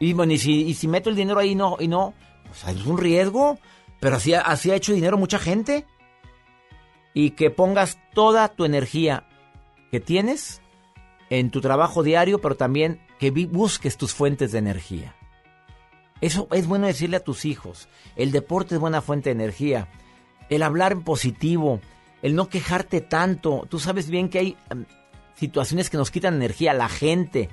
Y 0.00 0.12
bueno, 0.12 0.32
y 0.32 0.38
si, 0.38 0.62
y 0.62 0.74
si 0.74 0.88
meto 0.88 1.10
el 1.10 1.16
dinero 1.16 1.40
ahí 1.40 1.54
no, 1.54 1.76
y 1.80 1.88
no, 1.88 2.14
pues 2.46 2.76
es 2.76 2.86
un 2.86 2.98
riesgo, 2.98 3.58
pero 4.00 4.16
así, 4.16 4.34
así 4.34 4.70
ha 4.70 4.76
hecho 4.76 4.92
dinero 4.92 5.16
mucha 5.16 5.38
gente. 5.38 5.86
Y 7.14 7.30
que 7.30 7.50
pongas 7.50 7.98
toda 8.14 8.48
tu 8.48 8.64
energía 8.64 9.24
que 9.90 9.98
tienes 9.98 10.60
en 11.30 11.50
tu 11.50 11.60
trabajo 11.60 12.02
diario, 12.02 12.40
pero 12.40 12.56
también 12.56 13.00
que 13.18 13.30
busques 13.30 13.96
tus 13.96 14.14
fuentes 14.14 14.52
de 14.52 14.58
energía. 14.58 15.14
Eso 16.20 16.48
es 16.52 16.66
bueno 16.66 16.86
decirle 16.86 17.16
a 17.16 17.24
tus 17.24 17.44
hijos. 17.44 17.88
El 18.16 18.32
deporte 18.32 18.74
es 18.74 18.80
buena 18.80 19.02
fuente 19.02 19.30
de 19.30 19.42
energía. 19.42 19.88
El 20.48 20.62
hablar 20.62 20.92
en 20.92 21.02
positivo, 21.02 21.80
el 22.22 22.34
no 22.34 22.48
quejarte 22.48 23.00
tanto. 23.00 23.66
Tú 23.68 23.78
sabes 23.78 24.10
bien 24.10 24.28
que 24.28 24.38
hay 24.38 24.56
em, 24.70 24.84
situaciones 25.34 25.90
que 25.90 25.96
nos 25.96 26.10
quitan 26.10 26.34
energía, 26.34 26.74
la 26.74 26.88
gente, 26.88 27.48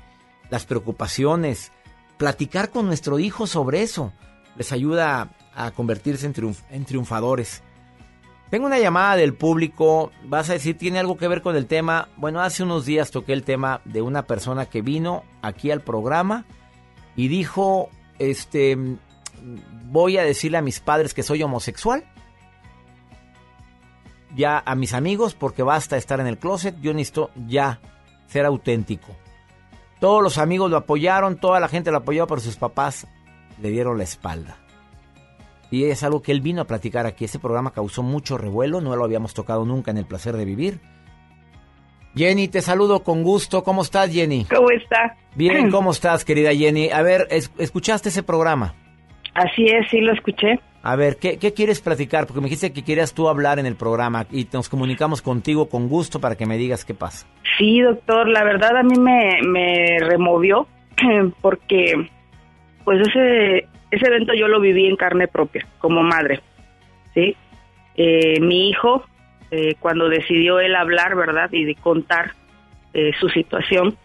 las 0.50 0.66
preocupaciones. 0.66 1.72
Platicar 2.18 2.72
con 2.72 2.88
nuestro 2.88 3.20
hijo 3.20 3.46
sobre 3.46 3.84
eso 3.84 4.14
les 4.56 4.72
ayuda 4.72 5.36
a 5.54 5.72
convertirse 5.72 6.26
en, 6.26 6.56
en 6.70 6.86
triunfadores. 6.86 7.62
Tengo 8.50 8.68
una 8.68 8.80
llamada 8.80 9.16
del 9.18 9.34
público. 9.34 10.12
Vas 10.24 10.50
a 10.50 10.54
decir, 10.54 10.78
¿tiene 10.78 11.00
algo 11.00 11.18
que 11.18 11.28
ver 11.28 11.42
con 11.42 11.56
el 11.56 11.68
tema? 11.68 12.10
Bueno, 12.16 12.42
hace 12.42 12.64
unos 12.64 12.86
días 12.86 13.12
toqué 13.12 13.34
el 13.34 13.44
tema 13.44 13.82
de 13.86 14.02
una 14.02 14.24
persona 14.24 14.66
que 14.66 14.82
vino 14.82 15.24
aquí 15.42 15.72
al 15.72 15.82
programa 15.82 16.46
y 17.16 17.28
dijo, 17.28 17.90
este, 18.20 18.78
voy 19.86 20.18
a 20.18 20.24
decirle 20.24 20.58
a 20.58 20.62
mis 20.62 20.80
padres 20.80 21.14
que 21.14 21.24
soy 21.24 21.44
homosexual. 21.44 22.04
Ya 24.36 24.62
a 24.66 24.76
mis 24.76 24.94
amigos, 24.94 25.34
porque 25.34 25.64
basta 25.64 25.96
estar 25.96 26.20
en 26.20 26.28
el 26.28 26.38
closet, 26.38 26.76
yo 26.82 26.94
necesito 26.94 27.32
ya 27.48 27.80
ser 28.28 28.46
auténtico. 28.46 29.16
Todos 30.00 30.22
los 30.22 30.38
amigos 30.38 30.70
lo 30.70 30.78
apoyaron, 30.78 31.38
toda 31.38 31.60
la 31.60 31.70
gente 31.70 31.90
lo 31.90 31.98
apoyó, 31.98 32.28
pero 32.28 32.42
sus 32.42 32.58
papás 32.58 33.08
le 33.62 33.70
dieron 33.70 33.98
la 33.98 34.04
espalda. 34.04 34.58
Y 35.72 35.86
es 35.86 36.04
algo 36.04 36.22
que 36.22 36.32
él 36.32 36.42
vino 36.42 36.62
a 36.62 36.68
platicar 36.68 37.06
aquí. 37.06 37.26
Ese 37.26 37.40
programa 37.40 37.72
causó 37.72 38.04
mucho 38.04 38.38
revuelo, 38.38 38.82
no 38.82 38.96
lo 38.96 39.04
habíamos 39.04 39.34
tocado 39.34 39.66
nunca 39.66 39.92
en 39.92 39.98
el 39.98 40.06
placer 40.06 40.36
de 40.38 40.46
vivir. 40.46 40.82
Jenny, 42.16 42.48
te 42.48 42.62
saludo 42.62 43.04
con 43.04 43.24
gusto. 43.24 43.64
¿Cómo 43.64 43.82
estás, 43.82 44.12
Jenny? 44.14 44.46
¿Cómo 44.46 44.70
está? 44.72 45.16
Bien, 45.36 45.70
¿cómo 45.72 45.92
estás, 45.92 46.24
querida 46.26 46.54
Jenny? 46.54 46.90
A 46.90 47.02
ver, 47.02 47.28
es- 47.30 47.52
¿escuchaste 47.58 48.10
ese 48.10 48.24
programa? 48.24 48.74
Así 49.34 49.66
es, 49.66 49.88
sí 49.90 50.00
lo 50.00 50.14
escuché. 50.14 50.60
A 50.82 50.96
ver, 50.96 51.18
¿qué, 51.18 51.38
qué 51.40 51.52
quieres 51.54 51.82
platicar? 51.82 52.26
Porque 52.26 52.40
me 52.42 52.46
dijiste 52.46 52.72
que 52.72 52.84
querías 52.84 53.14
tú 53.14 53.28
hablar 53.28 53.60
en 53.60 53.66
el 53.66 53.76
programa 53.76 54.28
y 54.32 54.48
nos 54.54 54.70
comunicamos 54.70 55.22
contigo 55.22 55.68
con 55.68 55.90
gusto 55.90 56.22
para 56.22 56.36
que 56.36 56.46
me 56.46 56.58
digas 56.58 56.86
qué 56.86 56.94
pasa. 56.94 57.26
Sí, 57.58 57.82
doctor, 57.82 58.30
la 58.30 58.44
verdad 58.44 58.78
a 58.78 58.84
mí 58.84 58.98
me, 58.98 59.40
me 59.46 59.98
removió 60.00 60.68
porque 61.42 62.08
pues 62.86 63.02
ese, 63.08 63.68
ese 63.92 64.08
evento 64.08 64.34
yo 64.40 64.48
lo 64.48 64.62
viví 64.62 64.86
en 64.88 64.96
carne 64.96 65.28
propia, 65.28 65.66
como 65.80 66.02
madre, 66.04 66.40
¿sí? 67.16 67.36
Eh, 67.98 68.40
mi 68.40 68.70
hijo, 68.70 69.04
eh, 69.52 69.76
cuando 69.80 70.10
decidió 70.10 70.60
él 70.60 70.76
hablar, 70.76 71.16
¿verdad? 71.16 71.50
Y 71.52 71.66
de 71.66 71.76
contar 71.76 72.32
eh, 72.94 73.12
su 73.20 73.30
situación, 73.30 73.98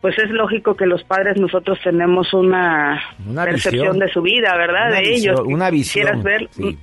pues 0.00 0.18
es 0.18 0.30
lógico 0.30 0.76
que 0.76 0.86
los 0.86 1.02
padres 1.04 1.38
nosotros 1.40 1.78
tenemos 1.82 2.32
una, 2.34 3.02
Una 3.26 3.44
percepción 3.44 3.82
visión. 3.92 3.98
de 3.98 4.08
su 4.12 4.22
vida, 4.22 4.56
¿verdad? 4.56 4.88
Una 4.88 4.96
de 4.96 5.08
visión, 5.08 5.34
ellos. 5.34 5.46
una 5.46 5.70
Quisieras 5.70 6.22
visión, 6.22 6.24
ver, 6.24 6.48
sí. 6.50 6.78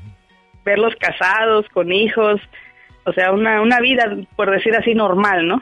verlos 0.66 0.96
casados, 1.00 1.68
con 1.70 1.92
hijos, 1.92 2.42
o 3.06 3.14
sea, 3.14 3.32
una, 3.32 3.62
una 3.62 3.80
vida, 3.80 4.06
por 4.36 4.50
decir 4.52 4.76
así, 4.76 4.94
normal, 4.96 5.48
¿no? 5.48 5.62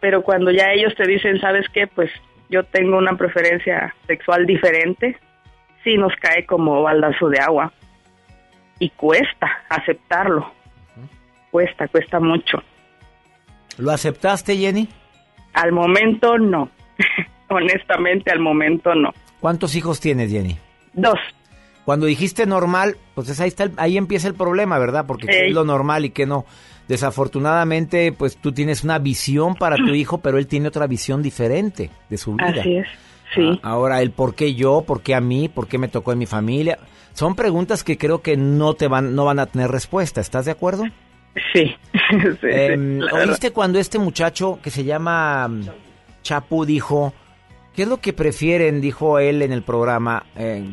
Pero 0.00 0.22
cuando 0.22 0.50
ya 0.50 0.72
ellos 0.72 0.94
te 0.96 1.06
dicen, 1.06 1.40
¿sabes 1.40 1.66
qué? 1.72 1.86
Pues 1.86 2.10
yo 2.50 2.64
tengo 2.64 2.98
una 2.98 3.16
preferencia 3.16 3.94
sexual 4.06 4.46
diferente, 4.46 5.16
sí 5.84 5.96
nos 5.96 6.14
cae 6.16 6.44
como 6.46 6.82
baldazo 6.82 7.28
de 7.28 7.38
agua. 7.40 7.72
Y 8.78 8.90
cuesta 8.90 9.48
aceptarlo. 9.68 10.52
Cuesta, 11.52 11.86
cuesta 11.86 12.18
mucho. 12.18 12.58
¿Lo 13.78 13.92
aceptaste, 13.92 14.56
Jenny? 14.56 14.88
Al 15.54 15.70
momento 15.70 16.36
no. 16.38 16.68
Honestamente, 17.48 18.32
al 18.32 18.40
momento 18.40 18.94
no. 18.94 19.10
¿Cuántos 19.38 19.76
hijos 19.76 20.00
tienes, 20.00 20.30
Jenny? 20.32 20.56
Dos. 20.94 21.18
Cuando 21.84 22.06
dijiste 22.06 22.46
normal, 22.46 22.96
pues 23.14 23.28
es 23.28 23.38
ahí 23.40 23.48
está, 23.48 23.64
el- 23.64 23.72
ahí 23.76 23.96
empieza 23.98 24.28
el 24.28 24.34
problema, 24.34 24.78
¿verdad? 24.78 25.04
Porque 25.06 25.26
qué 25.26 25.46
es 25.48 25.52
lo 25.54 25.64
normal 25.64 26.04
y 26.06 26.10
qué 26.10 26.26
no. 26.26 26.46
Desafortunadamente, 26.88 28.12
pues 28.12 28.36
tú 28.36 28.52
tienes 28.52 28.84
una 28.84 28.98
visión 28.98 29.54
para 29.54 29.76
tu 29.76 29.92
hijo, 29.94 30.18
pero 30.18 30.38
él 30.38 30.46
tiene 30.46 30.68
otra 30.68 30.86
visión 30.86 31.22
diferente 31.22 31.90
de 32.08 32.16
su 32.16 32.34
vida. 32.34 32.60
Así 32.60 32.76
es, 32.76 32.86
sí. 33.34 33.60
Ah, 33.62 33.70
Ahora, 33.72 34.00
el 34.00 34.10
por 34.12 34.34
qué 34.34 34.54
yo, 34.54 34.82
por 34.86 35.02
qué 35.02 35.14
a 35.14 35.20
mí, 35.20 35.48
por 35.48 35.68
qué 35.68 35.76
me 35.78 35.88
tocó 35.88 36.12
en 36.12 36.18
mi 36.20 36.26
familia, 36.26 36.78
son 37.12 37.34
preguntas 37.34 37.84
que 37.84 37.98
creo 37.98 38.22
que 38.22 38.36
no 38.36 38.74
te 38.74 38.88
van, 38.88 39.14
no 39.14 39.24
van 39.26 39.38
a 39.40 39.46
tener 39.46 39.70
respuesta. 39.70 40.20
¿Estás 40.20 40.44
de 40.46 40.52
acuerdo? 40.52 40.84
Sí. 41.52 41.74
sí, 41.92 42.16
sí, 42.40 42.46
Em. 42.50 43.00
¿Oíste 43.12 43.52
cuando 43.52 43.78
este 43.78 43.98
muchacho 43.98 44.58
que 44.62 44.70
se 44.70 44.84
llama 44.84 45.48
mm, 45.48 45.62
Chapu 46.22 46.64
dijo, 46.64 47.12
¿qué 47.74 47.82
es 47.82 47.88
lo 47.88 47.98
que 47.98 48.12
prefieren, 48.12 48.80
dijo 48.80 49.18
él 49.18 49.42
en 49.42 49.52
el 49.52 49.62
programa, 49.62 50.24
eh, 50.36 50.64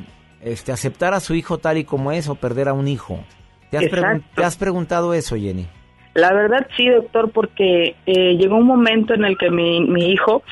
este, 0.41 0.72
aceptar 0.72 1.14
a 1.14 1.19
su 1.19 1.34
hijo 1.36 1.57
tal 1.60 1.77
y 1.77 1.84
como 1.86 2.11
es 2.11 2.27
o 2.27 2.36
perder 2.36 2.68
a 2.69 2.73
un 2.73 2.88
hijo? 2.88 3.23
¿Te 3.72 3.77
has, 3.77 3.84
pregun- 3.86 4.23
te 4.36 4.44
has 4.44 4.57
preguntado 4.57 5.14
eso, 5.14 5.36
Jenny? 5.36 5.68
La 6.15 6.34
verdad 6.34 6.68
sí, 6.76 6.90
doctor, 6.90 7.31
porque 7.31 7.95
eh, 8.06 8.36
llegó 8.36 8.57
un 8.57 8.65
momento 8.65 9.14
en 9.14 9.23
el 9.26 9.38
que 9.38 9.49
mi, 9.52 9.80
mi 9.81 10.11
hijo, 10.11 10.44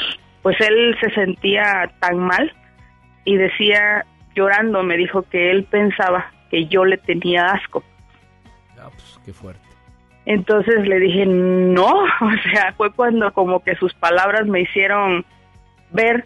pues 0.43 0.55
él 0.61 0.95
se 1.01 1.09
sentía 1.11 1.91
tan 1.99 2.19
mal 2.19 2.53
y 3.25 3.35
decía, 3.35 4.05
llorando, 4.35 4.83
me 4.83 4.95
dijo 4.95 5.23
que 5.23 5.49
él 5.51 5.65
pensaba 5.65 6.31
que 6.51 6.67
yo 6.67 6.85
le 6.85 6.97
tenía 6.97 7.47
asco. 7.47 7.83
pues, 8.75 9.19
qué 9.25 9.33
fuerte. 9.33 9.66
Entonces 10.29 10.85
le 10.85 10.99
dije, 10.99 11.25
no, 11.25 11.87
o 12.21 12.51
sea, 12.51 12.73
fue 12.75 12.91
cuando 12.91 13.31
como 13.31 13.61
que 13.63 13.75
sus 13.75 13.93
palabras 13.93 14.45
me 14.45 14.59
hicieron 14.59 15.25
ver, 15.91 16.25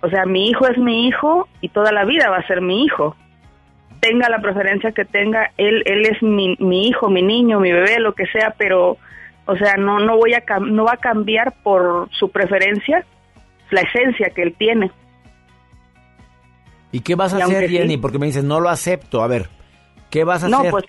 o 0.00 0.08
sea, 0.08 0.24
mi 0.24 0.48
hijo 0.48 0.66
es 0.66 0.78
mi 0.78 1.06
hijo 1.06 1.46
y 1.60 1.68
toda 1.68 1.92
la 1.92 2.06
vida 2.06 2.30
va 2.30 2.38
a 2.38 2.46
ser 2.46 2.62
mi 2.62 2.84
hijo. 2.86 3.14
Tenga 4.00 4.30
la 4.30 4.40
preferencia 4.40 4.92
que 4.92 5.04
tenga, 5.04 5.50
él, 5.58 5.82
él 5.84 6.06
es 6.06 6.22
mi, 6.22 6.56
mi 6.58 6.88
hijo, 6.88 7.10
mi 7.10 7.20
niño, 7.20 7.60
mi 7.60 7.70
bebé, 7.70 7.98
lo 8.00 8.14
que 8.14 8.24
sea, 8.28 8.54
pero, 8.56 8.96
o 9.44 9.56
sea, 9.56 9.74
no, 9.76 9.98
no 9.98 10.16
voy 10.16 10.32
a, 10.32 10.42
no 10.60 10.84
va 10.86 10.92
a 10.94 10.96
cambiar 10.96 11.52
por 11.62 12.08
su 12.12 12.30
preferencia 12.30 13.04
la 13.70 13.82
esencia 13.82 14.30
que 14.34 14.42
él 14.42 14.54
tiene. 14.58 14.90
¿Y 16.92 17.00
qué 17.00 17.14
vas 17.14 17.34
a 17.34 17.40
Y 17.40 17.42
hacer, 17.42 17.56
aunque 17.56 17.68
sí- 17.68 17.76
Jenny? 17.76 17.96
Porque 17.98 18.18
me 18.18 18.26
dices, 18.26 18.44
no 18.44 18.58
lo 18.60 18.70
acepto. 18.70 19.22
A 19.22 19.26
ver, 19.26 19.48
¿qué 20.10 20.24
vas 20.24 20.44
a 20.44 20.48
no, 20.48 20.58
hacer? 20.60 20.70
pues, 20.70 20.84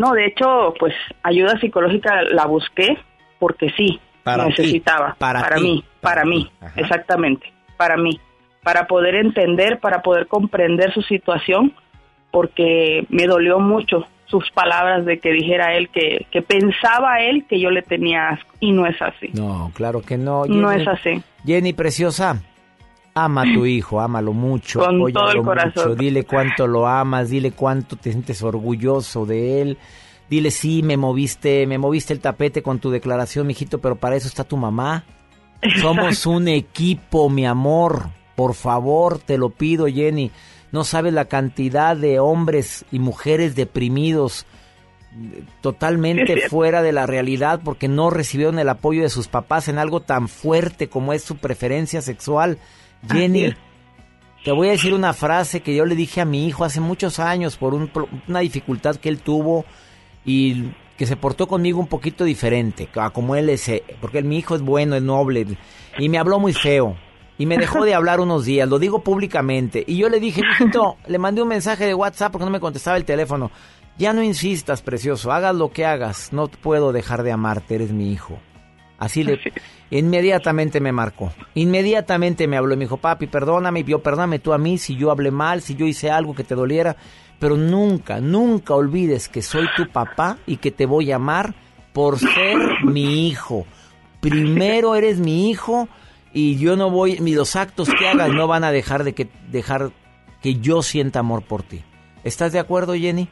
no, 0.00 0.12
de 0.14 0.24
hecho, 0.28 0.72
pues 0.78 0.94
ayuda 1.22 1.60
psicológica 1.60 2.22
la 2.22 2.46
busqué 2.46 2.96
porque 3.38 3.68
sí, 3.76 4.00
Para 4.22 4.46
necesitaba. 4.46 5.14
para 5.18 5.56
ti, 5.56 5.60
mí, 5.62 5.84
para, 6.00 6.24
mí, 6.24 6.50
exactamente, 6.76 7.52
para 7.76 7.98
mí. 7.98 8.18
Para 8.62 8.86
poder 8.86 9.14
entender, 9.14 9.78
para 9.78 10.00
poder 10.00 10.26
comprender 10.26 10.90
su 10.94 11.02
situación, 11.02 11.74
porque 12.30 13.04
me 13.10 13.26
dolió 13.26 13.58
mucho 13.58 14.06
sus 14.24 14.50
palabras 14.52 15.04
de 15.04 15.18
que 15.18 15.32
dijera 15.32 15.74
él 15.74 15.90
que, 15.90 16.26
que 16.30 16.40
pensaba 16.40 17.20
él 17.20 17.44
que 17.46 17.60
yo 17.60 17.70
le 17.70 17.82
tenía 17.82 18.30
asco 18.30 18.54
y 18.58 18.72
no 18.72 18.86
es 18.86 19.00
así. 19.02 19.30
No, 19.34 19.70
claro 19.74 20.00
que 20.00 20.16
no. 20.16 20.46
No 20.46 20.72
es 20.72 20.88
así. 20.88 21.22
Jenny, 21.44 21.74
preciosa, 21.74 22.40
ama 23.24 23.42
a 23.42 23.44
tu 23.44 23.66
hijo, 23.66 24.00
ámalo 24.00 24.32
mucho. 24.32 24.80
Con 24.80 24.96
apóyalo 24.96 25.20
todo 25.20 25.30
el 25.32 25.42
corazón. 25.42 25.88
mucho, 25.90 25.94
Dile 25.94 26.24
cuánto 26.24 26.66
lo 26.66 26.86
amas, 26.86 27.30
dile 27.30 27.52
cuánto 27.52 27.96
te 27.96 28.10
sientes 28.10 28.42
orgulloso 28.42 29.26
de 29.26 29.62
él. 29.62 29.78
Dile, 30.28 30.50
sí, 30.50 30.82
me 30.82 30.96
moviste, 30.96 31.66
me 31.66 31.78
moviste 31.78 32.12
el 32.12 32.20
tapete 32.20 32.62
con 32.62 32.78
tu 32.78 32.90
declaración, 32.90 33.46
mijito, 33.46 33.80
pero 33.80 33.96
para 33.96 34.16
eso 34.16 34.28
está 34.28 34.44
tu 34.44 34.56
mamá. 34.56 35.04
Somos 35.80 36.24
un 36.26 36.48
equipo, 36.48 37.28
mi 37.28 37.46
amor. 37.46 38.10
Por 38.36 38.54
favor, 38.54 39.18
te 39.18 39.36
lo 39.36 39.50
pido, 39.50 39.86
Jenny. 39.86 40.30
No 40.72 40.84
sabes 40.84 41.12
la 41.12 41.26
cantidad 41.26 41.96
de 41.96 42.20
hombres 42.20 42.84
y 42.92 43.00
mujeres 43.00 43.56
deprimidos, 43.56 44.46
totalmente 45.60 46.48
fuera 46.48 46.82
de 46.82 46.92
la 46.92 47.06
realidad 47.06 47.60
porque 47.64 47.88
no 47.88 48.10
recibieron 48.10 48.58
el 48.58 48.68
apoyo 48.68 49.02
de 49.02 49.08
sus 49.10 49.28
papás 49.28 49.68
en 49.68 49.78
algo 49.78 50.00
tan 50.00 50.28
fuerte 50.28 50.88
como 50.88 51.12
es 51.12 51.24
su 51.24 51.36
preferencia 51.36 52.00
sexual. 52.02 52.58
Jenny, 53.08 53.54
te 54.44 54.52
voy 54.52 54.68
a 54.68 54.72
decir 54.72 54.94
una 54.94 55.12
frase 55.12 55.60
que 55.60 55.74
yo 55.74 55.84
le 55.84 55.94
dije 55.94 56.20
a 56.20 56.24
mi 56.24 56.46
hijo 56.46 56.64
hace 56.64 56.80
muchos 56.80 57.18
años 57.18 57.56
por 57.56 57.74
un 57.74 57.90
una 58.28 58.40
dificultad 58.40 58.96
que 58.96 59.08
él 59.08 59.20
tuvo 59.20 59.64
y 60.24 60.70
que 60.96 61.06
se 61.06 61.16
portó 61.16 61.48
conmigo 61.48 61.80
un 61.80 61.86
poquito 61.86 62.24
diferente, 62.24 62.88
a 62.96 63.08
como 63.08 63.34
él 63.34 63.48
es, 63.48 63.66
eh, 63.70 63.82
porque 64.02 64.22
mi 64.22 64.36
hijo 64.36 64.54
es 64.54 64.60
bueno, 64.60 64.96
es 64.96 65.02
noble, 65.02 65.46
y 65.98 66.08
me 66.10 66.18
habló 66.18 66.38
muy 66.38 66.52
feo. 66.52 66.94
Y 67.38 67.46
me 67.46 67.56
dejó 67.56 67.86
de 67.86 67.94
hablar 67.94 68.20
unos 68.20 68.44
días, 68.44 68.68
lo 68.68 68.78
digo 68.78 69.02
públicamente. 69.02 69.82
Y 69.86 69.96
yo 69.96 70.10
le 70.10 70.20
dije, 70.20 70.42
mijito, 70.42 70.98
le 71.06 71.16
mandé 71.16 71.40
un 71.40 71.48
mensaje 71.48 71.86
de 71.86 71.94
WhatsApp 71.94 72.30
porque 72.30 72.44
no 72.44 72.50
me 72.50 72.60
contestaba 72.60 72.98
el 72.98 73.06
teléfono. 73.06 73.50
Ya 73.96 74.12
no 74.12 74.22
insistas, 74.22 74.82
precioso, 74.82 75.32
hagas 75.32 75.54
lo 75.54 75.70
que 75.70 75.86
hagas, 75.86 76.34
no 76.34 76.48
puedo 76.48 76.92
dejar 76.92 77.22
de 77.22 77.32
amarte, 77.32 77.76
eres 77.76 77.92
mi 77.92 78.12
hijo. 78.12 78.38
Así 78.98 79.24
le... 79.24 79.40
Inmediatamente 79.90 80.80
me 80.80 80.92
marcó. 80.92 81.32
Inmediatamente 81.54 82.46
me 82.46 82.56
habló 82.56 82.74
y 82.74 82.76
me 82.76 82.84
dijo, 82.84 82.96
papi, 82.96 83.26
perdóname, 83.26 83.82
yo 83.84 84.00
perdóname 84.00 84.38
tú 84.38 84.52
a 84.52 84.58
mí 84.58 84.78
si 84.78 84.96
yo 84.96 85.10
hablé 85.10 85.30
mal, 85.30 85.62
si 85.62 85.74
yo 85.74 85.86
hice 85.86 86.10
algo 86.10 86.34
que 86.34 86.44
te 86.44 86.54
doliera. 86.54 86.96
Pero 87.38 87.56
nunca, 87.56 88.20
nunca 88.20 88.74
olvides 88.74 89.28
que 89.28 89.42
soy 89.42 89.66
tu 89.76 89.88
papá 89.88 90.38
y 90.46 90.58
que 90.58 90.70
te 90.70 90.86
voy 90.86 91.10
a 91.10 91.16
amar 91.16 91.54
por 91.92 92.18
ser 92.18 92.84
mi 92.84 93.26
hijo. 93.26 93.66
Primero 94.20 94.94
eres 94.94 95.18
mi 95.18 95.50
hijo 95.50 95.88
y 96.32 96.56
yo 96.56 96.76
no 96.76 96.90
voy, 96.90 97.18
ni 97.20 97.34
los 97.34 97.56
actos 97.56 97.88
que 97.98 98.06
hagas 98.06 98.28
no 98.30 98.46
van 98.46 98.62
a 98.64 98.70
dejar 98.70 99.04
de 99.04 99.14
que 99.14 99.28
dejar 99.50 99.90
que 100.42 100.56
yo 100.56 100.82
sienta 100.82 101.20
amor 101.20 101.42
por 101.42 101.62
ti. 101.62 101.82
¿Estás 102.22 102.52
de 102.52 102.58
acuerdo, 102.58 102.94
Jenny? 102.94 103.28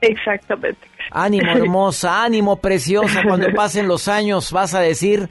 Exactamente. 0.00 0.86
Ánimo 1.10 1.50
hermosa, 1.50 2.22
ánimo 2.24 2.56
preciosa, 2.56 3.22
cuando 3.26 3.48
pasen 3.54 3.88
los 3.88 4.06
años 4.06 4.52
vas 4.52 4.74
a 4.74 4.80
decir, 4.80 5.28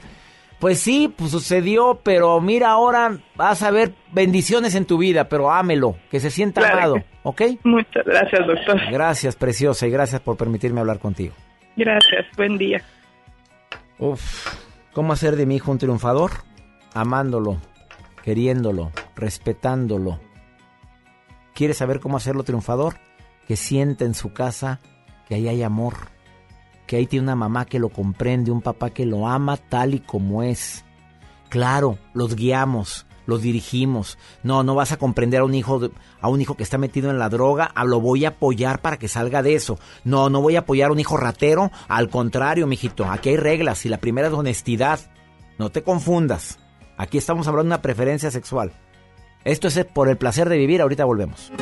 pues 0.58 0.80
sí, 0.80 1.12
pues 1.16 1.30
sucedió, 1.30 2.00
pero 2.02 2.40
mira 2.40 2.70
ahora 2.70 3.18
vas 3.36 3.62
a 3.62 3.70
ver 3.70 3.94
bendiciones 4.12 4.74
en 4.74 4.84
tu 4.84 4.98
vida, 4.98 5.28
pero 5.28 5.52
ámelo, 5.52 5.96
que 6.10 6.20
se 6.20 6.30
sienta 6.30 6.60
Claro 6.60 6.76
amado, 6.78 7.04
¿ok? 7.22 7.42
Muchas 7.64 8.04
gracias, 8.04 8.46
doctor. 8.46 8.80
Gracias, 8.90 9.36
preciosa, 9.36 9.86
y 9.86 9.90
gracias 9.90 10.20
por 10.20 10.36
permitirme 10.36 10.80
hablar 10.80 10.98
contigo. 10.98 11.34
Gracias. 11.76 12.26
Buen 12.36 12.58
día. 12.58 12.82
Uf, 13.98 14.54
¿cómo 14.92 15.12
hacer 15.12 15.36
de 15.36 15.46
mi 15.46 15.56
hijo 15.56 15.70
un 15.70 15.78
triunfador? 15.78 16.32
Amándolo, 16.92 17.58
queriéndolo, 18.24 18.90
respetándolo. 19.14 20.20
¿Quieres 21.54 21.76
saber 21.76 22.00
cómo 22.00 22.16
hacerlo 22.16 22.42
triunfador? 22.42 22.94
Que 23.46 23.56
sienta 23.56 24.04
en 24.04 24.14
su 24.14 24.32
casa 24.32 24.80
que 25.28 25.36
ahí 25.36 25.48
hay 25.48 25.62
amor, 25.62 25.94
que 26.88 26.96
ahí 26.96 27.06
tiene 27.06 27.24
una 27.24 27.36
mamá 27.36 27.66
que 27.66 27.78
lo 27.78 27.90
comprende, 27.90 28.50
un 28.50 28.62
papá 28.62 28.90
que 28.90 29.06
lo 29.06 29.28
ama 29.28 29.58
tal 29.58 29.94
y 29.94 30.00
como 30.00 30.42
es. 30.42 30.84
Claro, 31.50 31.98
los 32.14 32.34
guiamos, 32.34 33.06
los 33.26 33.42
dirigimos. 33.42 34.18
No, 34.42 34.62
no 34.62 34.74
vas 34.74 34.90
a 34.90 34.96
comprender 34.96 35.40
a 35.40 35.44
un 35.44 35.54
hijo 35.54 35.80
a 36.20 36.28
un 36.28 36.40
hijo 36.40 36.56
que 36.56 36.62
está 36.62 36.78
metido 36.78 37.10
en 37.10 37.18
la 37.18 37.28
droga, 37.28 37.66
a 37.66 37.84
lo 37.84 38.00
voy 38.00 38.24
a 38.24 38.30
apoyar 38.30 38.80
para 38.80 38.96
que 38.96 39.06
salga 39.06 39.42
de 39.42 39.54
eso. 39.54 39.78
No, 40.02 40.30
no 40.30 40.40
voy 40.40 40.56
a 40.56 40.60
apoyar 40.60 40.88
a 40.88 40.92
un 40.92 40.98
hijo 40.98 41.18
ratero, 41.18 41.70
al 41.88 42.08
contrario, 42.08 42.66
mijito, 42.66 43.04
aquí 43.04 43.28
hay 43.28 43.36
reglas 43.36 43.84
y 43.84 43.90
la 43.90 43.98
primera 43.98 44.28
es 44.28 44.34
honestidad. 44.34 44.98
No 45.58 45.70
te 45.70 45.82
confundas. 45.82 46.58
Aquí 46.96 47.18
estamos 47.18 47.46
hablando 47.48 47.68
de 47.68 47.76
una 47.76 47.82
preferencia 47.82 48.30
sexual. 48.30 48.72
Esto 49.44 49.68
es 49.68 49.84
por 49.84 50.08
el 50.08 50.16
placer 50.16 50.48
de 50.48 50.56
vivir, 50.56 50.80
ahorita 50.80 51.04
volvemos. 51.04 51.52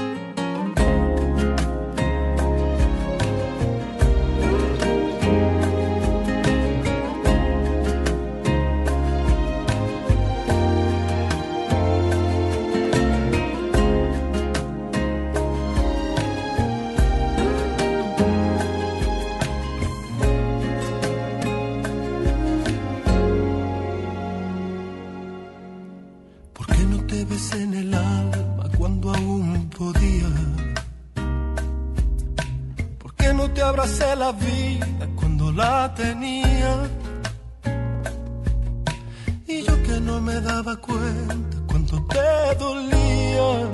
Cuenta 40.76 41.56
cuánto 41.66 42.02
te 42.04 42.54
dolía. 42.58 43.70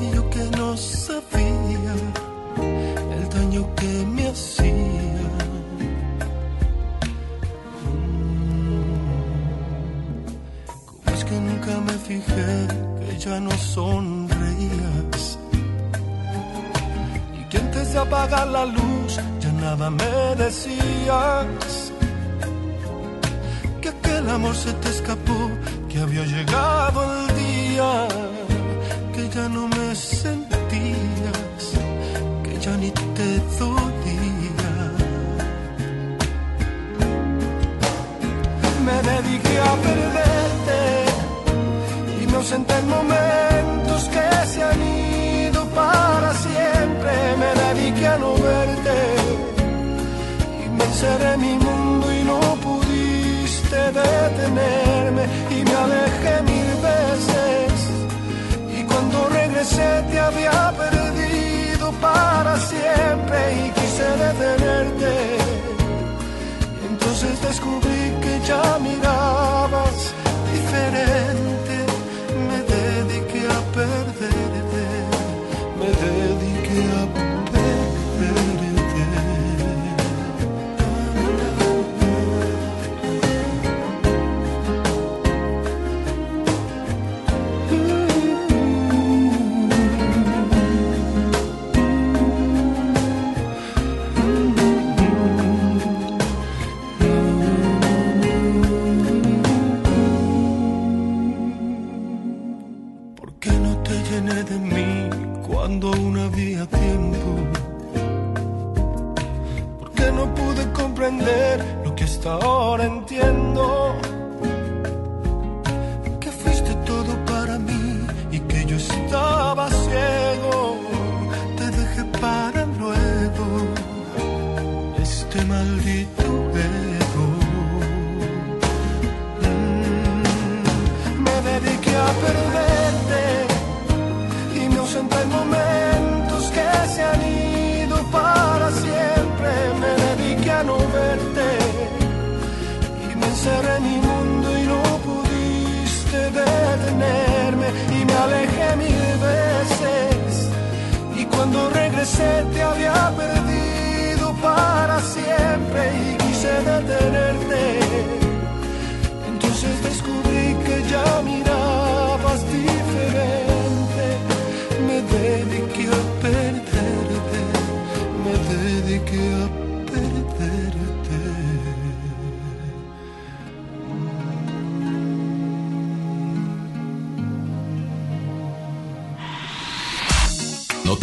Y 0.00 0.14
yo 0.14 0.30
que 0.30 0.44
no 0.56 0.76
sabía 0.76 1.94
el 3.16 3.28
daño 3.28 3.74
que 3.76 4.06
me 4.06 4.28
hacía. 4.28 4.72
Es 11.14 11.24
que 11.24 11.40
nunca 11.40 11.80
me 11.86 11.92
fijé 11.92 12.68
que 13.00 13.18
ya 13.18 13.40
no 13.40 13.50
sonreías. 13.52 15.38
Y 17.40 17.48
que 17.48 17.58
antes 17.58 17.92
de 17.92 17.98
apagar 17.98 18.46
la 18.48 18.64
luz 18.66 19.20
ya 19.40 19.52
nada 19.52 19.90
me 19.90 20.34
decías. 20.36 21.83
Amor 24.44 24.56
se 24.56 24.74
te 24.74 24.90
escapó, 24.90 25.50
que 25.88 26.00
había 26.00 26.22
llegado 26.26 26.98
el 27.02 27.34
día. 27.34 28.08
Que 29.14 29.26
ya 29.34 29.48
no 29.48 29.68
me 29.68 29.94
sentías, 29.94 31.62
que 32.42 32.58
ya 32.60 32.76
ni 32.76 32.90
te 32.90 33.38
dolía. 33.58 34.72
me 38.84 38.96
dediqué 39.10 39.58
a 39.60 39.72
perderte 39.86 40.34
ausenté 42.36 42.74
en 42.78 42.88
momentos 42.88 44.02
que 44.14 44.46
se 44.46 44.62
han 44.62 44.82
ido 44.82 45.64
para 45.70 46.34
siempre. 46.34 47.12
Me 47.40 47.50
dediqué 47.62 48.06
a 48.06 48.18
no 48.18 48.34
verte 48.34 48.96
y 50.64 50.68
me 50.68 50.84
encerré 50.84 51.32
en 51.34 51.40
mi 51.40 51.54
mundo 51.66 52.12
y 52.12 52.24
no 52.24 52.53
detenerme 54.02 55.24
y 55.50 55.64
me 55.64 55.74
alejé 55.74 56.42
mil 56.42 56.70
veces 56.90 57.72
y 58.76 58.82
cuando 58.84 59.28
regresé 59.28 60.02
te 60.10 60.18
había 60.18 60.72
perdido 60.76 61.92
para 62.00 62.58
siempre 62.58 63.38
y 63.62 63.70
quise 63.78 64.06
detenerte. 64.24 65.12
Entonces 66.90 67.40
descubrí 67.42 68.02
que 68.22 68.40
ya 68.46 68.78
mirabas 68.80 69.83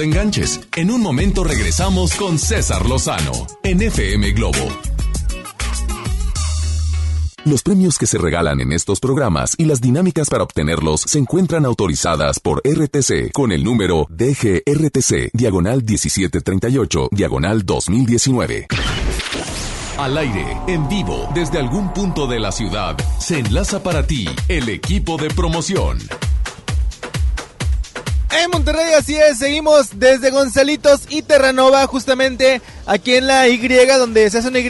enganches. 0.02 0.60
En 0.76 0.92
un 0.92 1.02
momento 1.02 1.44
regresamos 1.44 2.16
con 2.16 2.38
César 2.38 2.86
Lozano 2.88 3.48
en 3.64 3.82
FM 3.82 4.32
Globo. 4.32 4.68
Los 7.44 7.64
premios 7.64 7.98
que 7.98 8.06
se 8.06 8.20
regalan 8.20 8.62
en 8.62 8.72
estos 8.72 9.00
programas 9.00 9.56
y 9.58 9.66
las 9.66 9.82
dinámicas 9.82 10.30
para 10.30 10.44
obtenerlos 10.44 11.02
se 11.02 11.18
encuentran 11.18 11.66
autorizadas 11.66 12.40
por 12.40 12.62
RTC 12.64 13.32
con 13.32 13.52
el 13.52 13.64
número 13.64 14.06
DGRTC, 14.12 15.32
diagonal 15.34 15.84
1738, 15.84 17.10
diagonal 17.12 17.66
2019. 17.66 18.68
Al 19.98 20.18
aire, 20.18 20.58
en 20.68 20.88
vivo, 20.88 21.30
desde 21.34 21.58
algún 21.58 21.94
punto 21.94 22.28
de 22.28 22.40
la 22.40 22.52
ciudad, 22.52 22.96
se 23.20 23.40
enlaza 23.40 23.82
para 23.82 24.06
ti 24.06 24.28
el 24.48 24.70
equipo 24.70 25.18
de 25.18 25.30
promoción. 25.30 25.98
En 28.34 28.50
Monterrey, 28.50 28.94
así 28.98 29.18
es, 29.18 29.40
seguimos 29.40 30.00
desde 30.00 30.32
Gonzalitos 30.32 31.02
y 31.10 31.22
Terranova, 31.22 31.86
justamente 31.88 32.62
aquí 32.86 33.16
en 33.16 33.28
la 33.28 33.50
Y, 33.50 33.58
donde 33.98 34.30
se 34.30 34.38
hace 34.38 34.48
una 34.48 34.60
Y, 34.60 34.68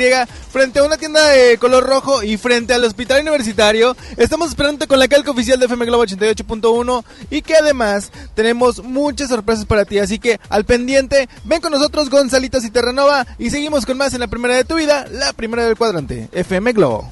frente 0.52 0.80
a 0.80 0.84
una 0.84 0.98
tienda 0.98 1.24
de 1.28 1.60
color 1.60 1.86
rojo 1.86 2.24
y 2.24 2.38
frente 2.38 2.74
al 2.74 2.84
hospital 2.84 3.22
universitario. 3.22 3.96
Estamos 4.18 4.50
esperando 4.50 4.88
con 4.88 4.98
la 4.98 5.08
calca 5.08 5.30
oficial 5.30 5.60
de 5.60 5.66
FM 5.66 5.86
Globo 5.86 6.06
88.1 6.06 7.04
y 7.30 7.44
que 7.44 7.56
además 7.56 8.12
tenemos 8.34 8.84
muchas 8.84 9.30
sorpresas 9.30 9.66
para 9.66 9.86
ti. 9.86 10.00
Así 10.00 10.18
que 10.18 10.40
al 10.50 10.66
pendiente, 10.66 11.30
ven 11.44 11.62
con 11.62 11.72
nosotros 11.72 12.10
Gonzalitos 12.10 12.66
y 12.66 12.72
Terranova 12.72 13.28
y 13.38 13.52
seguimos 13.52 13.86
con 13.86 13.96
más 13.96 14.14
en 14.16 14.22
la 14.22 14.28
primera 14.28 14.56
de 14.56 14.64
tu 14.64 14.76
vida, 14.76 15.06
la 15.12 15.34
primera 15.34 15.66
del 15.66 15.78
cuadrante, 15.78 16.30
FM 16.32 16.74
Globo. 16.74 17.12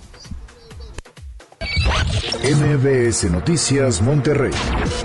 MBS 2.42 3.26
Noticias 3.26 4.02
Monterrey 4.02 4.54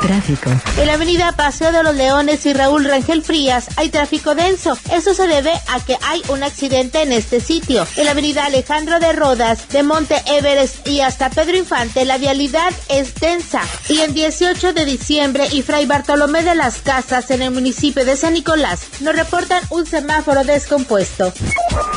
Tráfico. 0.00 0.50
En 0.76 0.86
la 0.86 0.94
avenida 0.94 1.32
Paseo 1.32 1.72
de 1.72 1.82
los 1.82 1.94
Leones 1.94 2.46
y 2.46 2.52
Raúl 2.52 2.84
Rangel 2.84 3.22
Frías 3.22 3.68
hay 3.76 3.88
tráfico 3.88 4.34
denso. 4.34 4.78
Esto 4.92 5.14
se 5.14 5.26
debe 5.26 5.52
a 5.68 5.80
que 5.84 5.96
hay 6.06 6.22
un 6.28 6.42
accidente 6.42 7.02
en 7.02 7.12
este 7.12 7.40
sitio. 7.40 7.86
En 7.96 8.04
la 8.04 8.12
avenida 8.12 8.44
Alejandro 8.44 9.00
de 9.00 9.12
Rodas, 9.12 9.68
de 9.68 9.82
Monte 9.82 10.22
Everest 10.26 10.86
y 10.86 11.00
hasta 11.00 11.30
Pedro 11.30 11.56
Infante, 11.56 12.04
la 12.04 12.18
vialidad 12.18 12.72
es 12.88 13.14
densa. 13.16 13.62
Y 13.88 14.00
en 14.00 14.14
18 14.14 14.72
de 14.72 14.84
diciembre 14.84 15.48
y 15.52 15.62
Fray 15.62 15.86
Bartolomé 15.86 16.42
de 16.42 16.54
las 16.54 16.78
Casas, 16.78 17.30
en 17.30 17.42
el 17.42 17.50
municipio 17.50 18.04
de 18.04 18.16
San 18.16 18.34
Nicolás, 18.34 18.80
nos 19.00 19.14
reportan 19.14 19.62
un 19.70 19.86
semáforo 19.86 20.44
descompuesto. 20.44 21.32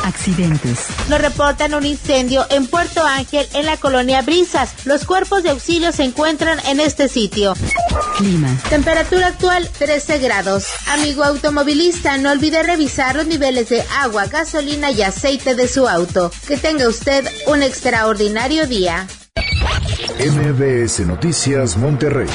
Accidentes. 0.04 0.86
Nos 1.08 1.20
reportan 1.20 1.74
un 1.74 1.86
incendio 1.86 2.46
en 2.50 2.66
Puerto 2.66 3.04
Ángel, 3.04 3.48
en 3.54 3.66
la 3.66 3.76
colonia 3.76 4.22
Brisas. 4.22 4.70
Los 4.84 5.04
cuerpos 5.04 5.42
de 5.42 5.50
auxilio 5.50 5.92
se 5.92 6.04
encuentran 6.04 6.58
en 6.66 6.80
este 6.80 7.08
sitio. 7.08 7.54
Clima. 8.16 8.56
Temperatura 8.68 9.28
actual 9.28 9.68
13 9.68 10.18
grados. 10.18 10.66
Amigo 10.88 11.24
automovilista, 11.24 12.18
no 12.18 12.30
olvide 12.30 12.62
revisar 12.62 13.16
los 13.16 13.26
niveles 13.26 13.68
de 13.68 13.84
agua, 14.00 14.26
gasolina 14.26 14.90
y 14.90 15.02
aceite 15.02 15.54
de 15.54 15.68
su 15.68 15.88
auto. 15.88 16.30
Que 16.46 16.56
tenga 16.56 16.88
usted 16.88 17.26
un 17.46 17.62
extraordinario 17.62 18.66
día. 18.66 19.06
MBS 20.18 21.00
Noticias 21.00 21.76
Monterrey 21.76 22.28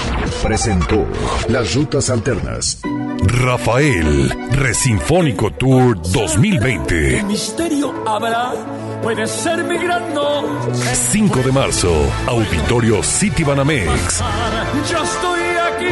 presentó 0.44 1.06
Las 1.48 1.74
Rutas 1.74 2.10
Alternas. 2.10 2.80
Rafael, 3.22 4.30
Resinfónico 4.52 5.52
Tour 5.54 6.02
2020. 6.02 7.24
misterio 7.24 7.94
habrá, 8.08 8.54
puede 9.02 9.26
ser 9.28 9.64
mi 9.64 9.78
gran 9.78 10.14
no. 10.14 10.44
5 10.74 11.40
de 11.42 11.52
marzo, 11.52 11.92
Auditorio 12.28 13.02
City 13.04 13.44
Banamex. 13.44 14.22
Yo 14.90 15.04
estoy 15.04 15.40
aquí. 15.74 15.86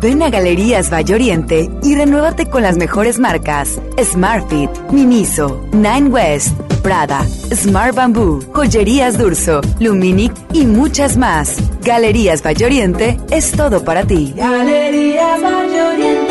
Ven 0.00 0.22
a 0.22 0.28
Galerías 0.28 0.92
Valle 0.92 1.14
Oriente 1.14 1.70
y 1.82 1.94
renuévate 1.94 2.50
con 2.50 2.62
las 2.62 2.76
mejores 2.76 3.18
marcas: 3.18 3.80
Smartfit, 4.02 4.70
Miniso, 4.90 5.64
Nine 5.72 6.08
West, 6.08 6.52
Prada, 6.84 7.26
Smart 7.50 7.94
Bamboo, 7.94 8.40
Joyerías 8.52 9.16
Durso, 9.16 9.62
Luminic 9.80 10.32
y 10.52 10.66
muchas 10.66 11.16
más. 11.16 11.56
Galerías 11.80 12.42
Valle 12.42 12.66
Oriente 12.66 13.18
es 13.30 13.52
todo 13.52 13.82
para 13.82 14.04
ti. 14.04 14.34
Galerías 14.36 15.42
Valle 15.42 15.82
Oriente. 15.82 16.23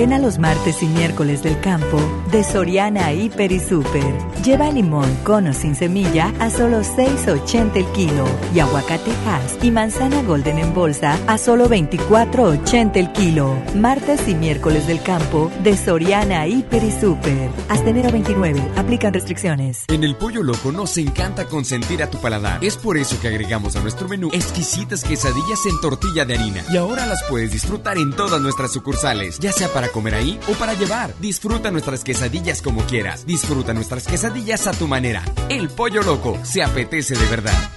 Ven 0.00 0.14
a 0.14 0.18
los 0.18 0.38
martes 0.38 0.82
y 0.82 0.86
miércoles 0.86 1.42
del 1.42 1.60
campo 1.60 2.00
de 2.32 2.42
Soriana 2.42 3.12
Hiper 3.12 3.52
y 3.52 3.60
Super. 3.60 4.14
Lleva 4.42 4.70
limón 4.70 5.14
con 5.24 5.46
o 5.46 5.52
sin 5.52 5.74
semilla 5.74 6.32
a 6.38 6.48
solo 6.48 6.80
6.80 6.80 7.76
el 7.76 7.84
kilo 7.92 8.24
y 8.54 8.60
aguacate 8.60 9.10
Hass 9.26 9.58
y 9.62 9.70
manzana 9.70 10.22
Golden 10.22 10.58
en 10.58 10.72
bolsa 10.72 11.18
a 11.26 11.36
solo 11.36 11.68
24.80 11.68 12.96
el 12.96 13.12
kilo. 13.12 13.54
Martes 13.74 14.26
y 14.26 14.34
miércoles 14.34 14.86
del 14.86 15.02
campo 15.02 15.52
de 15.62 15.76
Soriana 15.76 16.46
Hiper 16.46 16.82
y 16.82 16.92
Super. 16.92 17.50
Hasta 17.68 17.90
enero 17.90 18.10
29. 18.10 18.58
Aplican 18.76 19.12
restricciones. 19.12 19.84
En 19.88 20.02
el 20.02 20.16
Pollo 20.16 20.42
Loco 20.42 20.72
nos 20.72 20.96
encanta 20.96 21.44
consentir 21.44 22.02
a 22.02 22.08
tu 22.08 22.16
paladar. 22.22 22.64
Es 22.64 22.78
por 22.78 22.96
eso 22.96 23.20
que 23.20 23.28
agregamos 23.28 23.76
a 23.76 23.82
nuestro 23.82 24.08
menú 24.08 24.30
exquisitas 24.32 25.04
quesadillas 25.04 25.66
en 25.66 25.78
tortilla 25.82 26.24
de 26.24 26.36
harina. 26.36 26.64
Y 26.72 26.78
ahora 26.78 27.04
las 27.04 27.22
puedes 27.28 27.52
disfrutar 27.52 27.98
en 27.98 28.16
todas 28.16 28.40
nuestras 28.40 28.72
sucursales, 28.72 29.38
ya 29.38 29.52
sea 29.52 29.68
para 29.68 29.89
comer 29.90 30.14
ahí 30.14 30.40
o 30.48 30.52
para 30.54 30.74
llevar. 30.74 31.14
Disfruta 31.20 31.70
nuestras 31.70 32.04
quesadillas 32.04 32.62
como 32.62 32.82
quieras. 32.82 33.26
Disfruta 33.26 33.74
nuestras 33.74 34.06
quesadillas 34.06 34.66
a 34.66 34.72
tu 34.72 34.86
manera. 34.86 35.22
El 35.48 35.68
Pollo 35.68 36.02
Loco 36.02 36.38
se 36.44 36.62
apetece 36.62 37.14
de 37.14 37.26
verdad. 37.26 37.70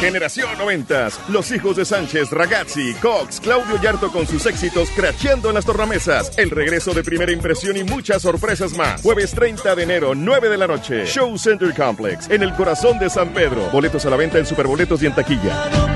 Generación 0.00 0.50
90. 0.58 1.08
Los 1.28 1.50
hijos 1.52 1.76
de 1.76 1.84
Sánchez, 1.84 2.30
Ragazzi, 2.30 2.94
Cox, 2.94 3.40
Claudio 3.40 3.80
Yarto 3.80 4.12
con 4.12 4.26
sus 4.26 4.44
éxitos 4.46 4.90
cracheando 4.90 5.48
en 5.48 5.54
las 5.54 5.64
tornamesas. 5.64 6.36
El 6.36 6.50
regreso 6.50 6.92
de 6.92 7.02
primera 7.02 7.32
impresión 7.32 7.76
y 7.76 7.84
muchas 7.84 8.22
sorpresas 8.22 8.76
más. 8.76 9.02
Jueves 9.02 9.32
30 9.32 9.74
de 9.74 9.82
enero, 9.82 10.14
9 10.14 10.48
de 10.48 10.58
la 10.58 10.66
noche. 10.66 11.06
Show 11.06 11.36
Center 11.38 11.74
Complex, 11.74 12.28
en 12.30 12.42
el 12.42 12.52
corazón 12.54 12.98
de 12.98 13.08
San 13.08 13.30
Pedro. 13.30 13.70
Boletos 13.72 14.04
a 14.06 14.10
la 14.10 14.16
venta 14.16 14.38
en 14.38 14.46
Superboletos 14.46 15.02
y 15.02 15.06
en 15.06 15.14
taquilla. 15.14 15.95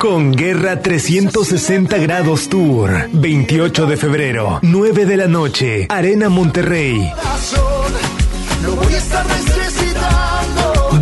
Con 0.00 0.32
Guerra 0.32 0.80
360 0.80 1.98
Grados 1.98 2.48
Tour. 2.48 3.10
28 3.12 3.84
de 3.84 3.98
febrero, 3.98 4.58
9 4.62 5.04
de 5.04 5.16
la 5.18 5.26
noche, 5.26 5.86
Arena 5.90 6.30
Monterrey. 6.30 7.12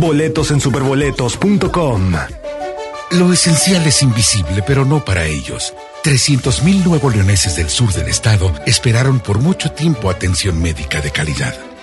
Boletos 0.01 0.51
en 0.51 0.59
superboletos.com. 0.59 2.11
Lo 3.11 3.31
esencial 3.31 3.87
es 3.87 4.03
invisible, 4.03 4.63
pero 4.67 4.83
no 4.83 5.05
para 5.05 5.23
ellos. 5.23 5.73
300.000 6.03 6.83
nuevos 6.83 7.15
leoneses 7.15 7.55
del 7.55 7.69
sur 7.69 7.93
del 7.93 8.09
estado 8.09 8.51
esperaron 8.65 9.21
por 9.21 9.39
mucho 9.39 9.71
tiempo 9.71 10.09
atención 10.09 10.61
médica 10.61 10.99
de 10.99 11.11
calidad. 11.11 11.55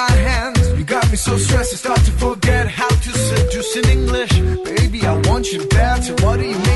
My 0.00 0.16
hands. 0.28 0.60
You 0.78 0.84
got 0.84 1.04
me 1.10 1.16
so 1.16 1.36
stressed, 1.36 1.72
I 1.74 1.76
start 1.76 2.00
to 2.08 2.12
forget 2.12 2.64
how 2.68 2.88
to 2.88 3.10
seduce 3.28 3.76
in 3.80 3.86
English. 3.96 4.32
Baby, 4.64 4.98
I 5.12 5.14
want 5.28 5.52
you 5.52 5.60
bad, 5.68 6.04
so 6.04 6.12
why 6.22 6.36
do 6.38 6.44
you 6.52 6.58
make 6.58 6.69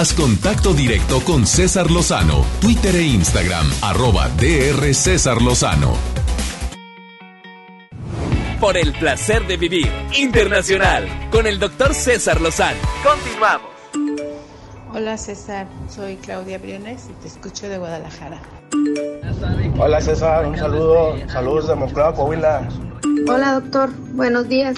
Haz 0.00 0.14
contacto 0.14 0.72
directo 0.72 1.20
con 1.26 1.46
César 1.46 1.90
Lozano, 1.90 2.42
Twitter 2.58 2.96
e 2.96 3.02
Instagram, 3.02 3.70
arroba 3.82 4.30
DR 4.30 4.94
César 4.94 5.42
Lozano. 5.42 5.92
Por 8.58 8.78
el 8.78 8.94
placer 8.94 9.46
de 9.46 9.58
vivir 9.58 9.92
internacional 10.16 11.06
con 11.30 11.46
el 11.46 11.58
doctor 11.58 11.92
César 11.92 12.40
Lozano. 12.40 12.78
Continuamos. 13.04 13.68
Hola 14.94 15.18
César, 15.18 15.66
soy 15.94 16.16
Claudia 16.16 16.56
Briones 16.56 17.10
y 17.10 17.12
te 17.20 17.28
escucho 17.28 17.68
de 17.68 17.76
Guadalajara. 17.76 18.40
Hola 19.78 20.00
César, 20.00 20.46
un 20.46 20.56
saludo, 20.56 21.14
saludos 21.28 21.68
de 21.68 21.74
Monclova, 21.74 22.14
Coahuila. 22.14 22.66
Hola 23.28 23.52
doctor, 23.60 23.90
buenos 24.14 24.48
días. 24.48 24.76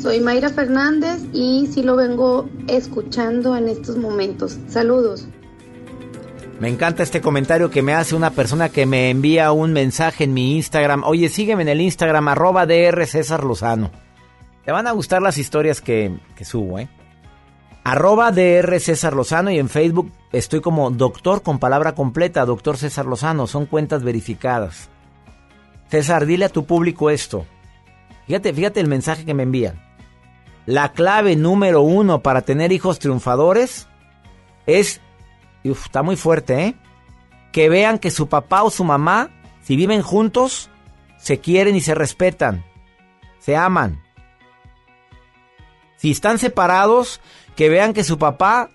Soy 0.00 0.18
Mayra 0.20 0.48
Fernández 0.48 1.20
y 1.34 1.68
sí 1.70 1.82
lo 1.82 1.94
vengo 1.94 2.48
escuchando 2.68 3.54
en 3.54 3.68
estos 3.68 3.98
momentos. 3.98 4.58
Saludos. 4.66 5.28
Me 6.58 6.68
encanta 6.68 7.02
este 7.02 7.20
comentario 7.20 7.70
que 7.70 7.82
me 7.82 7.92
hace 7.92 8.14
una 8.14 8.30
persona 8.30 8.70
que 8.70 8.86
me 8.86 9.10
envía 9.10 9.52
un 9.52 9.74
mensaje 9.74 10.24
en 10.24 10.32
mi 10.32 10.56
Instagram. 10.56 11.04
Oye, 11.04 11.28
sígueme 11.28 11.62
en 11.62 11.68
el 11.68 11.82
Instagram, 11.82 12.28
arroba 12.28 12.64
DR 12.64 13.06
César 13.06 13.44
Lozano. 13.44 13.90
Te 14.64 14.72
van 14.72 14.86
a 14.86 14.92
gustar 14.92 15.20
las 15.20 15.36
historias 15.36 15.82
que, 15.82 16.18
que 16.34 16.46
subo, 16.46 16.78
¿eh? 16.78 16.88
Arroba 17.84 18.32
DR 18.32 18.80
César 18.80 19.14
Lozano 19.14 19.50
y 19.50 19.58
en 19.58 19.68
Facebook 19.68 20.10
estoy 20.32 20.62
como 20.62 20.90
doctor 20.90 21.42
con 21.42 21.58
palabra 21.58 21.94
completa, 21.94 22.46
doctor 22.46 22.78
César 22.78 23.04
Lozano. 23.04 23.46
Son 23.46 23.66
cuentas 23.66 24.02
verificadas. 24.02 24.88
César, 25.90 26.24
dile 26.24 26.46
a 26.46 26.50
tu 26.50 26.64
público 26.64 27.10
esto. 27.10 27.44
Fíjate, 28.26 28.54
fíjate 28.54 28.80
el 28.80 28.86
mensaje 28.86 29.26
que 29.26 29.34
me 29.34 29.42
envían. 29.42 29.89
La 30.66 30.92
clave 30.92 31.36
número 31.36 31.82
uno 31.82 32.22
para 32.22 32.42
tener 32.42 32.72
hijos 32.72 32.98
triunfadores 32.98 33.88
es, 34.66 35.00
uf, 35.64 35.86
está 35.86 36.02
muy 36.02 36.16
fuerte, 36.16 36.64
¿eh? 36.64 36.74
Que 37.52 37.68
vean 37.68 37.98
que 37.98 38.10
su 38.10 38.28
papá 38.28 38.62
o 38.62 38.70
su 38.70 38.84
mamá, 38.84 39.30
si 39.62 39.76
viven 39.76 40.02
juntos, 40.02 40.70
se 41.18 41.40
quieren 41.40 41.76
y 41.76 41.80
se 41.80 41.94
respetan. 41.94 42.64
se 43.38 43.56
aman. 43.56 44.02
Si 45.96 46.10
están 46.10 46.38
separados, 46.38 47.20
que 47.56 47.68
vean 47.68 47.92
que 47.92 48.04
su 48.04 48.18
papá 48.18 48.70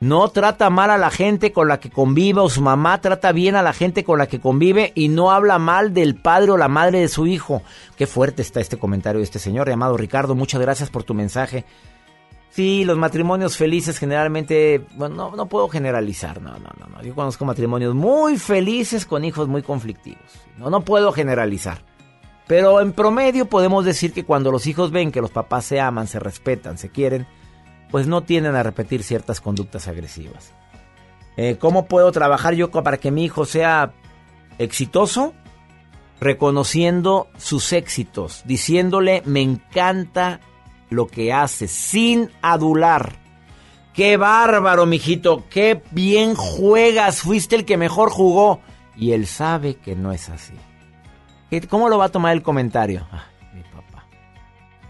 no 0.00 0.28
trata 0.28 0.68
mal 0.68 0.90
a 0.90 0.98
la 0.98 1.10
gente 1.10 1.52
con 1.52 1.68
la 1.68 1.80
que 1.80 1.90
convive 1.90 2.40
o 2.40 2.50
su 2.50 2.60
mamá 2.60 3.00
trata 3.00 3.32
bien 3.32 3.56
a 3.56 3.62
la 3.62 3.72
gente 3.72 4.04
con 4.04 4.18
la 4.18 4.26
que 4.26 4.40
convive 4.40 4.92
y 4.94 5.08
no 5.08 5.30
habla 5.30 5.58
mal 5.58 5.94
del 5.94 6.16
padre 6.16 6.50
o 6.50 6.56
la 6.58 6.68
madre 6.68 7.00
de 7.00 7.08
su 7.08 7.26
hijo. 7.26 7.62
Qué 7.96 8.06
fuerte 8.06 8.42
está 8.42 8.60
este 8.60 8.76
comentario 8.76 9.20
de 9.20 9.24
este 9.24 9.38
señor 9.38 9.68
llamado 9.68 9.96
Ricardo. 9.96 10.34
Muchas 10.34 10.60
gracias 10.60 10.90
por 10.90 11.04
tu 11.04 11.14
mensaje. 11.14 11.64
Sí, 12.50 12.84
los 12.84 12.96
matrimonios 12.96 13.56
felices 13.56 13.98
generalmente, 13.98 14.82
bueno, 14.94 15.14
no, 15.14 15.36
no 15.36 15.46
puedo 15.46 15.68
generalizar, 15.68 16.40
no, 16.40 16.52
no, 16.52 16.70
no, 16.78 16.86
no. 16.88 17.02
Yo 17.02 17.14
conozco 17.14 17.44
matrimonios 17.44 17.94
muy 17.94 18.38
felices 18.38 19.04
con 19.04 19.24
hijos 19.24 19.48
muy 19.48 19.62
conflictivos. 19.62 20.24
No, 20.56 20.70
no 20.70 20.80
puedo 20.80 21.12
generalizar. 21.12 21.82
Pero 22.46 22.80
en 22.80 22.92
promedio 22.92 23.46
podemos 23.46 23.84
decir 23.84 24.12
que 24.12 24.24
cuando 24.24 24.52
los 24.52 24.66
hijos 24.66 24.90
ven 24.90 25.10
que 25.10 25.20
los 25.20 25.30
papás 25.30 25.64
se 25.64 25.80
aman, 25.80 26.06
se 26.06 26.18
respetan, 26.18 26.78
se 26.78 26.90
quieren, 26.90 27.26
pues 27.90 28.06
no 28.06 28.22
tienden 28.22 28.56
a 28.56 28.62
repetir 28.62 29.02
ciertas 29.02 29.40
conductas 29.40 29.88
agresivas. 29.88 30.52
Eh, 31.36 31.56
¿Cómo 31.58 31.86
puedo 31.86 32.12
trabajar 32.12 32.54
yo 32.54 32.70
para 32.70 32.98
que 32.98 33.10
mi 33.10 33.24
hijo 33.24 33.44
sea 33.44 33.92
exitoso? 34.58 35.34
Reconociendo 36.18 37.28
sus 37.36 37.72
éxitos, 37.72 38.42
diciéndole 38.46 39.22
me 39.26 39.42
encanta 39.42 40.40
lo 40.88 41.06
que 41.06 41.32
hace, 41.32 41.68
sin 41.68 42.30
adular. 42.40 43.16
¡Qué 43.92 44.16
bárbaro, 44.16 44.86
mijito! 44.86 45.44
¡Qué 45.48 45.82
bien 45.90 46.34
juegas! 46.34 47.20
Fuiste 47.20 47.56
el 47.56 47.64
que 47.64 47.76
mejor 47.76 48.10
jugó. 48.10 48.60
Y 48.94 49.12
él 49.12 49.26
sabe 49.26 49.76
que 49.76 49.94
no 49.94 50.12
es 50.12 50.28
así. 50.28 50.54
¿Cómo 51.68 51.88
lo 51.88 51.98
va 51.98 52.06
a 52.06 52.10
tomar 52.10 52.32
el 52.32 52.42
comentario? 52.42 53.06
Ah. 53.10 53.24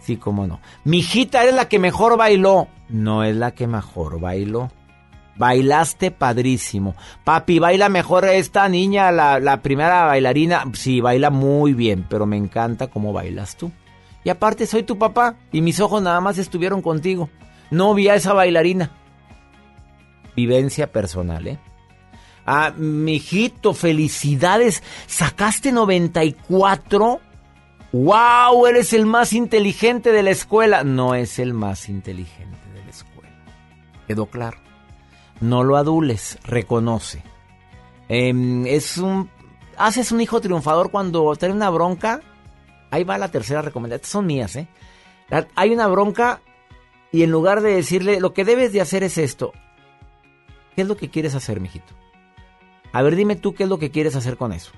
Sí, 0.06 0.18
cómo 0.18 0.46
no. 0.46 0.60
Mi 0.84 0.98
hijita 0.98 1.42
es 1.42 1.52
la 1.52 1.68
que 1.68 1.80
mejor 1.80 2.16
bailó. 2.16 2.68
No 2.88 3.24
es 3.24 3.34
la 3.34 3.50
que 3.50 3.66
mejor 3.66 4.20
bailó. 4.20 4.70
Bailaste 5.34 6.12
padrísimo. 6.12 6.94
Papi, 7.24 7.58
baila 7.58 7.88
mejor 7.88 8.24
esta 8.26 8.68
niña, 8.68 9.10
la, 9.10 9.40
la 9.40 9.62
primera 9.62 10.04
bailarina. 10.04 10.62
Sí, 10.74 11.00
baila 11.00 11.30
muy 11.30 11.74
bien, 11.74 12.06
pero 12.08 12.24
me 12.24 12.36
encanta 12.36 12.86
cómo 12.86 13.12
bailas 13.12 13.56
tú. 13.56 13.72
Y 14.22 14.30
aparte 14.30 14.66
soy 14.66 14.84
tu 14.84 14.96
papá 14.96 15.34
y 15.50 15.60
mis 15.60 15.80
ojos 15.80 16.00
nada 16.00 16.20
más 16.20 16.38
estuvieron 16.38 16.82
contigo. 16.82 17.28
No 17.72 17.92
vi 17.92 18.06
a 18.06 18.14
esa 18.14 18.32
bailarina. 18.32 18.92
Vivencia 20.36 20.92
personal, 20.92 21.48
¿eh? 21.48 21.58
Ah, 22.46 22.72
mijito, 22.76 23.74
felicidades. 23.74 24.84
¿Sacaste 25.08 25.72
94? 25.72 27.20
¡Wow! 27.92 28.66
Eres 28.66 28.92
el 28.92 29.06
más 29.06 29.32
inteligente 29.32 30.12
de 30.12 30.22
la 30.22 30.30
escuela. 30.30 30.84
No 30.84 31.14
es 31.14 31.38
el 31.38 31.54
más 31.54 31.88
inteligente 31.88 32.58
de 32.74 32.84
la 32.84 32.90
escuela. 32.90 33.34
Quedó 34.06 34.26
claro. 34.26 34.58
No 35.40 35.64
lo 35.64 35.76
adules, 35.76 36.38
reconoce. 36.44 37.22
Em, 38.08 38.66
es 38.66 38.98
un. 38.98 39.30
Haces 39.76 40.10
un 40.12 40.20
hijo 40.20 40.40
triunfador 40.40 40.90
cuando 40.90 41.34
trae 41.36 41.52
una 41.52 41.70
bronca. 41.70 42.20
Ahí 42.90 43.04
va 43.04 43.18
la 43.18 43.30
tercera 43.30 43.62
recomendación. 43.62 44.00
Estas 44.00 44.12
son 44.12 44.26
mías, 44.26 44.56
¿eh? 44.56 44.68
Hay 45.54 45.72
una 45.72 45.86
bronca 45.88 46.40
y 47.12 47.22
en 47.22 47.30
lugar 47.30 47.60
de 47.60 47.74
decirle, 47.74 48.20
lo 48.20 48.32
que 48.32 48.44
debes 48.44 48.72
de 48.72 48.80
hacer 48.80 49.02
es 49.02 49.18
esto. 49.18 49.52
¿Qué 50.74 50.82
es 50.82 50.88
lo 50.88 50.96
que 50.96 51.10
quieres 51.10 51.34
hacer, 51.34 51.60
mijito? 51.60 51.94
A 52.92 53.02
ver, 53.02 53.16
dime 53.16 53.36
tú 53.36 53.54
qué 53.54 53.64
es 53.64 53.68
lo 53.68 53.78
que 53.78 53.90
quieres 53.90 54.16
hacer 54.16 54.36
con 54.36 54.52
eso. 54.52 54.72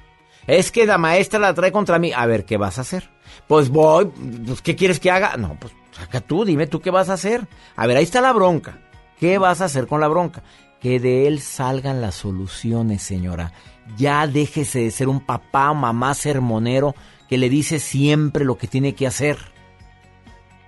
Es 0.49 0.73
que 0.73 0.87
la 0.87 0.97
maestra 0.97 1.39
la 1.39 1.53
trae 1.53 1.71
contra 1.71 1.99
mí. 1.99 2.11
A 2.13 2.25
ver, 2.25 2.47
¿qué 2.47 2.57
vas 2.57 2.79
a 2.79 2.81
hacer? 2.81 3.11
Pues 3.47 3.69
voy, 3.69 4.07
pues, 4.47 4.63
¿qué 4.63 4.75
quieres 4.75 4.99
que 4.99 5.11
haga? 5.11 5.37
No, 5.37 5.59
pues 5.61 5.75
saca 5.93 6.23
tú, 6.23 6.47
dime 6.47 6.67
tú 6.67 6.81
qué 6.81 6.91
vas 6.91 7.11
a 7.11 7.13
hacer. 7.13 7.47
A 7.77 7.87
ver, 7.87 7.99
ahí 7.99 8.05
está 8.05 8.23
la 8.23 8.33
bronca. 8.33 8.79
¿Qué 9.21 9.37
vas 9.37 9.61
a 9.61 9.67
hacer 9.67 9.87
con 9.87 10.01
la 10.01 10.09
bronca? 10.09 10.43
Que 10.81 11.01
de 11.01 11.27
él 11.27 11.41
salgan 11.41 12.01
las 12.01 12.15
soluciones, 12.15 13.03
señora. 13.03 13.53
Ya 13.99 14.27
déjese 14.27 14.81
de 14.81 14.91
ser 14.91 15.09
un 15.09 15.21
papá 15.21 15.71
o 15.71 15.75
mamá 15.75 16.15
sermonero 16.15 16.95
que 17.29 17.37
le 17.37 17.51
dice 17.51 17.79
siempre 17.79 18.47
lo 18.47 18.57
que 18.57 18.69
tiene 18.69 18.95
que 18.95 19.07
hacer. 19.07 19.37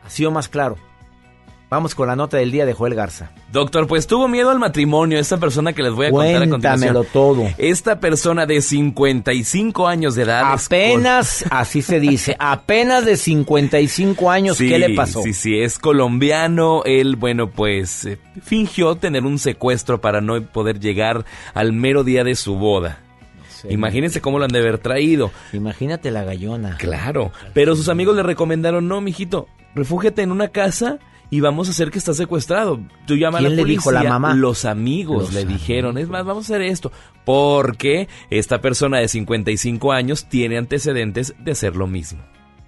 Así 0.05 0.27
o 0.27 0.31
más 0.31 0.51
claro. 0.51 0.77
Vamos 1.71 1.95
con 1.95 2.09
la 2.09 2.17
nota 2.17 2.37
del 2.37 2.51
día 2.51 2.67
de 2.67 2.73
Joel 2.73 2.97
Garza. 2.97 3.31
Doctor, 3.53 3.87
pues 3.87 4.09
tuvo 4.09 4.27
miedo 4.27 4.51
al 4.51 4.59
matrimonio 4.59 5.21
esta 5.21 5.37
persona 5.37 5.73
que 5.73 5.85
les 5.85 5.93
voy 5.93 6.07
a 6.07 6.11
contar 6.11 6.43
a 6.43 6.49
continuación. 6.49 6.95
Cuéntamelo 6.95 7.05
todo. 7.05 7.49
Esta 7.59 8.01
persona 8.01 8.45
de 8.45 8.61
55 8.61 9.87
años 9.87 10.17
de 10.17 10.25
edad. 10.25 10.53
Apenas, 10.53 11.45
así 11.49 11.81
se 11.81 12.01
dice, 12.01 12.35
apenas 12.41 13.05
de 13.05 13.17
55 13.17 14.31
años, 14.33 14.57
Sí, 14.57 14.69
¿qué 14.69 14.81
le 14.81 14.97
pasó? 14.97 15.23
Sí, 15.23 15.33
sí, 15.33 15.61
es 15.61 15.79
colombiano. 15.79 16.83
Él, 16.85 17.15
bueno, 17.15 17.53
pues 17.53 18.05
eh, 18.05 18.19
fingió 18.43 18.97
tener 18.97 19.25
un 19.25 19.39
secuestro 19.39 20.01
para 20.01 20.21
no 20.21 20.43
poder 20.43 20.81
llegar 20.81 21.25
al 21.55 21.73
mero 21.73 22.03
día 22.03 22.25
de 22.25 22.35
su 22.35 22.57
boda. 22.57 22.99
Imagínense 23.69 24.21
cómo 24.21 24.41
lo 24.41 24.45
han 24.47 24.51
de 24.51 24.59
haber 24.59 24.79
traído. 24.79 25.31
Imagínate 25.53 26.11
la 26.11 26.25
gallona. 26.25 26.77
Claro. 26.79 27.31
Pero 27.55 27.77
sus 27.77 27.89
amigos 27.89 28.17
le 28.17 28.25
recomendaron, 28.25 28.89
no, 28.89 29.01
mijito, 29.01 29.47
refúgiate 29.77 30.23
en 30.23 30.33
una 30.33 30.49
casa 30.49 30.99
y 31.31 31.41
vamos 31.41 31.69
a 31.69 31.71
hacer 31.71 31.91
que 31.91 31.99
está 31.99 32.13
secuestrado. 32.13 32.81
Tú 33.07 33.17
llama 33.17 33.39
a 33.39 33.41
la 33.43 33.49
¿Quién 33.49 33.57
le 33.57 33.63
policía. 33.63 33.79
dijo, 33.79 33.93
la 33.93 34.03
mamá? 34.05 34.35
Los 34.35 34.65
amigos 34.65 35.23
Los 35.25 35.33
le 35.35 35.45
dijeron, 35.45 35.97
es 35.99 36.09
más, 36.09 36.25
vamos 36.25 36.45
a 36.51 36.55
hacer 36.55 36.63
esto. 36.63 36.91
Porque 37.25 38.09
esta 38.31 38.61
persona 38.61 38.99
de 38.99 39.09
55 39.09 39.93
años 39.93 40.27
tiene 40.29 40.59
antecedentes 40.59 41.35
de 41.39 41.53
hacer 41.53 41.77
lo 41.77 41.87
mismo. 41.87 42.23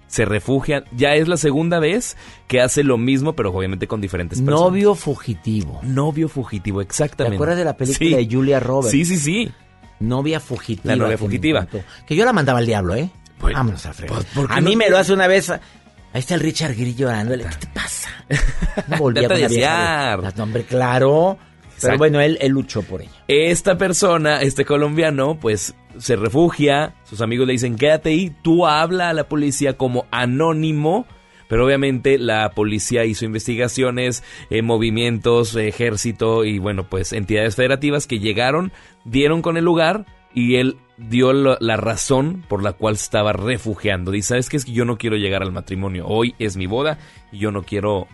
Se 0.07 0.25
refugia, 0.25 0.83
ya 0.95 1.15
es 1.15 1.27
la 1.27 1.37
segunda 1.37 1.79
vez 1.79 2.15
que 2.47 2.61
hace 2.61 2.83
lo 2.83 2.97
mismo, 2.99 3.33
pero 3.33 3.51
obviamente 3.51 3.87
con 3.87 3.99
diferentes 3.99 4.39
personas. 4.39 4.61
Novio 4.61 4.93
fugitivo. 4.95 5.79
Novio 5.83 6.29
fugitivo, 6.29 6.79
¿Te 6.81 6.85
exactamente. 6.85 7.35
acuerdas 7.35 7.57
de 7.57 7.65
la 7.65 7.75
película 7.75 8.09
Sí. 8.09 8.15
de 8.15 8.27
Julia 8.33 8.59
Roberts? 8.59 8.91
Sí, 8.91 9.05
sí, 9.05 9.17
sí. 9.17 9.51
Novia 9.99 10.39
fugitiva. 10.39 10.95
La 10.95 11.03
novia 11.03 11.17
fugitiva. 11.17 11.67
Que 12.05 12.15
yo 12.15 12.25
la 12.25 12.33
mandaba 12.33 12.59
al 12.59 12.65
diablo, 12.67 12.95
¿eh? 12.95 13.09
Vámonos 13.41 13.85
a 13.87 13.93
fregar. 13.93 14.17
pues, 14.19 14.27
¿por 14.33 14.47
qué 14.47 14.53
A 14.53 14.61
no 14.61 14.69
mí 14.69 14.75
me 14.75 14.85
te- 14.85 14.91
lo 14.91 14.97
hace 14.99 15.11
una 15.13 15.27
vez. 15.27 15.51
Ahí 16.13 16.19
está 16.19 16.35
el 16.35 16.41
Richard 16.41 16.75
Gere 16.75 16.93
llorándole. 16.93 17.43
¿Qué 17.43 17.55
te 17.57 17.67
pasa? 17.67 18.09
No 18.87 18.97
volvía 18.97 19.27
Date 19.27 19.49
con. 19.49 20.33
No, 20.35 20.43
hombre, 20.43 20.63
claro. 20.63 21.37
Pero 21.81 21.97
bueno, 21.97 22.21
él, 22.21 22.37
él 22.39 22.51
luchó 22.51 22.81
por 22.81 23.01
ella. 23.01 23.11
Esta 23.27 23.77
persona, 23.77 24.41
este 24.41 24.63
colombiano, 24.63 25.37
pues 25.39 25.75
se 25.97 26.15
refugia, 26.15 26.95
sus 27.03 27.21
amigos 27.21 27.47
le 27.47 27.53
dicen 27.53 27.75
quédate 27.75 28.09
ahí, 28.09 28.35
tú 28.41 28.65
habla 28.65 29.09
a 29.09 29.13
la 29.13 29.27
policía 29.27 29.77
como 29.77 30.05
anónimo, 30.11 31.05
pero 31.47 31.65
obviamente 31.65 32.17
la 32.17 32.51
policía 32.51 33.05
hizo 33.05 33.25
investigaciones, 33.25 34.23
eh, 34.49 34.61
movimientos, 34.61 35.55
ejército 35.55 36.45
y 36.45 36.57
bueno, 36.59 36.89
pues 36.89 37.13
entidades 37.13 37.55
federativas 37.55 38.07
que 38.07 38.19
llegaron, 38.19 38.71
dieron 39.03 39.41
con 39.41 39.57
el 39.57 39.65
lugar 39.65 40.05
y 40.33 40.55
él 40.55 40.77
dio 40.97 41.33
la 41.33 41.77
razón 41.77 42.43
por 42.47 42.63
la 42.63 42.73
cual 42.73 42.95
estaba 42.95 43.33
refugiando. 43.33 44.11
Dice, 44.11 44.29
¿sabes 44.29 44.49
qué? 44.49 44.57
Es 44.57 44.65
que 44.65 44.73
yo 44.73 44.85
no 44.85 44.97
quiero 44.97 45.15
llegar 45.15 45.41
al 45.41 45.51
matrimonio, 45.51 46.05
hoy 46.07 46.35
es 46.39 46.57
mi 46.57 46.67
boda 46.67 46.97
y 47.31 47.39
yo 47.39 47.51
no 47.51 47.63
quiero 47.63 48.07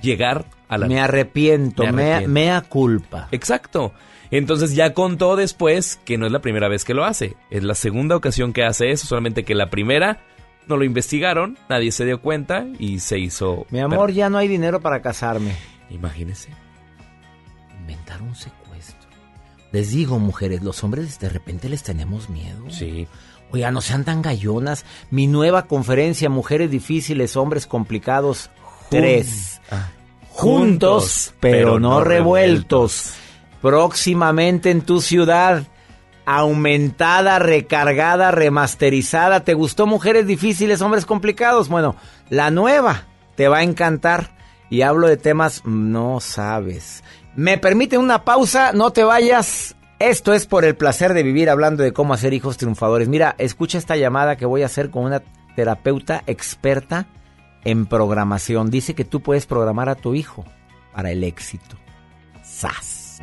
llegar 0.00 0.46
a 0.68 0.78
la... 0.78 0.86
Me 0.86 1.00
arrepiento, 1.00 1.84
Me 1.92 2.26
mea, 2.26 2.60
culpa. 2.62 3.28
Exacto. 3.32 3.92
Entonces 4.30 4.74
ya 4.74 4.94
contó 4.94 5.36
después 5.36 6.00
que 6.04 6.18
no 6.18 6.26
es 6.26 6.32
la 6.32 6.40
primera 6.40 6.68
vez 6.68 6.84
que 6.84 6.94
lo 6.94 7.04
hace. 7.04 7.36
Es 7.50 7.62
la 7.62 7.74
segunda 7.74 8.16
ocasión 8.16 8.52
que 8.52 8.64
hace 8.64 8.90
eso, 8.90 9.06
solamente 9.06 9.44
que 9.44 9.54
la 9.54 9.70
primera 9.70 10.20
no 10.66 10.76
lo 10.76 10.84
investigaron, 10.84 11.58
nadie 11.68 11.92
se 11.92 12.04
dio 12.04 12.20
cuenta 12.20 12.66
y 12.78 13.00
se 13.00 13.18
hizo... 13.18 13.66
Mi 13.70 13.80
amor, 13.80 14.12
ya 14.12 14.30
no 14.30 14.38
hay 14.38 14.48
dinero 14.48 14.80
para 14.80 15.02
casarme. 15.02 15.54
Imagínese. 15.90 16.50
Inventar 17.80 18.22
un 18.22 18.34
secuestro. 18.34 18.63
Les 19.74 19.90
digo, 19.90 20.20
mujeres, 20.20 20.62
los 20.62 20.84
hombres 20.84 21.18
de 21.18 21.28
repente 21.28 21.68
les 21.68 21.82
tenemos 21.82 22.30
miedo. 22.30 22.70
Sí. 22.70 23.08
Oiga, 23.50 23.72
no 23.72 23.80
sean 23.80 24.04
tan 24.04 24.22
gallonas. 24.22 24.84
Mi 25.10 25.26
nueva 25.26 25.66
conferencia, 25.66 26.30
Mujeres 26.30 26.70
Difíciles, 26.70 27.36
Hombres 27.36 27.66
Complicados, 27.66 28.50
tres. 28.88 29.60
Ah. 29.72 29.88
Juntos, 30.28 31.34
pero, 31.40 31.80
no 31.80 32.04
revueltos. 32.04 33.14
Próximamente 33.60 34.70
en 34.70 34.82
tu 34.82 35.00
ciudad. 35.00 35.64
Aumentada, 36.24 37.40
recargada, 37.40 38.30
remasterizada. 38.30 39.40
¿Te 39.40 39.54
gustó 39.54 39.88
Mujeres 39.88 40.28
Difíciles, 40.28 40.82
Hombres 40.82 41.04
Complicados? 41.04 41.68
Bueno, 41.68 41.96
la 42.30 42.52
nueva 42.52 43.08
te 43.34 43.48
va 43.48 43.58
a 43.58 43.64
encantar. 43.64 44.36
Y 44.70 44.82
hablo 44.82 45.08
de 45.08 45.16
temas 45.16 45.62
no 45.64 46.20
sabes. 46.20 47.02
Me 47.36 47.58
permite 47.58 47.98
una 47.98 48.24
pausa, 48.24 48.72
no 48.72 48.92
te 48.92 49.02
vayas. 49.02 49.74
Esto 49.98 50.32
es 50.32 50.46
por 50.46 50.64
el 50.64 50.76
placer 50.76 51.14
de 51.14 51.22
vivir 51.22 51.50
hablando 51.50 51.82
de 51.82 51.92
cómo 51.92 52.14
hacer 52.14 52.32
hijos 52.32 52.56
triunfadores. 52.56 53.08
Mira, 53.08 53.34
escucha 53.38 53.78
esta 53.78 53.96
llamada 53.96 54.36
que 54.36 54.46
voy 54.46 54.62
a 54.62 54.66
hacer 54.66 54.90
con 54.90 55.04
una 55.04 55.22
terapeuta 55.56 56.22
experta 56.26 57.06
en 57.64 57.86
programación. 57.86 58.70
Dice 58.70 58.94
que 58.94 59.04
tú 59.04 59.20
puedes 59.20 59.46
programar 59.46 59.88
a 59.88 59.94
tu 59.94 60.14
hijo 60.14 60.44
para 60.92 61.10
el 61.10 61.24
éxito. 61.24 61.76
¡Sas! 62.42 63.22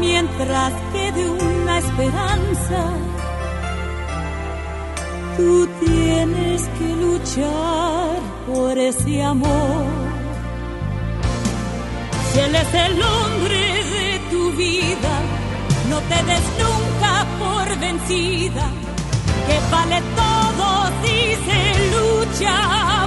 Mientras 0.00 0.72
quede 0.92 1.30
una 1.30 1.78
esperanza, 1.78 2.80
tú 5.36 5.68
tienes 5.84 6.62
que 6.78 6.88
luchar 7.04 8.18
por 8.46 8.78
ese 8.78 9.22
amor. 9.22 9.84
Si 12.32 12.40
él 12.40 12.54
es 12.54 12.74
el 12.74 13.02
hombre 13.02 13.60
de 13.96 14.20
tu 14.30 14.52
vida, 14.52 15.14
no 15.90 15.98
te 16.00 16.18
des 16.30 16.46
nunca 16.62 17.26
por 17.38 17.78
vencida, 17.78 18.66
que 19.46 19.56
vale 19.70 20.02
todo 20.16 20.66
si 21.02 21.18
se 21.46 21.60
lucha 21.94 23.06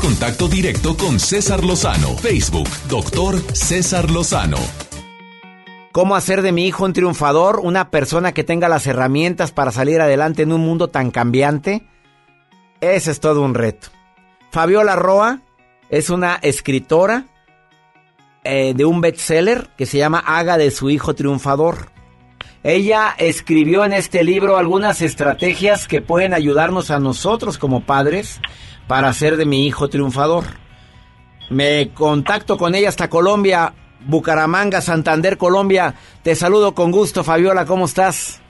Contacto 0.00 0.48
directo 0.48 0.96
con 0.96 1.18
César 1.18 1.64
Lozano. 1.64 2.16
Facebook, 2.16 2.68
doctor 2.88 3.38
César 3.54 4.10
Lozano. 4.10 4.58
¿Cómo 5.92 6.16
hacer 6.16 6.42
de 6.42 6.52
mi 6.52 6.66
hijo 6.66 6.84
un 6.84 6.92
triunfador, 6.92 7.60
una 7.60 7.90
persona 7.90 8.32
que 8.32 8.44
tenga 8.44 8.68
las 8.68 8.86
herramientas 8.86 9.52
para 9.52 9.72
salir 9.72 10.00
adelante 10.00 10.42
en 10.42 10.52
un 10.52 10.62
mundo 10.62 10.88
tan 10.88 11.10
cambiante? 11.10 11.86
Ese 12.80 13.10
es 13.10 13.20
todo 13.20 13.42
un 13.42 13.54
reto. 13.54 13.88
Fabiola 14.50 14.96
Roa 14.96 15.40
es 15.90 16.10
una 16.10 16.36
escritora 16.36 17.26
eh, 18.44 18.74
de 18.74 18.84
un 18.84 19.00
bestseller 19.00 19.68
que 19.76 19.86
se 19.86 19.98
llama 19.98 20.22
Haga 20.24 20.56
de 20.56 20.70
su 20.70 20.90
hijo 20.90 21.14
triunfador. 21.14 21.90
Ella 22.62 23.14
escribió 23.18 23.84
en 23.84 23.92
este 23.92 24.24
libro 24.24 24.56
algunas 24.56 25.02
estrategias 25.02 25.88
que 25.88 26.00
pueden 26.00 26.32
ayudarnos 26.32 26.90
a 26.90 27.00
nosotros 27.00 27.58
como 27.58 27.84
padres 27.84 28.40
para 28.92 29.08
hacer 29.08 29.38
de 29.38 29.46
mi 29.46 29.66
hijo 29.66 29.88
triunfador. 29.88 30.44
Me 31.48 31.88
contacto 31.94 32.58
con 32.58 32.74
ella 32.74 32.90
hasta 32.90 33.08
Colombia, 33.08 33.72
Bucaramanga, 34.00 34.82
Santander, 34.82 35.38
Colombia. 35.38 35.94
Te 36.22 36.34
saludo 36.34 36.74
con 36.74 36.90
gusto, 36.90 37.24
Fabiola, 37.24 37.64
¿cómo 37.64 37.86
estás? 37.86 38.42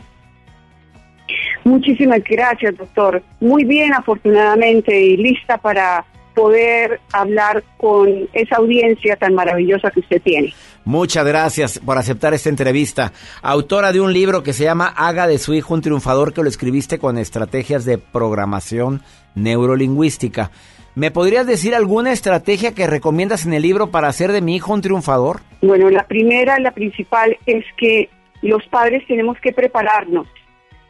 Muchísimas 1.62 2.24
gracias, 2.28 2.76
doctor. 2.76 3.22
Muy 3.38 3.62
bien, 3.62 3.94
afortunadamente, 3.94 5.00
y 5.00 5.16
lista 5.16 5.58
para 5.58 6.04
poder 6.34 6.98
hablar 7.12 7.62
con 7.76 8.28
esa 8.32 8.56
audiencia 8.56 9.14
tan 9.14 9.36
maravillosa 9.36 9.92
que 9.92 10.00
usted 10.00 10.20
tiene. 10.22 10.52
Muchas 10.84 11.24
gracias 11.24 11.78
por 11.78 11.96
aceptar 11.96 12.34
esta 12.34 12.48
entrevista. 12.48 13.12
Autora 13.40 13.92
de 13.92 14.00
un 14.00 14.12
libro 14.12 14.42
que 14.42 14.52
se 14.52 14.64
llama 14.64 14.92
Haga 14.96 15.28
de 15.28 15.38
su 15.38 15.54
hijo 15.54 15.74
un 15.74 15.80
triunfador, 15.80 16.34
que 16.34 16.42
lo 16.42 16.48
escribiste 16.48 16.98
con 16.98 17.18
estrategias 17.18 17.84
de 17.84 17.98
programación 17.98 19.02
neurolingüística. 19.36 20.50
¿Me 20.94 21.10
podrías 21.10 21.46
decir 21.46 21.74
alguna 21.74 22.12
estrategia 22.12 22.74
que 22.74 22.86
recomiendas 22.86 23.46
en 23.46 23.54
el 23.54 23.62
libro 23.62 23.90
para 23.90 24.08
hacer 24.08 24.32
de 24.32 24.42
mi 24.42 24.56
hijo 24.56 24.74
un 24.74 24.82
triunfador? 24.82 25.40
Bueno, 25.62 25.88
la 25.88 26.04
primera, 26.06 26.58
la 26.58 26.72
principal, 26.72 27.38
es 27.46 27.64
que 27.76 28.10
los 28.42 28.66
padres 28.66 29.06
tenemos 29.06 29.38
que 29.40 29.52
prepararnos. 29.52 30.26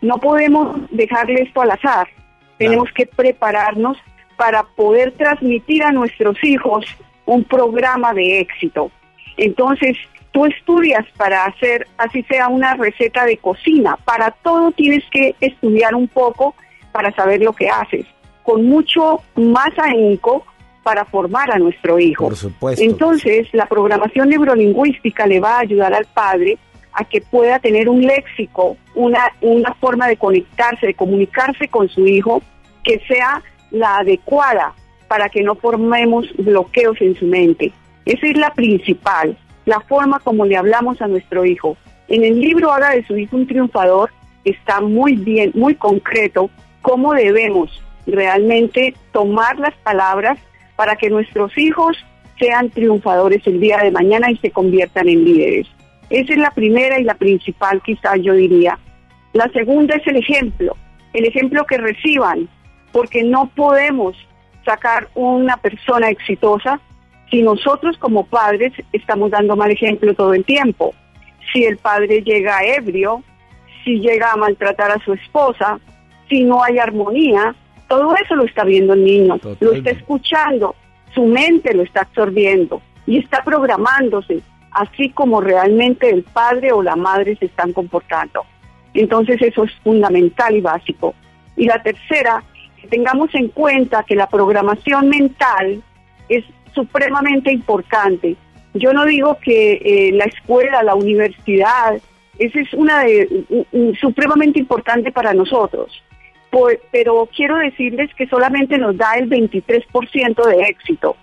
No 0.01 0.19
podemos 0.19 0.91
dejarle 0.91 1.43
esto 1.43 1.61
al 1.61 1.71
azar. 1.71 2.09
Tenemos 2.59 2.89
que 2.93 3.07
prepararnos 3.07 3.99
para 4.37 4.63
poder 4.63 5.13
transmitir 5.13 5.83
a 5.85 5.93
nuestros 5.93 6.37
hijos 6.43 6.85
un 7.27 7.45
programa 7.45 8.13
de 8.13 8.41
éxito. 8.41 8.91
Entonces, 9.37 9.97
tú 10.33 10.47
estudias 10.47 11.05
para 11.17 11.45
hacer, 11.45 11.87
así 11.99 12.23
sea 12.25 12.49
una 12.49 12.75
receta 12.75 13.25
de 13.25 13.37
cocina. 13.37 13.97
Para 14.05 14.31
todo 14.31 14.73
tienes 14.73 15.05
que 15.11 15.35
estudiar 15.41 15.95
un 15.95 16.09
poco 16.09 16.55
para 16.91 17.13
saber 17.15 17.43
lo 17.43 17.53
que 17.53 17.69
haces. 17.69 18.07
Con 18.43 18.67
mucho 18.67 19.23
más 19.37 19.71
ahínco 19.79 20.45
para 20.83 21.05
formar 21.05 21.51
a 21.53 21.59
nuestro 21.59 21.99
hijo. 21.99 22.25
Por 22.25 22.37
supuesto. 22.37 22.85
Entonces, 22.85 23.47
la 23.53 23.67
programación 23.67 24.29
neurolingüística 24.29 25.27
le 25.27 25.41
va 25.41 25.57
a 25.57 25.61
ayudar 25.61 25.95
al 25.95 26.07
padre 26.07 26.59
a 26.93 27.05
que 27.05 27.21
pueda 27.21 27.59
tener 27.59 27.89
un 27.89 28.03
léxico, 28.03 28.77
una, 28.95 29.33
una 29.41 29.73
forma 29.75 30.09
de 30.09 30.17
conectarse, 30.17 30.87
de 30.87 30.95
comunicarse 30.95 31.69
con 31.69 31.89
su 31.89 32.07
hijo 32.07 32.43
que 32.85 33.01
sea 33.07 33.43
la 33.71 33.99
adecuada 33.99 34.75
para 35.09 35.29
que 35.29 35.43
no 35.43 35.55
formemos 35.55 36.27
bloqueos 36.37 37.01
en 37.01 37.15
su 37.17 37.27
mente. 37.27 37.73
Esa 38.05 38.27
es 38.27 38.37
la 38.37 38.53
principal, 38.55 39.37
la 39.65 39.81
forma 39.81 40.19
como 40.21 40.45
le 40.45 40.57
hablamos 40.57 41.01
a 41.01 41.07
nuestro 41.07 41.45
hijo. 41.45 41.77
En 42.09 42.25
el 42.25 42.41
libro 42.41 42.73
Haga 42.73 42.91
de 42.91 43.05
su 43.05 43.17
hijo 43.17 43.37
un 43.37 43.47
triunfador 43.47 44.11
está 44.45 44.81
muy 44.81 45.17
bien, 45.17 45.53
muy 45.55 45.75
concreto 45.75 46.51
cómo 46.83 47.15
debemos 47.15 47.83
realmente 48.07 48.95
tomar 49.13 49.59
las 49.59 49.75
palabras 49.79 50.39
para 50.77 50.97
que 50.97 51.11
nuestros 51.11 51.57
hijos 51.57 51.97
sean 52.39 52.71
triunfadores 52.71 53.47
el 53.47 53.61
día 53.61 53.79
de 53.79 53.93
mañana 53.93 54.31
y 54.31 54.37
se 54.39 54.51
conviertan 54.51 55.09
en 55.09 55.25
líderes. 55.25 55.69
Esa 56.11 56.33
es 56.33 56.39
la 56.39 56.51
primera 56.51 56.99
y 56.99 57.05
la 57.05 57.15
principal, 57.15 57.81
quizás 57.83 58.19
yo 58.21 58.35
diría. 58.35 58.79
La 59.33 59.49
segunda 59.53 59.95
es 59.95 60.07
el 60.07 60.17
ejemplo, 60.17 60.77
el 61.13 61.25
ejemplo 61.25 61.65
que 61.65 61.79
reciban, 61.79 62.49
porque 62.91 63.23
no 63.23 63.49
podemos 63.55 64.17
sacar 64.65 65.09
una 65.15 65.57
persona 65.57 66.11
exitosa 66.11 66.81
si 67.33 67.41
nosotros 67.41 67.97
como 67.97 68.27
padres 68.27 68.75
estamos 68.93 69.31
dando 69.31 69.57
mal 69.57 69.71
ejemplo 69.71 70.13
todo 70.13 70.35
el 70.35 70.45
tiempo. 70.45 70.95
Si 71.51 71.65
el 71.65 71.79
padre 71.79 72.21
llega 72.21 72.63
ebrio, 72.63 73.23
si 73.83 74.01
llega 74.01 74.33
a 74.33 74.37
maltratar 74.37 74.91
a 74.91 75.03
su 75.03 75.15
esposa, 75.15 75.81
si 76.29 76.45
no 76.45 76.63
hay 76.63 76.79
armonía, 76.79 77.55
todo 77.89 78.15
eso 78.23 78.37
lo 78.37 78.45
está 78.45 78.65
viendo 78.65 78.93
el 78.93 79.05
niño, 79.05 79.41
lo 79.61 79.73
está 79.73 79.91
escuchando, 79.91 80.77
su 81.15 81.25
mente 81.25 81.75
lo 81.75 81.83
está 81.83 82.03
absorbiendo 82.03 82.83
y 83.07 83.19
está 83.19 83.43
programándose, 83.43 84.43
así 84.71 85.09
como 85.09 85.41
realmente 85.41 86.11
el 86.11 86.25
padre 86.25 86.71
o 86.73 86.83
la 86.83 86.97
madre 86.97 87.37
se 87.37 87.47
están 87.47 87.73
comportando. 87.73 88.45
Entonces 88.93 89.41
eso 89.41 89.65
es 89.65 89.73
fundamental 89.83 90.55
y 90.55 90.61
básico. 90.61 91.15
Y 91.57 91.65
la 91.65 91.83
tercera, 91.83 92.45
que 92.79 92.89
tengamos 92.89 93.35
en 93.35 93.49
cuenta 93.49 94.03
que 94.03 94.17
la 94.17 94.27
programación 94.27 95.09
mental 95.09 95.83
es 96.29 96.45
supremamente 96.75 97.53
importante. 97.53 98.37
Yo 98.75 98.93
no 98.93 99.05
digo 99.05 99.39
que 99.39 99.81
eh, 99.85 100.13
la 100.13 100.25
escuela, 100.25 100.83
la 100.83 100.95
universidad, 100.95 102.01
esa 102.39 102.61
es 102.61 102.73
una 102.73 103.05
de 103.05 103.45
supremamente 104.01 104.59
importante 104.59 105.13
para 105.13 105.35
nosotros. 105.35 106.03
Pero 106.91 107.29
quiero 107.35 107.57
decirles 107.57 108.11
que 108.15 108.27
solamente 108.27 108.79
nos 108.79 108.97
da 108.97 109.15
el 109.15 109.29
23% 109.29 110.47
de 110.47 110.63
éxito. 110.63 111.17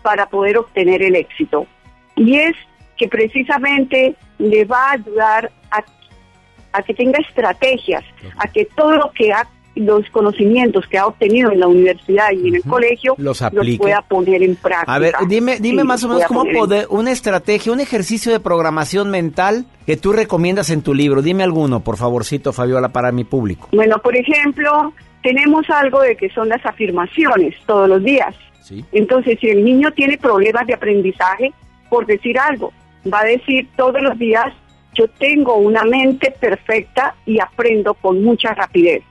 para 0.03 0.27
poder 0.27 0.57
obtener 0.57 1.01
el 1.01 1.15
éxito. 1.15 1.65
Y 2.15 2.37
es 2.37 2.55
que 2.97 3.07
precisamente 3.07 4.15
le 4.37 4.65
va 4.65 4.89
a 4.89 4.91
ayudar 4.91 5.51
a, 5.71 5.83
a 6.77 6.81
que 6.83 6.93
tenga 6.93 7.17
estrategias, 7.19 8.03
a 8.37 8.47
que 8.47 8.65
todo 8.65 8.91
lo 8.97 9.11
que 9.11 9.33
ha, 9.33 9.47
los 9.75 10.07
conocimientos 10.11 10.85
que 10.87 10.99
ha 10.99 11.07
obtenido 11.07 11.51
en 11.51 11.59
la 11.59 11.67
universidad 11.67 12.27
y 12.31 12.49
en 12.49 12.55
el 12.55 12.63
colegio 12.63 13.15
Los 13.17 13.41
aplique. 13.41 13.79
pueda 13.79 14.01
poner 14.03 14.43
en 14.43 14.55
práctica. 14.55 14.93
A 14.93 14.99
ver, 14.99 15.15
dime, 15.27 15.57
dime 15.59 15.81
Sí, 15.81 15.87
más 15.87 16.03
o 16.03 16.07
los 16.09 16.17
menos 16.17 16.27
cómo 16.27 16.45
en 16.45 16.55
poder, 16.55 16.85
una 16.91 17.11
estrategia, 17.11 17.73
un 17.73 17.79
ejercicio 17.79 18.31
de 18.31 18.39
programación 18.39 19.09
mental 19.09 19.65
que 19.87 19.97
tú 19.97 20.13
recomiendas 20.13 20.69
en 20.69 20.83
tu 20.83 20.93
libro. 20.93 21.23
Dime 21.23 21.43
alguno, 21.43 21.79
por 21.79 21.97
favorcito, 21.97 22.53
Fabiola, 22.53 22.89
para 22.89 23.11
mi 23.11 23.23
público. 23.23 23.69
Bueno, 23.71 23.97
por 23.97 24.15
ejemplo, 24.15 24.93
tenemos 25.23 25.67
algo 25.71 26.01
de 26.01 26.15
que 26.15 26.29
son 26.29 26.49
las 26.49 26.63
afirmaciones 26.63 27.55
todos 27.65 27.89
los 27.89 28.03
días. 28.03 28.35
Entonces, 28.91 29.37
si 29.39 29.49
el 29.49 29.63
niño 29.63 29.91
tiene 29.91 30.17
problemas 30.17 30.65
de 30.67 30.73
aprendizaje, 30.73 31.53
por 31.89 32.05
decir 32.05 32.39
algo, 32.39 32.71
va 33.11 33.21
a 33.21 33.25
decir 33.25 33.67
todos 33.75 34.01
los 34.01 34.17
días, 34.17 34.53
yo 34.93 35.07
tengo 35.07 35.55
una 35.55 35.83
mente 35.83 36.31
perfecta 36.39 37.15
y 37.25 37.39
aprendo 37.39 37.93
con 37.93 38.23
mucha 38.23 38.53
rapidez. 38.53 39.03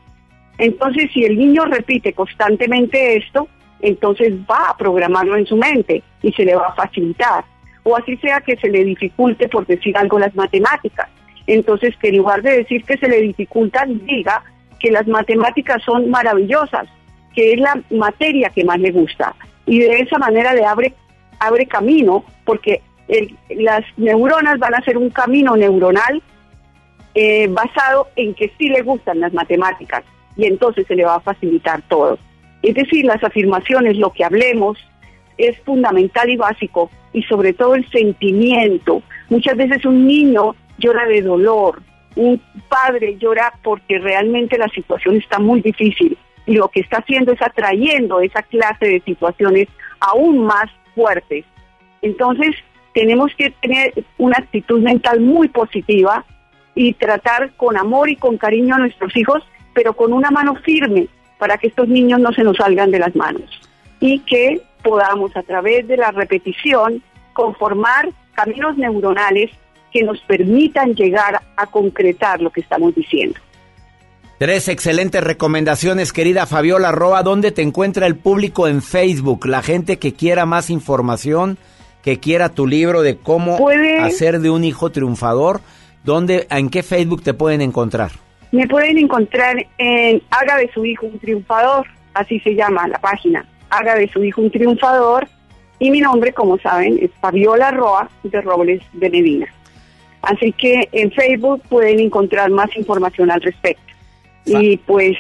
Entonces, 0.58 1.10
si 1.12 1.24
el 1.24 1.38
niño 1.38 1.64
repite 1.64 2.12
constantemente 2.12 3.16
esto, 3.16 3.48
entonces 3.80 4.32
va 4.48 4.70
a 4.70 4.76
programarlo 4.76 5.36
en 5.36 5.46
su 5.46 5.56
mente 5.56 6.02
y 6.22 6.32
se 6.32 6.44
le 6.44 6.54
va 6.54 6.68
a 6.68 6.74
facilitar. 6.74 7.44
O 7.82 7.96
así 7.96 8.16
sea 8.18 8.40
que 8.40 8.56
se 8.56 8.68
le 8.68 8.84
dificulte, 8.84 9.48
por 9.48 9.66
decir 9.66 9.96
algo, 9.96 10.18
las 10.18 10.34
matemáticas. 10.36 11.08
Entonces, 11.46 11.96
que 11.96 12.08
en 12.08 12.18
lugar 12.18 12.42
de 12.42 12.58
decir 12.58 12.84
que 12.84 12.96
se 12.96 13.08
le 13.08 13.20
dificultan, 13.20 14.06
diga 14.06 14.44
que 14.78 14.92
las 14.92 15.06
matemáticas 15.08 15.82
son 15.82 16.10
maravillosas, 16.10 16.88
que 17.34 17.52
es 17.52 17.60
la 17.60 17.80
materia 17.90 18.50
que 18.50 18.64
más 18.64 18.78
le 18.78 18.90
gusta. 18.90 19.34
Y 19.66 19.78
de 19.80 20.00
esa 20.00 20.18
manera 20.18 20.52
le 20.54 20.64
abre, 20.64 20.94
abre 21.38 21.66
camino, 21.66 22.24
porque 22.44 22.80
el- 23.08 23.36
las 23.56 23.84
neuronas 23.96 24.58
van 24.58 24.74
a 24.74 24.78
hacer 24.78 24.96
un 24.98 25.10
camino 25.10 25.56
neuronal 25.56 26.22
eh, 27.14 27.46
basado 27.48 28.08
en 28.16 28.32
que 28.34 28.50
sí 28.58 28.68
le 28.68 28.82
gustan 28.82 29.20
las 29.20 29.32
matemáticas 29.34 30.02
y 30.36 30.46
entonces 30.46 30.86
se 30.86 30.94
le 30.96 31.04
va 31.04 31.16
a 31.16 31.20
facilitar 31.20 31.82
todo. 31.88 32.18
Es 32.62 32.74
decir, 32.74 33.04
las 33.04 33.22
afirmaciones, 33.22 33.96
lo 33.98 34.12
que 34.12 34.24
hablemos, 34.24 34.78
es 35.36 35.58
fundamental 35.60 36.30
y 36.30 36.36
básico 36.36 36.90
y 37.12 37.22
sobre 37.24 37.52
todo 37.52 37.74
el 37.74 37.86
sentimiento. 37.90 39.02
Muchas 39.28 39.56
veces 39.56 39.84
un 39.84 40.06
niño 40.06 40.54
llora 40.78 41.04
de 41.06 41.20
dolor, 41.22 41.82
un 42.16 42.40
padre 42.68 43.16
llora 43.18 43.52
porque 43.62 43.98
realmente 43.98 44.56
la 44.56 44.68
situación 44.68 45.16
está 45.16 45.38
muy 45.38 45.60
difícil 45.60 46.16
lo 46.46 46.68
que 46.68 46.80
está 46.80 46.98
haciendo 46.98 47.32
es 47.32 47.42
atrayendo 47.42 48.20
esa 48.20 48.42
clase 48.42 48.86
de 48.86 49.00
situaciones 49.00 49.68
aún 50.00 50.44
más 50.44 50.70
fuertes. 50.94 51.44
Entonces, 52.02 52.56
tenemos 52.94 53.32
que 53.36 53.50
tener 53.62 54.04
una 54.18 54.38
actitud 54.38 54.80
mental 54.80 55.20
muy 55.20 55.48
positiva 55.48 56.24
y 56.74 56.94
tratar 56.94 57.52
con 57.56 57.76
amor 57.76 58.08
y 58.08 58.16
con 58.16 58.38
cariño 58.38 58.74
a 58.74 58.78
nuestros 58.78 59.16
hijos, 59.16 59.42
pero 59.74 59.94
con 59.94 60.12
una 60.12 60.30
mano 60.30 60.54
firme 60.56 61.08
para 61.38 61.58
que 61.58 61.68
estos 61.68 61.88
niños 61.88 62.20
no 62.20 62.32
se 62.32 62.44
nos 62.44 62.56
salgan 62.56 62.90
de 62.90 62.98
las 62.98 63.14
manos 63.16 63.50
y 64.00 64.20
que 64.20 64.60
podamos 64.82 65.36
a 65.36 65.42
través 65.42 65.86
de 65.86 65.96
la 65.96 66.10
repetición 66.10 67.02
conformar 67.32 68.10
caminos 68.34 68.76
neuronales 68.76 69.50
que 69.92 70.02
nos 70.02 70.20
permitan 70.20 70.94
llegar 70.94 71.40
a 71.56 71.66
concretar 71.66 72.40
lo 72.40 72.50
que 72.50 72.60
estamos 72.60 72.94
diciendo. 72.94 73.38
Tres 74.42 74.66
excelentes 74.66 75.22
recomendaciones, 75.22 76.12
querida 76.12 76.46
Fabiola 76.46 76.90
Roa. 76.90 77.22
¿Dónde 77.22 77.52
te 77.52 77.62
encuentra 77.62 78.08
el 78.08 78.16
público 78.16 78.66
en 78.66 78.82
Facebook? 78.82 79.46
La 79.46 79.62
gente 79.62 80.00
que 80.00 80.14
quiera 80.14 80.46
más 80.46 80.68
información, 80.68 81.58
que 82.02 82.18
quiera 82.18 82.48
tu 82.48 82.66
libro 82.66 83.02
de 83.02 83.18
cómo 83.18 83.56
Puede- 83.56 84.00
hacer 84.00 84.40
de 84.40 84.50
un 84.50 84.64
hijo 84.64 84.90
triunfador. 84.90 85.60
¿Dónde, 86.02 86.48
¿En 86.50 86.70
qué 86.70 86.82
Facebook 86.82 87.22
te 87.22 87.34
pueden 87.34 87.60
encontrar? 87.60 88.10
Me 88.50 88.66
pueden 88.66 88.98
encontrar 88.98 89.64
en 89.78 90.20
Haga 90.30 90.56
de 90.56 90.68
su 90.74 90.84
hijo 90.84 91.06
un 91.06 91.20
triunfador, 91.20 91.86
así 92.12 92.40
se 92.40 92.56
llama 92.56 92.88
la 92.88 92.98
página, 92.98 93.46
Haga 93.70 93.94
de 93.94 94.08
su 94.08 94.24
hijo 94.24 94.40
un 94.40 94.50
triunfador, 94.50 95.28
y 95.78 95.88
mi 95.88 96.00
nombre, 96.00 96.32
como 96.32 96.58
saben, 96.58 96.98
es 97.00 97.12
Fabiola 97.20 97.70
Roa 97.70 98.10
de 98.24 98.40
Robles 98.40 98.82
de 98.92 99.08
Medina. 99.08 99.46
Así 100.22 100.50
que 100.50 100.88
en 100.90 101.12
Facebook 101.12 101.62
pueden 101.68 102.00
encontrar 102.00 102.50
más 102.50 102.76
información 102.76 103.30
al 103.30 103.40
respecto. 103.40 103.91
Y 104.44 104.76
pues 104.78 105.16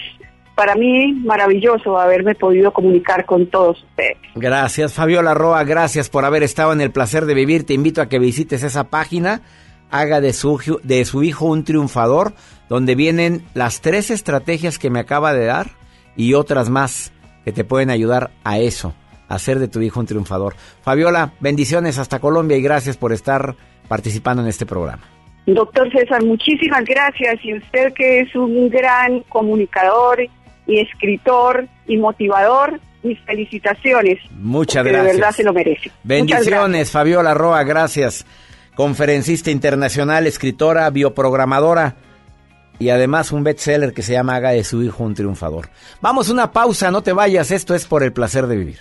para 0.54 0.74
mí 0.74 1.12
maravilloso 1.12 1.98
haberme 1.98 2.34
podido 2.34 2.72
comunicar 2.72 3.24
con 3.24 3.46
todos 3.46 3.82
ustedes. 3.82 4.18
Gracias, 4.34 4.92
Fabiola 4.92 5.34
Roa. 5.34 5.64
Gracias 5.64 6.08
por 6.08 6.24
haber 6.24 6.42
estado 6.42 6.72
en 6.72 6.80
el 6.80 6.90
placer 6.90 7.26
de 7.26 7.34
vivir. 7.34 7.64
Te 7.64 7.74
invito 7.74 8.02
a 8.02 8.08
que 8.08 8.18
visites 8.18 8.62
esa 8.62 8.84
página. 8.84 9.42
Haga 9.90 10.20
de 10.20 10.32
su, 10.32 10.80
de 10.82 11.04
su 11.04 11.22
hijo 11.22 11.46
un 11.46 11.64
triunfador, 11.64 12.32
donde 12.68 12.94
vienen 12.94 13.44
las 13.54 13.80
tres 13.82 14.10
estrategias 14.10 14.78
que 14.78 14.88
me 14.88 15.00
acaba 15.00 15.34
de 15.34 15.44
dar 15.44 15.70
y 16.16 16.34
otras 16.34 16.70
más 16.70 17.12
que 17.44 17.52
te 17.52 17.64
pueden 17.64 17.90
ayudar 17.90 18.30
a 18.44 18.58
eso, 18.58 18.94
a 19.28 19.34
hacer 19.34 19.58
de 19.58 19.68
tu 19.68 19.80
hijo 19.80 20.00
un 20.00 20.06
triunfador. 20.06 20.54
Fabiola, 20.82 21.34
bendiciones 21.40 21.98
hasta 21.98 22.20
Colombia 22.20 22.56
y 22.56 22.62
gracias 22.62 22.96
por 22.96 23.12
estar 23.12 23.56
participando 23.88 24.42
en 24.42 24.48
este 24.48 24.64
programa. 24.64 25.02
Doctor 25.46 25.90
César, 25.90 26.22
muchísimas 26.24 26.84
gracias. 26.84 27.44
Y 27.44 27.54
usted 27.54 27.92
que 27.94 28.20
es 28.20 28.34
un 28.34 28.68
gran 28.70 29.20
comunicador 29.28 30.20
y 30.66 30.80
escritor 30.80 31.66
y 31.86 31.96
motivador, 31.96 32.80
mis 33.02 33.18
felicitaciones. 33.20 34.18
Muchas 34.30 34.84
gracias. 34.84 35.04
De 35.04 35.12
verdad 35.12 35.32
se 35.32 35.42
lo 35.42 35.52
merece. 35.52 35.90
Bendiciones, 36.04 36.90
Fabiola 36.90 37.34
Roa, 37.34 37.64
gracias. 37.64 38.24
Conferencista 38.74 39.50
internacional, 39.50 40.26
escritora, 40.26 40.88
bioprogramadora 40.90 41.96
y 42.78 42.90
además 42.90 43.32
un 43.32 43.44
bestseller 43.44 43.92
que 43.92 44.02
se 44.02 44.12
llama 44.12 44.36
Haga 44.36 44.50
de 44.50 44.64
su 44.64 44.82
hijo 44.82 45.04
un 45.04 45.14
triunfador. 45.14 45.68
Vamos 46.00 46.30
una 46.30 46.52
pausa, 46.52 46.90
no 46.90 47.02
te 47.02 47.12
vayas, 47.12 47.50
esto 47.50 47.74
es 47.74 47.86
por 47.86 48.02
el 48.02 48.12
placer 48.12 48.46
de 48.46 48.56
vivir. 48.56 48.78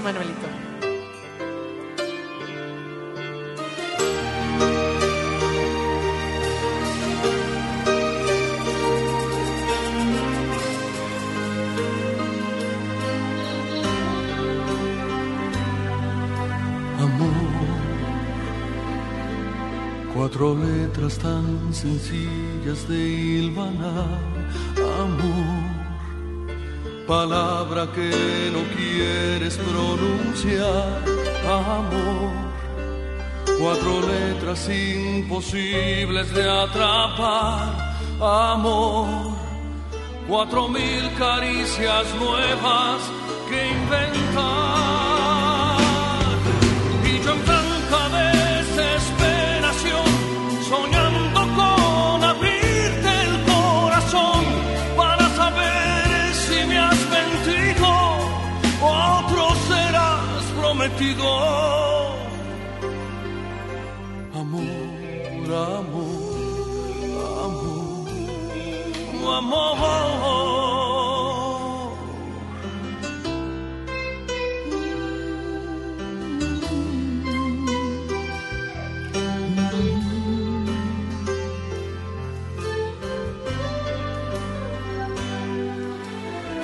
Manuelito. 0.00 0.72
Cuatro 20.14 20.54
letras 20.54 21.18
tan 21.18 21.74
sencillas 21.74 22.88
de 22.88 22.96
hilvanar. 22.96 24.20
Amor, 25.00 25.61
palabra 27.06 27.88
que 27.94 28.50
no 28.52 28.62
quieres 28.76 29.56
pronunciar. 29.56 31.02
Amor, 31.48 32.32
cuatro 33.58 34.00
letras 34.06 34.68
imposibles 34.68 36.32
de 36.34 36.48
atrapar. 36.48 37.96
Amor, 38.20 39.34
cuatro 40.28 40.68
mil 40.68 41.10
caricias 41.18 42.06
nuevas 42.14 43.02
que 43.48 43.68
inventar. 43.68 44.11
Amor, 69.42 69.76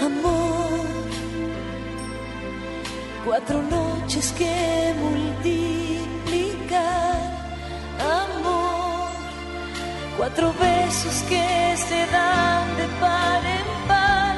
amor, 0.00 0.80
cuatro 3.24 3.62
noches 3.62 4.32
que 4.32 4.94
multiplicar. 5.00 5.77
Cuatro 10.18 10.52
besos 10.54 11.22
que 11.28 11.76
se 11.76 12.00
dan 12.10 12.76
de 12.76 12.86
par 13.00 13.40
en 13.58 13.68
par. 13.86 14.36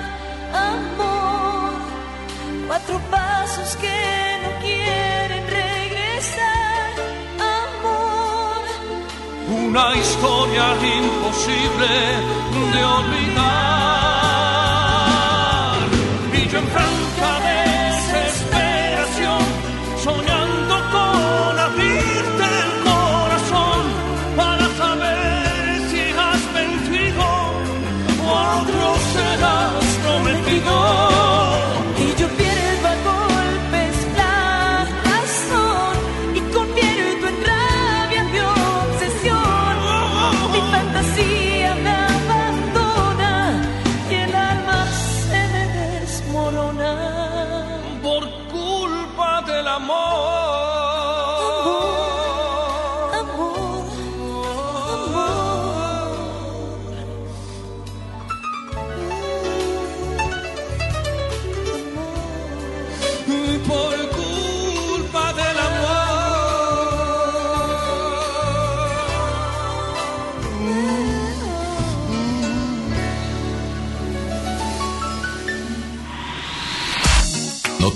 Amor, 0.52 1.72
cuatro 2.68 3.00
pasos 3.10 3.76
que 3.76 3.98
no 4.42 4.50
quieren 4.60 5.44
regresar. 5.60 6.90
Amor, 7.58 8.62
una 9.64 9.96
historia 9.96 10.66
imposible 10.98 11.92
de 12.74 12.84
olvidar. 12.84 13.89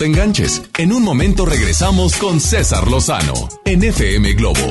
Enganches. 0.05 0.63
En 0.79 0.93
un 0.93 1.03
momento 1.03 1.45
regresamos 1.45 2.17
con 2.17 2.41
César 2.41 2.89
Lozano 2.89 3.35
en 3.65 3.83
FM 3.83 4.35
Globo. 4.35 4.71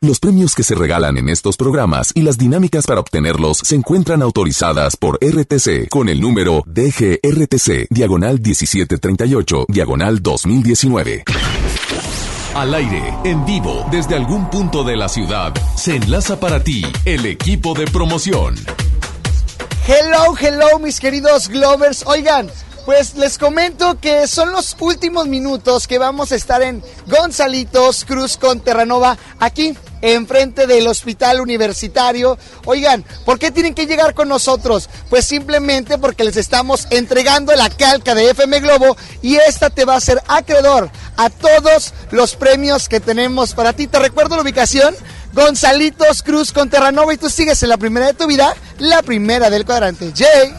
Los 0.00 0.20
premios 0.20 0.54
que 0.54 0.62
se 0.62 0.74
regalan 0.74 1.16
en 1.16 1.30
estos 1.30 1.56
programas 1.56 2.12
y 2.14 2.20
las 2.20 2.36
dinámicas 2.36 2.86
para 2.86 3.00
obtenerlos 3.00 3.56
se 3.58 3.74
encuentran 3.74 4.20
autorizadas 4.20 4.98
por 4.98 5.18
RTC 5.22 5.88
con 5.88 6.10
el 6.10 6.20
número 6.20 6.62
DGRTC, 6.66 7.86
diagonal 7.88 8.38
1738, 8.38 9.64
diagonal 9.68 10.20
2019. 10.20 11.24
Al 12.54 12.74
aire, 12.74 13.14
en 13.24 13.46
vivo, 13.46 13.86
desde 13.90 14.14
algún 14.14 14.50
punto 14.50 14.84
de 14.84 14.96
la 14.96 15.08
ciudad, 15.08 15.54
se 15.74 15.96
enlaza 15.96 16.38
para 16.38 16.62
ti 16.62 16.84
el 17.06 17.24
equipo 17.24 17.72
de 17.72 17.86
promoción. 17.86 18.56
Hello, 19.86 20.34
hello, 20.40 20.78
mis 20.78 20.98
queridos 20.98 21.50
Glovers. 21.50 22.04
Oigan, 22.06 22.50
pues 22.86 23.16
les 23.16 23.36
comento 23.36 24.00
que 24.00 24.26
son 24.26 24.50
los 24.50 24.74
últimos 24.80 25.26
minutos 25.26 25.86
que 25.86 25.98
vamos 25.98 26.32
a 26.32 26.36
estar 26.36 26.62
en 26.62 26.82
Gonzalitos 27.06 28.06
Cruz 28.06 28.38
con 28.38 28.60
Terranova, 28.60 29.18
aquí, 29.40 29.76
enfrente 30.00 30.66
del 30.66 30.86
Hospital 30.86 31.42
Universitario. 31.42 32.38
Oigan, 32.64 33.04
¿por 33.26 33.38
qué 33.38 33.50
tienen 33.50 33.74
que 33.74 33.84
llegar 33.84 34.14
con 34.14 34.26
nosotros? 34.30 34.88
Pues 35.10 35.26
simplemente 35.26 35.98
porque 35.98 36.24
les 36.24 36.38
estamos 36.38 36.86
entregando 36.88 37.54
la 37.54 37.68
calca 37.68 38.14
de 38.14 38.30
FM 38.30 38.60
Globo 38.60 38.96
y 39.20 39.36
esta 39.36 39.68
te 39.68 39.84
va 39.84 39.96
a 39.96 40.00
ser 40.00 40.22
acreedor 40.28 40.90
a 41.18 41.28
todos 41.28 41.92
los 42.10 42.36
premios 42.36 42.88
que 42.88 43.00
tenemos 43.00 43.52
para 43.52 43.74
ti. 43.74 43.86
¿Te 43.86 43.98
recuerdo 43.98 44.36
la 44.36 44.42
ubicación? 44.42 44.94
Gonzalitos 45.34 46.22
Cruz 46.22 46.52
con 46.52 46.70
Terranova 46.70 47.12
y 47.12 47.16
tú 47.16 47.28
sigues 47.28 47.62
en 47.64 47.68
la 47.68 47.76
primera 47.76 48.06
de 48.06 48.14
tu 48.14 48.26
vida, 48.26 48.54
la 48.78 49.02
primera 49.02 49.50
del 49.50 49.64
cuadrante. 49.64 50.12
Jay. 50.14 50.54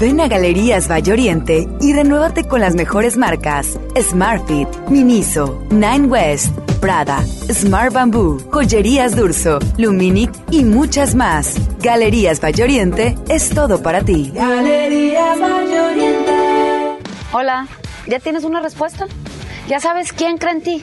Ven 0.00 0.20
a 0.20 0.26
Galerías 0.26 0.90
Valle 0.90 1.12
Oriente 1.12 1.68
y 1.80 1.92
renuévate 1.92 2.48
con 2.48 2.60
las 2.60 2.74
mejores 2.74 3.16
marcas: 3.16 3.78
Smartfit, 3.96 4.68
Miniso, 4.88 5.62
Nine 5.70 6.08
West, 6.08 6.48
Prada, 6.80 7.24
Smart 7.52 7.92
Bamboo, 7.92 8.38
Joyerías 8.50 9.14
Durso, 9.14 9.60
Luminic 9.78 10.32
y 10.50 10.64
muchas 10.64 11.14
más. 11.14 11.54
Galerías 11.78 12.40
Valle 12.40 12.64
Oriente 12.64 13.16
es 13.28 13.50
todo 13.50 13.80
para 13.80 14.02
ti. 14.02 14.32
Galerías 14.34 15.38
Valle 15.38 15.80
Oriente. 15.80 16.32
Hola, 17.32 17.68
¿ya 18.08 18.18
tienes 18.18 18.42
una 18.42 18.60
respuesta? 18.60 19.06
¿Ya 19.68 19.78
sabes 19.78 20.12
quién 20.12 20.36
cree 20.36 20.52
en 20.52 20.62
ti? 20.62 20.82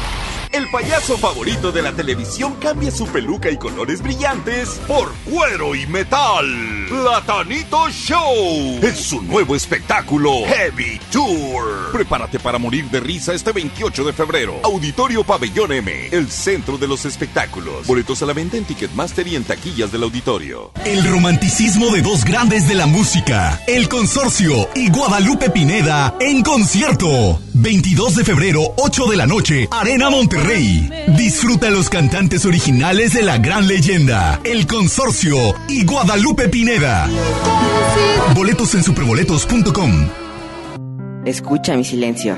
El 0.51 0.67
payaso 0.69 1.17
favorito 1.17 1.71
de 1.71 1.81
la 1.81 1.93
televisión 1.93 2.55
cambia 2.59 2.91
su 2.91 3.07
peluca 3.07 3.49
y 3.49 3.55
colores 3.55 4.01
brillantes 4.01 4.81
por 4.85 5.13
cuero 5.23 5.75
y 5.75 5.87
metal. 5.87 6.45
Platanito 6.89 7.89
Show 7.89 8.79
es 8.81 8.97
su 8.99 9.21
nuevo 9.21 9.55
espectáculo 9.55 10.43
Heavy 10.47 10.99
Tour. 11.09 11.93
Prepárate 11.93 12.37
para 12.37 12.57
morir 12.57 12.89
de 12.89 12.99
risa 12.99 13.33
este 13.33 13.53
28 13.53 14.03
de 14.03 14.11
febrero. 14.11 14.59
Auditorio 14.63 15.23
Pabellón 15.23 15.71
M, 15.71 16.09
el 16.11 16.29
centro 16.29 16.77
de 16.77 16.87
los 16.89 17.05
espectáculos. 17.05 17.87
Boletos 17.87 18.21
a 18.21 18.25
la 18.25 18.33
venta 18.33 18.57
en 18.57 18.65
Ticketmaster 18.65 19.25
y 19.27 19.37
en 19.37 19.45
taquillas 19.45 19.93
del 19.93 20.03
auditorio. 20.03 20.71
El 20.83 21.09
romanticismo 21.09 21.91
de 21.91 22.01
dos 22.01 22.25
grandes 22.25 22.67
de 22.67 22.75
la 22.75 22.87
música, 22.87 23.61
El 23.67 23.87
Consorcio 23.87 24.67
y 24.75 24.89
Guadalupe 24.89 25.49
Pineda 25.49 26.13
en 26.19 26.43
concierto. 26.43 27.39
22 27.53 28.15
de 28.15 28.23
febrero, 28.25 28.61
8 28.77 29.05
de 29.05 29.15
la 29.15 29.27
noche, 29.27 29.67
Arena 29.71 30.09
Monterrey. 30.09 30.40
Disfruta 31.17 31.69
los 31.69 31.89
cantantes 31.89 32.45
originales 32.45 33.13
de 33.13 33.21
la 33.21 33.37
gran 33.37 33.67
leyenda, 33.67 34.39
El 34.43 34.67
Consorcio 34.67 35.37
y 35.67 35.85
Guadalupe 35.85 36.49
Pineda. 36.49 37.07
Boletos 38.35 38.75
en 38.75 38.83
superboletos.com. 38.83 40.09
Escucha 41.25 41.75
mi 41.75 41.83
silencio. 41.83 42.35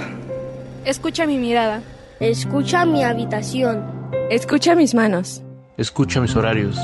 Escucha 0.85 1.25
mi 1.25 1.37
mirada. 1.37 1.81
Escucha 2.19 2.85
mi 2.85 3.03
habitación. 3.03 3.83
Escucha 4.29 4.75
mis 4.75 4.93
manos. 4.93 5.41
Escucha 5.77 6.21
mis 6.21 6.35
horarios. 6.35 6.77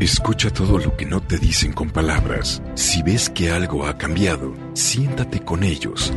Escucha 0.00 0.50
todo 0.50 0.78
lo 0.78 0.96
que 0.96 1.06
no 1.06 1.20
te 1.22 1.38
dicen 1.38 1.72
con 1.72 1.90
palabras. 1.90 2.62
Si 2.74 3.02
ves 3.02 3.30
que 3.30 3.50
algo 3.50 3.86
ha 3.86 3.96
cambiado, 3.96 4.54
siéntate 4.74 5.40
con 5.40 5.62
ellos. 5.62 6.12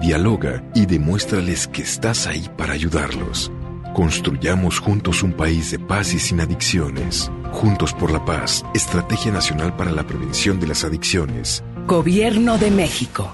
Dialoga 0.00 0.62
y 0.74 0.86
demuéstrales 0.86 1.66
que 1.66 1.82
estás 1.82 2.26
ahí 2.26 2.48
para 2.56 2.72
ayudarlos. 2.74 3.50
Construyamos 3.94 4.78
juntos 4.78 5.22
un 5.22 5.32
país 5.34 5.70
de 5.70 5.78
paz 5.78 6.14
y 6.14 6.18
sin 6.18 6.40
adicciones. 6.40 7.30
Juntos 7.52 7.92
por 7.92 8.10
la 8.10 8.24
paz, 8.24 8.64
Estrategia 8.74 9.30
Nacional 9.32 9.76
para 9.76 9.90
la 9.90 10.06
Prevención 10.06 10.58
de 10.58 10.66
las 10.68 10.82
Adicciones. 10.84 11.62
Gobierno 11.86 12.56
de 12.56 12.70
México. 12.70 13.30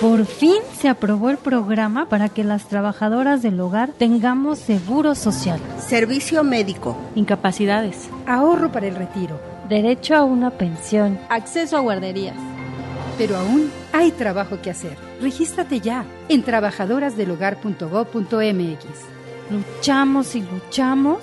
Por 0.00 0.24
fin 0.24 0.56
se 0.80 0.88
aprobó 0.88 1.28
el 1.30 1.36
programa 1.36 2.08
para 2.08 2.28
que 2.30 2.42
las 2.42 2.68
trabajadoras 2.68 3.42
del 3.42 3.60
hogar 3.60 3.90
tengamos 3.98 4.58
seguro 4.58 5.14
social, 5.14 5.60
Servicio 5.78 6.42
médico. 6.42 6.96
incapacidades, 7.14 8.08
Ahorro 8.26 8.72
para 8.72 8.86
el 8.88 8.96
retiro. 8.96 9.38
derecho 9.68 10.14
a 10.16 10.24
una 10.24 10.50
pensión. 10.50 11.18
Acceso 11.28 11.76
a 11.76 11.80
guarderías. 11.80 12.34
Pero 13.18 13.36
aún 13.36 13.70
hay 13.92 14.10
trabajo 14.10 14.60
que 14.62 14.70
hacer. 14.70 14.96
Regístrate 15.22 15.80
ya 15.80 16.04
en 16.28 16.42
trabajadorasdelhogar.gov.mx. 16.42 18.84
Luchamos 19.50 20.34
y 20.34 20.40
luchamos 20.40 21.20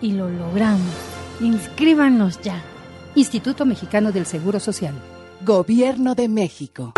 y 0.00 0.12
lo 0.12 0.30
logramos. 0.30 0.94
Inscríbanos 1.40 2.40
ya. 2.40 2.62
Instituto 3.16 3.66
Mexicano 3.66 4.12
del 4.12 4.26
Seguro 4.26 4.60
Social. 4.60 4.94
Gobierno 5.44 6.14
de 6.14 6.28
México. 6.28 6.92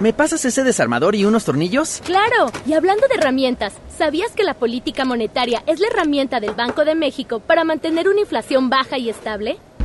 ¿Me 0.00 0.12
pasas 0.12 0.44
ese 0.44 0.64
desarmador 0.64 1.14
y 1.14 1.24
unos 1.24 1.44
tornillos? 1.44 2.02
Claro, 2.04 2.50
y 2.66 2.72
hablando 2.72 3.06
de 3.06 3.14
herramientas, 3.14 3.74
¿sabías 3.96 4.32
que 4.32 4.42
la 4.42 4.54
política 4.54 5.04
monetaria 5.04 5.62
es 5.66 5.78
la 5.78 5.86
herramienta 5.86 6.40
del 6.40 6.54
Banco 6.54 6.84
de 6.84 6.96
México 6.96 7.38
para 7.38 7.62
mantener 7.62 8.08
una 8.08 8.18
inflación 8.20 8.68
baja 8.68 8.98
y 8.98 9.08
estable? 9.08 9.58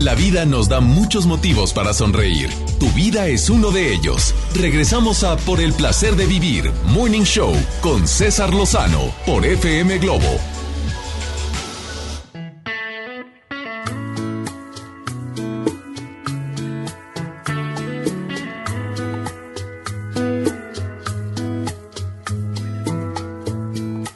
La 0.00 0.14
vida 0.14 0.44
nos 0.44 0.68
da 0.68 0.80
muchos 0.80 1.26
motivos 1.26 1.72
para 1.72 1.94
sonreír. 1.94 2.50
Tu 2.78 2.90
vida 2.90 3.28
es 3.28 3.48
uno 3.48 3.70
de 3.70 3.94
ellos. 3.94 4.34
Regresamos 4.54 5.24
a 5.24 5.36
Por 5.36 5.60
el 5.60 5.72
placer 5.72 6.16
de 6.16 6.26
vivir, 6.26 6.70
Morning 6.86 7.22
Show, 7.22 7.54
con 7.80 8.06
César 8.06 8.52
Lozano, 8.52 9.14
por 9.24 9.46
FM 9.46 9.98
Globo. 9.98 10.38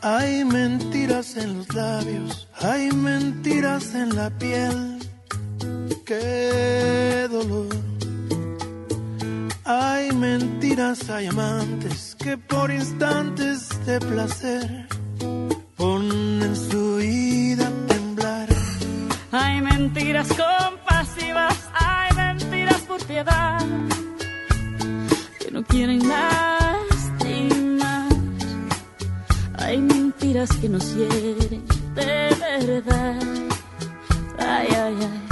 Hay 0.02 0.44
mentiras 0.44 1.36
en 1.36 1.58
los 1.58 1.74
labios, 1.74 2.48
hay 2.60 2.90
mentiras 2.90 3.94
en 3.94 4.14
la 4.16 4.30
piel. 4.30 4.97
Qué 6.08 7.28
dolor. 7.30 7.68
Hay 9.66 10.10
mentiras, 10.12 11.10
hay 11.10 11.26
amantes 11.26 12.16
que 12.18 12.38
por 12.38 12.70
instantes 12.70 13.68
de 13.84 14.00
placer 14.00 14.88
ponen 15.76 16.56
su 16.56 16.96
vida 16.96 17.66
a 17.66 17.86
temblar. 17.88 18.48
Hay 19.32 19.60
mentiras 19.60 20.28
compasivas, 20.28 21.68
hay 21.74 22.16
mentiras 22.16 22.80
por 22.88 23.04
piedad, 23.04 23.66
que 25.38 25.50
no 25.50 25.62
quieren 25.64 26.08
lastimar. 26.08 28.08
Hay 29.58 29.76
mentiras 29.76 30.48
que 30.56 30.70
nos 30.70 30.94
hieren 30.94 31.66
de 31.94 32.34
verdad. 32.40 33.20
verdad. 34.38 35.27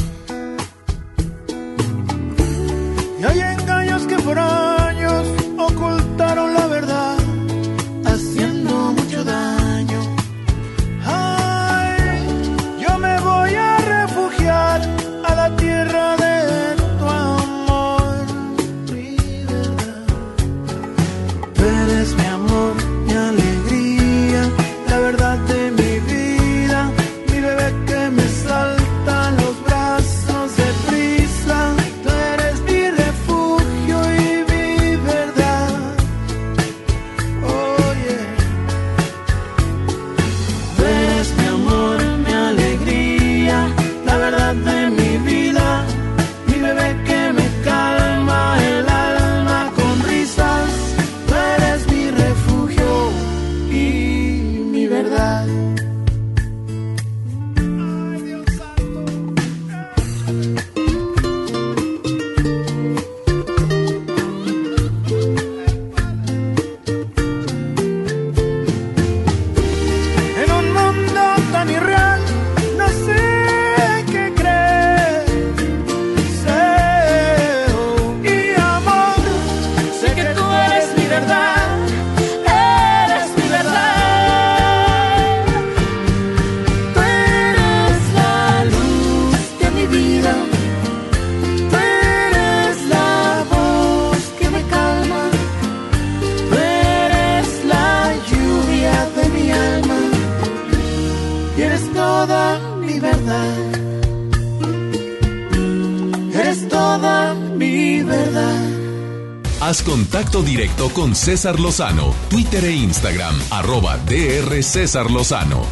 Con 111.16 111.22
César 111.24 111.59
Lozano, 111.59 112.14
Twitter 112.28 112.62
e 112.66 112.72
Instagram, 112.72 113.34
arroba 113.51 113.97
DR 114.06 114.62
César 114.62 115.10
Lozano. 115.10 115.62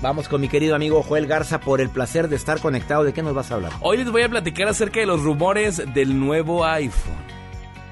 Vamos 0.00 0.28
con 0.28 0.40
mi 0.40 0.48
querido 0.48 0.76
amigo 0.76 1.02
Joel 1.02 1.26
Garza 1.26 1.58
por 1.58 1.80
el 1.80 1.90
placer 1.90 2.28
de 2.28 2.36
estar 2.36 2.60
conectado. 2.60 3.02
¿De 3.02 3.12
qué 3.12 3.22
nos 3.24 3.34
vas 3.34 3.50
a 3.50 3.56
hablar? 3.56 3.72
Hoy 3.80 3.96
les 3.96 4.08
voy 4.10 4.22
a 4.22 4.28
platicar 4.28 4.68
acerca 4.68 5.00
de 5.00 5.06
los 5.06 5.20
rumores 5.20 5.82
del 5.92 6.18
nuevo 6.20 6.64
iPhone. 6.64 7.16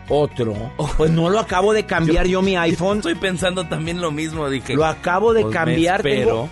Otro. 0.08 0.54
Pues 0.96 1.10
no 1.10 1.28
lo 1.28 1.40
acabo 1.40 1.72
de 1.72 1.86
cambiar 1.86 2.26
yo, 2.28 2.40
mi 2.40 2.56
iPhone. 2.56 2.98
Estoy 2.98 3.16
pensando 3.16 3.66
también 3.66 4.00
lo 4.00 4.12
mismo, 4.12 4.48
dije. 4.48 4.74
Lo 4.74 4.86
acabo 4.86 5.32
de 5.34 5.42
pues 5.42 5.52
cambiar. 5.54 6.02
tengo- 6.02 6.48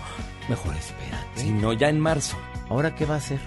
Mejor 0.49 0.75
espérate. 0.75 1.39
Si 1.41 1.49
no, 1.51 1.71
ya 1.71 1.87
en 1.87 2.01
marzo. 2.01 2.35
¿Ahora 2.69 2.93
qué 2.93 3.05
va 3.05 3.15
a 3.15 3.17
hacer? 3.19 3.39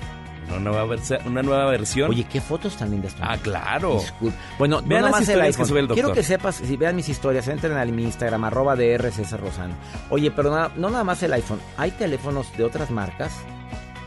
Una 0.56 0.70
nueva, 0.70 0.84
verse- 0.86 1.18
una 1.26 1.42
nueva 1.42 1.66
versión. 1.66 2.10
Oye, 2.10 2.24
qué 2.24 2.40
fotos 2.40 2.76
tan 2.76 2.90
lindas. 2.90 3.14
Ah, 3.20 3.36
claro. 3.40 4.00
Disculpa. 4.00 4.36
Bueno, 4.58 4.80
Vean 4.84 5.02
no 5.02 5.08
las 5.08 5.16
el 5.16 5.22
historias 5.22 5.44
que 5.44 5.62
iPhone. 5.62 5.66
sube 5.68 5.80
el 5.80 5.86
doctor. 5.88 6.04
Quiero 6.04 6.14
que 6.14 6.22
sepas, 6.22 6.54
si 6.56 6.76
vean 6.76 6.96
mis 6.96 7.08
historias, 7.08 7.48
entren 7.48 7.76
a 7.76 7.84
mi 7.84 8.02
Instagram, 8.04 8.44
arroba 8.44 8.74
DR 8.76 9.10
César 9.12 9.40
Lozano. 9.42 9.74
Oye, 10.10 10.30
pero 10.30 10.50
nada- 10.50 10.70
no 10.76 10.90
nada 10.90 11.04
más 11.04 11.22
el 11.22 11.32
iPhone. 11.32 11.60
Hay 11.76 11.90
teléfonos 11.92 12.54
de 12.56 12.64
otras 12.64 12.90
marcas, 12.90 13.32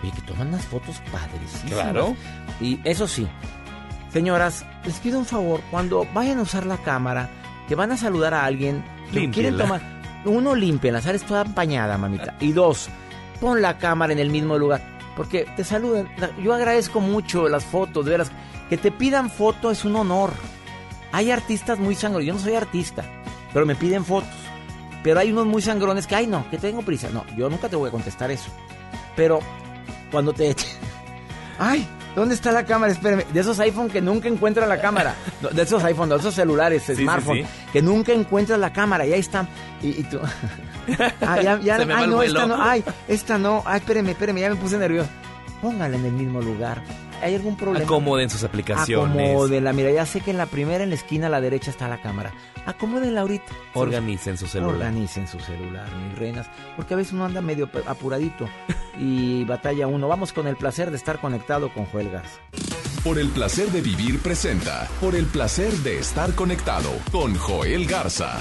oye, 0.04 0.12
que 0.14 0.22
toman 0.22 0.48
unas 0.50 0.66
fotos 0.66 1.02
padrísimas. 1.12 1.72
Claro. 1.74 2.16
Y 2.62 2.80
eso 2.84 3.08
sí, 3.08 3.28
señoras, 4.12 4.66
les 4.86 4.96
pido 5.00 5.20
un 5.20 5.26
favor, 5.26 5.62
cuando 5.72 6.06
vayan 6.14 6.40
a 6.40 6.42
usar 6.44 6.66
la 6.66 6.78
cámara, 6.78 7.30
que 7.68 7.76
van 7.76 7.92
a 7.92 7.98
saludar 7.98 8.34
a 8.34 8.46
alguien, 8.46 8.84
que 9.14 9.30
quieren 9.30 9.58
tomar... 9.58 9.82
Uno, 10.26 10.54
limpia, 10.54 11.00
sales 11.02 11.24
toda 11.24 11.44
empañada, 11.44 11.98
mamita. 11.98 12.36
Y 12.42 12.52
dos, 12.52 12.90
pon 13.40 13.62
la 13.62 13.78
cámara 13.78 14.12
en 14.12 14.20
el 14.20 14.30
mismo 14.30 14.58
lugar. 14.58 14.82
Porque 15.20 15.46
te 15.58 15.66
saludan. 15.66 16.08
Yo 16.42 16.54
agradezco 16.54 17.02
mucho 17.02 17.50
las 17.50 17.66
fotos, 17.66 18.06
de 18.06 18.12
veras. 18.12 18.32
Que 18.70 18.78
te 18.78 18.90
pidan 18.90 19.30
foto 19.30 19.70
es 19.70 19.84
un 19.84 19.98
honor. 19.98 20.32
Hay 21.12 21.30
artistas 21.30 21.78
muy 21.78 21.94
sangrones. 21.94 22.26
Yo 22.26 22.34
no 22.36 22.40
soy 22.40 22.56
artista, 22.56 23.04
pero 23.52 23.66
me 23.66 23.76
piden 23.76 24.06
fotos. 24.06 24.30
Pero 25.04 25.20
hay 25.20 25.34
unos 25.34 25.46
muy 25.46 25.62
sangrones 25.62 26.08
que, 26.08 26.16
ay, 26.16 26.26
no, 26.26 26.50
que 26.50 26.58
tengo 26.58 26.84
prisa. 26.84 27.10
No, 27.10 27.26
yo 27.36 27.50
nunca 27.50 27.68
te 27.68 27.76
voy 27.76 27.90
a 27.90 27.92
contestar 27.92 28.32
eso. 28.32 28.50
Pero 29.18 29.42
cuando 30.10 30.32
te. 30.32 30.56
Ay, 31.60 31.86
¿dónde 32.16 32.36
está 32.36 32.52
la 32.52 32.66
cámara? 32.66 32.92
Espérame. 32.92 33.24
De 33.32 33.40
esos 33.40 33.60
iPhone 33.60 33.90
que 33.90 34.02
nunca 34.02 34.28
encuentran 34.28 34.68
la 34.70 34.80
cámara. 34.80 35.16
De 35.54 35.62
esos 35.62 35.84
iPhone, 35.84 36.10
de 36.10 36.18
esos 36.18 36.34
celulares, 36.36 36.84
sí, 36.84 36.96
smartphone, 36.96 37.38
sí. 37.38 37.46
que 37.72 37.82
nunca 37.82 38.12
encuentras 38.14 38.60
la 38.60 38.74
cámara 38.74 39.06
y 39.06 39.14
ahí 39.14 39.20
están. 39.20 39.48
Y, 39.82 39.90
y 40.00 40.04
tú. 40.04 40.20
Ah, 41.22 41.40
ya, 41.40 41.60
ya, 41.60 41.78
Se 41.78 41.86
me 41.86 41.94
va 41.94 42.00
ay, 42.00 42.06
el 42.06 42.10
no, 42.10 42.24
esta 42.24 42.48
no, 42.48 42.64
ay, 42.64 42.84
esta 43.08 43.38
no, 43.38 43.62
ay, 43.64 43.78
espéreme, 43.78 44.12
espéreme, 44.12 44.42
ya 44.42 44.50
me 44.50 44.56
puse 44.56 44.76
nervioso. 44.76 45.08
Póngala 45.62 45.96
en 45.96 46.06
el 46.06 46.14
mismo 46.14 46.42
lugar. 46.42 46.82
¿Hay 47.22 47.36
algún 47.36 47.56
problema? 47.56 47.86
Acomoden 47.86 48.30
sus 48.30 48.44
aplicaciones. 48.44 49.28
Acomódenla. 49.28 49.74
Mira, 49.74 49.92
ya 49.92 50.06
sé 50.06 50.22
que 50.22 50.32
en 50.32 50.38
la 50.38 50.46
primera, 50.46 50.84
en 50.84 50.90
la 50.90 50.96
esquina 50.96 51.28
a 51.28 51.30
la 51.30 51.42
derecha 51.42 51.72
está 51.72 51.88
la 51.88 52.02
cámara. 52.02 52.32
Acomódenla 52.66 53.22
ahorita. 53.22 53.52
Organicen 53.74 54.38
su 54.38 54.48
celular. 54.48 54.76
Organicen 54.76 55.28
su 55.28 55.40
celular, 55.40 55.88
mis 55.96 56.18
reinas. 56.18 56.48
Porque 56.76 56.94
a 56.94 56.98
veces 56.98 57.14
uno 57.14 57.26
anda 57.26 57.42
medio 57.42 57.70
apuradito 57.86 58.48
y 58.98 59.44
batalla 59.46 59.88
uno. 59.88 60.08
Vamos 60.08 60.34
con 60.34 60.48
el 60.48 60.56
placer 60.56 60.92
de 60.92 60.98
estar 60.98 61.20
conectado 61.20 61.74
con 61.74 61.86
Joel 61.86 62.10
Garza. 62.10 62.40
Por 63.04 63.18
el 63.18 63.30
placer 63.30 63.70
de 63.72 63.82
vivir 63.82 64.20
presenta. 64.20 64.88
Por 65.00 65.16
el 65.16 65.26
placer 65.26 65.72
de 65.72 66.00
estar 66.00 66.36
conectado 66.36 66.90
con 67.12 67.36
Joel 67.36 67.86
Garza. 67.86 68.38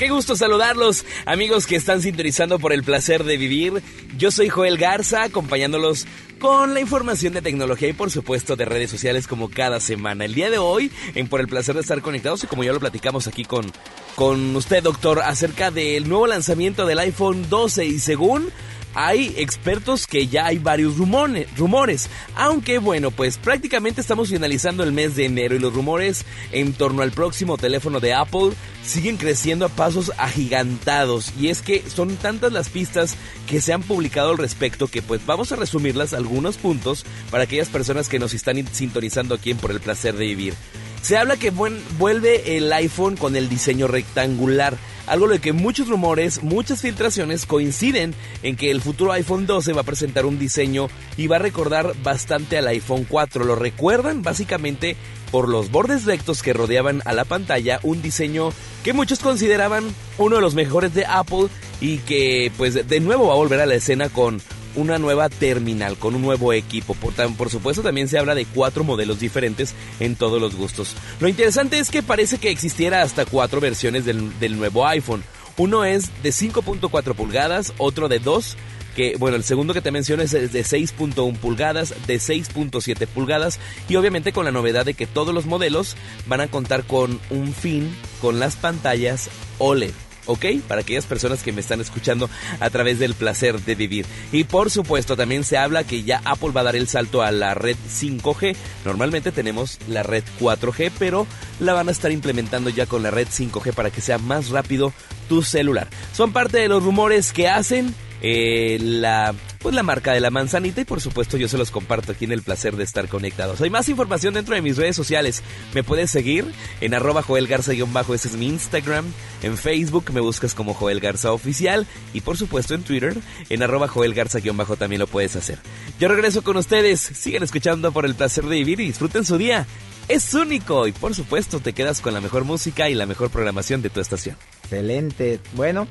Qué 0.00 0.08
gusto 0.08 0.34
saludarlos, 0.34 1.04
amigos 1.26 1.66
que 1.66 1.76
están 1.76 2.00
sintonizando 2.00 2.58
por 2.58 2.72
el 2.72 2.82
placer 2.82 3.22
de 3.22 3.36
vivir. 3.36 3.82
Yo 4.16 4.30
soy 4.30 4.48
Joel 4.48 4.78
Garza, 4.78 5.24
acompañándolos 5.24 6.06
con 6.38 6.72
la 6.72 6.80
información 6.80 7.34
de 7.34 7.42
tecnología 7.42 7.90
y 7.90 7.92
por 7.92 8.10
supuesto 8.10 8.56
de 8.56 8.64
redes 8.64 8.90
sociales 8.90 9.26
como 9.26 9.50
cada 9.50 9.78
semana. 9.78 10.24
El 10.24 10.32
día 10.32 10.48
de 10.48 10.56
hoy, 10.56 10.90
en 11.14 11.28
Por 11.28 11.40
el 11.40 11.48
placer 11.48 11.74
de 11.74 11.82
estar 11.82 12.00
conectados 12.00 12.42
y 12.42 12.46
como 12.46 12.64
ya 12.64 12.72
lo 12.72 12.80
platicamos 12.80 13.26
aquí 13.26 13.44
con, 13.44 13.70
con 14.14 14.56
usted, 14.56 14.82
doctor, 14.82 15.20
acerca 15.20 15.70
del 15.70 16.08
nuevo 16.08 16.26
lanzamiento 16.26 16.86
del 16.86 17.00
iPhone 17.00 17.50
12 17.50 17.84
y 17.84 17.98
según 17.98 18.50
hay 18.94 19.34
expertos 19.36 20.06
que 20.06 20.26
ya 20.26 20.46
hay 20.46 20.58
varios 20.58 20.96
rumores, 20.96 21.46
rumores, 21.56 22.08
aunque 22.34 22.78
bueno, 22.78 23.10
pues 23.10 23.38
prácticamente 23.38 24.00
estamos 24.00 24.28
finalizando 24.28 24.82
el 24.82 24.92
mes 24.92 25.16
de 25.16 25.26
enero 25.26 25.54
y 25.54 25.58
los 25.58 25.72
rumores 25.72 26.24
en 26.52 26.72
torno 26.72 27.02
al 27.02 27.12
próximo 27.12 27.56
teléfono 27.56 28.00
de 28.00 28.14
Apple 28.14 28.52
siguen 28.84 29.16
creciendo 29.16 29.64
a 29.66 29.68
pasos 29.68 30.12
agigantados. 30.18 31.32
Y 31.38 31.48
es 31.48 31.62
que 31.62 31.82
son 31.88 32.16
tantas 32.16 32.52
las 32.52 32.68
pistas 32.68 33.16
que 33.46 33.60
se 33.60 33.72
han 33.72 33.82
publicado 33.82 34.30
al 34.30 34.38
respecto 34.38 34.88
que 34.88 35.02
pues 35.02 35.24
vamos 35.26 35.52
a 35.52 35.56
resumirlas 35.56 36.12
algunos 36.12 36.56
puntos 36.56 37.04
para 37.30 37.44
aquellas 37.44 37.68
personas 37.68 38.08
que 38.08 38.18
nos 38.18 38.34
están 38.34 38.66
sintonizando 38.72 39.34
aquí 39.34 39.50
en 39.50 39.58
Por 39.58 39.70
el 39.70 39.80
placer 39.80 40.16
de 40.16 40.26
vivir. 40.26 40.54
Se 41.02 41.16
habla 41.16 41.36
que 41.36 41.50
vuelve 41.50 42.56
el 42.56 42.72
iPhone 42.72 43.16
con 43.16 43.34
el 43.34 43.48
diseño 43.48 43.88
rectangular, 43.88 44.76
algo 45.10 45.26
de 45.26 45.40
que 45.40 45.52
muchos 45.52 45.88
rumores, 45.88 46.42
muchas 46.42 46.82
filtraciones 46.82 47.44
coinciden 47.44 48.14
en 48.44 48.56
que 48.56 48.70
el 48.70 48.80
futuro 48.80 49.10
iPhone 49.12 49.44
12 49.44 49.72
va 49.72 49.80
a 49.80 49.84
presentar 49.84 50.24
un 50.24 50.38
diseño 50.38 50.88
y 51.16 51.26
va 51.26 51.36
a 51.36 51.40
recordar 51.40 51.94
bastante 52.04 52.56
al 52.56 52.68
iPhone 52.68 53.04
4. 53.08 53.44
¿Lo 53.44 53.56
recuerdan? 53.56 54.22
Básicamente 54.22 54.96
por 55.32 55.48
los 55.48 55.72
bordes 55.72 56.04
rectos 56.04 56.42
que 56.42 56.52
rodeaban 56.52 57.02
a 57.04 57.12
la 57.12 57.24
pantalla, 57.24 57.80
un 57.82 58.02
diseño 58.02 58.52
que 58.84 58.92
muchos 58.92 59.18
consideraban 59.18 59.84
uno 60.16 60.36
de 60.36 60.42
los 60.42 60.54
mejores 60.54 60.94
de 60.94 61.04
Apple 61.06 61.48
y 61.80 61.98
que 61.98 62.52
pues 62.56 62.88
de 62.88 63.00
nuevo 63.00 63.26
va 63.26 63.34
a 63.34 63.36
volver 63.36 63.60
a 63.60 63.66
la 63.66 63.74
escena 63.74 64.08
con 64.08 64.40
una 64.76 64.98
nueva 64.98 65.28
terminal 65.28 65.96
con 65.96 66.14
un 66.14 66.22
nuevo 66.22 66.52
equipo. 66.52 66.94
Por, 66.94 67.14
por 67.36 67.50
supuesto, 67.50 67.82
también 67.82 68.08
se 68.08 68.18
habla 68.18 68.34
de 68.34 68.46
cuatro 68.46 68.84
modelos 68.84 69.20
diferentes 69.20 69.74
en 69.98 70.16
todos 70.16 70.40
los 70.40 70.56
gustos. 70.56 70.94
Lo 71.20 71.28
interesante 71.28 71.78
es 71.78 71.90
que 71.90 72.02
parece 72.02 72.38
que 72.38 72.50
existiera 72.50 73.02
hasta 73.02 73.26
cuatro 73.26 73.60
versiones 73.60 74.04
del, 74.04 74.38
del 74.38 74.56
nuevo 74.56 74.86
iPhone. 74.86 75.22
Uno 75.56 75.84
es 75.84 76.10
de 76.22 76.30
5.4 76.30 77.14
pulgadas, 77.14 77.74
otro 77.76 78.08
de 78.08 78.18
2, 78.18 78.56
que 78.96 79.16
bueno, 79.18 79.36
el 79.36 79.44
segundo 79.44 79.74
que 79.74 79.82
te 79.82 79.90
menciono 79.90 80.22
es 80.22 80.30
de 80.30 80.48
6.1 80.48 81.36
pulgadas, 81.36 81.94
de 82.06 82.16
6.7 82.16 83.06
pulgadas 83.06 83.58
y 83.88 83.96
obviamente 83.96 84.32
con 84.32 84.44
la 84.44 84.52
novedad 84.52 84.86
de 84.86 84.94
que 84.94 85.06
todos 85.06 85.34
los 85.34 85.46
modelos 85.46 85.96
van 86.26 86.40
a 86.40 86.48
contar 86.48 86.84
con 86.84 87.20
un 87.30 87.52
fin 87.52 87.94
con 88.20 88.40
las 88.40 88.56
pantallas 88.56 89.28
OLED. 89.58 89.92
¿Ok? 90.30 90.46
Para 90.68 90.82
aquellas 90.82 91.06
personas 91.06 91.42
que 91.42 91.52
me 91.52 91.60
están 91.60 91.80
escuchando 91.80 92.30
a 92.60 92.70
través 92.70 92.98
del 92.98 93.14
placer 93.14 93.60
de 93.60 93.74
vivir. 93.74 94.06
Y 94.32 94.44
por 94.44 94.70
supuesto 94.70 95.16
también 95.16 95.44
se 95.44 95.58
habla 95.58 95.84
que 95.84 96.04
ya 96.04 96.22
Apple 96.24 96.50
va 96.50 96.60
a 96.60 96.64
dar 96.64 96.76
el 96.76 96.88
salto 96.88 97.22
a 97.22 97.32
la 97.32 97.54
red 97.54 97.76
5G. 97.88 98.54
Normalmente 98.84 99.32
tenemos 99.32 99.78
la 99.88 100.02
red 100.02 100.24
4G, 100.40 100.92
pero 100.98 101.26
la 101.58 101.74
van 101.74 101.88
a 101.88 101.92
estar 101.92 102.12
implementando 102.12 102.70
ya 102.70 102.86
con 102.86 103.02
la 103.02 103.10
red 103.10 103.28
5G 103.28 103.72
para 103.74 103.90
que 103.90 104.00
sea 104.00 104.18
más 104.18 104.50
rápido 104.50 104.92
tu 105.28 105.42
celular. 105.42 105.88
Son 106.12 106.32
parte 106.32 106.58
de 106.58 106.68
los 106.68 106.82
rumores 106.82 107.32
que 107.32 107.48
hacen 107.48 107.94
eh, 108.22 108.78
la 108.80 109.34
pues 109.60 109.74
la 109.74 109.82
marca 109.82 110.12
de 110.12 110.20
la 110.20 110.30
manzanita 110.30 110.80
y 110.80 110.84
por 110.84 111.00
supuesto 111.00 111.36
yo 111.36 111.46
se 111.46 111.58
los 111.58 111.70
comparto 111.70 112.12
aquí 112.12 112.24
en 112.24 112.32
el 112.32 112.42
placer 112.42 112.76
de 112.76 112.84
estar 112.84 113.08
conectados. 113.08 113.60
Hay 113.60 113.68
más 113.68 113.88
información 113.88 114.32
dentro 114.32 114.54
de 114.54 114.62
mis 114.62 114.76
redes 114.76 114.96
sociales. 114.96 115.42
Me 115.74 115.82
puedes 115.82 116.10
seguir 116.10 116.46
en 116.80 116.94
arroba 116.94 117.22
Joel 117.22 117.46
Garza-bajo, 117.46 118.14
ese 118.14 118.28
es 118.28 118.36
mi 118.36 118.46
Instagram. 118.46 119.04
En 119.42 119.58
Facebook 119.58 120.12
me 120.12 120.20
buscas 120.20 120.54
como 120.54 120.72
Joel 120.72 121.00
Garza 121.00 121.32
Oficial 121.32 121.86
y 122.14 122.22
por 122.22 122.38
supuesto 122.38 122.74
en 122.74 122.82
Twitter 122.82 123.16
en 123.50 123.62
arroba 123.62 123.88
Joel 123.88 124.14
Garza-bajo 124.14 124.76
también 124.76 125.00
lo 125.00 125.06
puedes 125.06 125.36
hacer. 125.36 125.58
Yo 125.98 126.08
regreso 126.08 126.42
con 126.42 126.56
ustedes, 126.56 127.00
sigan 127.00 127.42
escuchando 127.42 127.92
por 127.92 128.06
el 128.06 128.14
placer 128.14 128.44
de 128.44 128.56
vivir 128.56 128.80
y 128.80 128.86
disfruten 128.86 129.24
su 129.24 129.36
día. 129.36 129.66
Es 130.08 130.34
único 130.34 130.86
y 130.88 130.92
por 130.92 131.14
supuesto 131.14 131.60
te 131.60 131.72
quedas 131.72 132.00
con 132.00 132.14
la 132.14 132.20
mejor 132.20 132.44
música 132.44 132.88
y 132.90 132.94
la 132.94 133.06
mejor 133.06 133.30
programación 133.30 133.82
de 133.82 133.90
tu 133.90 134.00
estación. 134.00 134.36
Excelente. 134.64 135.38
Bueno, 135.52 135.86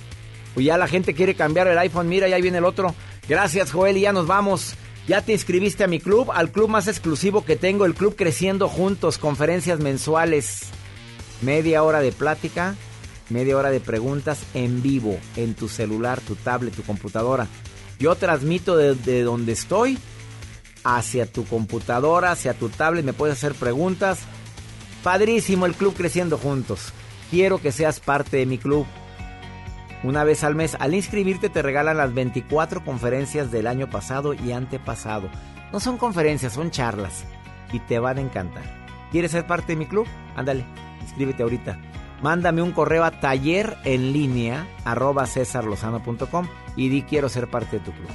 pues 0.54 0.66
ya 0.66 0.78
la 0.78 0.88
gente 0.88 1.14
quiere 1.14 1.36
cambiar 1.36 1.68
el 1.68 1.78
iPhone. 1.78 2.10
Mira, 2.10 2.28
ya 2.28 2.38
viene 2.38 2.58
el 2.58 2.66
otro. 2.66 2.96
Gracias, 3.28 3.72
Joel, 3.72 3.98
y 3.98 4.02
ya 4.02 4.14
nos 4.14 4.28
vamos. 4.28 4.76
Ya 5.08 5.22
te 5.22 5.32
inscribiste 5.32 5.84
a 5.84 5.88
mi 5.88 6.00
club, 6.00 6.32
al 6.32 6.52
club 6.52 6.70
más 6.70 6.88
exclusivo 6.88 7.44
que 7.44 7.56
tengo, 7.56 7.86
el 7.86 7.96
club 7.96 8.16
Creciendo 8.16 8.68
Juntos, 8.68 9.18
conferencias 9.18 9.80
mensuales. 9.80 10.68
Media 11.42 11.84
hora 11.84 12.00
de 12.00 12.12
plática, 12.12 12.76
media 13.30 13.58
hora 13.58 13.72
de 13.72 13.80
preguntas 13.80 14.40
en 14.54 14.84
vivo, 14.84 15.18
en 15.36 15.56
tu 15.56 15.68
celular, 15.68 16.22
tu 16.22 16.36
tablet, 16.36 16.76
tu 16.76 16.84
computadora. 16.84 17.48
Yo 17.98 18.16
transmito 18.16 18.78
desde 18.78 19.24
donde 19.24 19.54
estoy 19.54 19.98
hacia 20.84 21.26
tu 21.26 21.46
computadora, 21.46 22.32
hacia 22.32 22.54
tu 22.54 22.70
tablet, 22.70 23.04
me 23.04 23.14
puedes 23.14 23.38
hacer 23.38 23.54
preguntas. 23.54 24.20
Padrísimo 25.04 25.66
el 25.66 25.74
club 25.74 25.96
Creciendo 25.96 26.38
Juntos. 26.38 26.94
Quiero 27.32 27.60
que 27.60 27.72
seas 27.72 28.00
parte 28.00 28.38
de 28.38 28.46
mi 28.46 28.58
club. 28.58 28.86
Una 30.04 30.24
vez 30.24 30.44
al 30.44 30.56
mes, 30.56 30.78
al 30.80 30.94
inscribirte 30.94 31.50
te 31.50 31.62
regalan 31.62 31.98
las 31.98 32.14
24 32.14 32.86
conferencias 32.86 33.52
del 33.52 33.68
año 33.68 33.90
pasado 33.90 34.34
y 34.34 34.54
antepasado. 34.54 35.30
No 35.74 35.80
son 35.80 35.98
conferencias, 35.98 36.54
son 36.54 36.72
charlas. 36.72 37.26
Y 37.74 37.80
te 37.80 38.00
van 38.00 38.18
a 38.18 38.22
encantar. 38.22 38.64
¿Quieres 39.12 39.32
ser 39.32 39.46
parte 39.46 39.74
de 39.74 39.76
mi 39.76 39.86
club? 39.86 40.08
Ándale, 40.36 40.66
inscríbete 41.02 41.44
ahorita. 41.44 41.78
Mándame 42.22 42.62
un 42.62 42.72
correo 42.72 43.04
a 43.04 43.20
taller 43.20 43.78
en 43.84 44.14
línea 44.14 44.68
arroba 44.86 45.26
y 46.76 46.90
di 46.90 47.02
quiero 47.04 47.30
ser 47.30 47.50
parte 47.50 47.80
de 47.80 47.86
tu 47.86 47.92
club. 47.92 48.10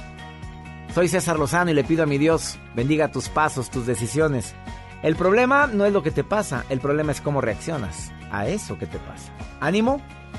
Soy 0.93 1.07
César 1.07 1.37
Lozano 1.37 1.71
y 1.71 1.73
le 1.73 1.83
pido 1.83 2.03
a 2.03 2.05
mi 2.05 2.17
Dios, 2.17 2.57
bendiga 2.73 3.11
tus 3.11 3.29
pasos, 3.29 3.69
tus 3.69 3.85
decisiones. 3.85 4.55
El 5.03 5.15
problema 5.15 5.67
no 5.67 5.85
es 5.85 5.93
lo 5.93 6.01
que 6.01 6.11
te 6.11 6.23
pasa, 6.23 6.65
el 6.69 6.79
problema 6.79 7.11
es 7.11 7.21
cómo 7.21 7.41
reaccionas 7.41 8.11
a 8.31 8.47
eso 8.47 8.77
que 8.77 8.85
te 8.85 8.97
pasa. 8.99 9.31
Ánimo, 9.59 10.01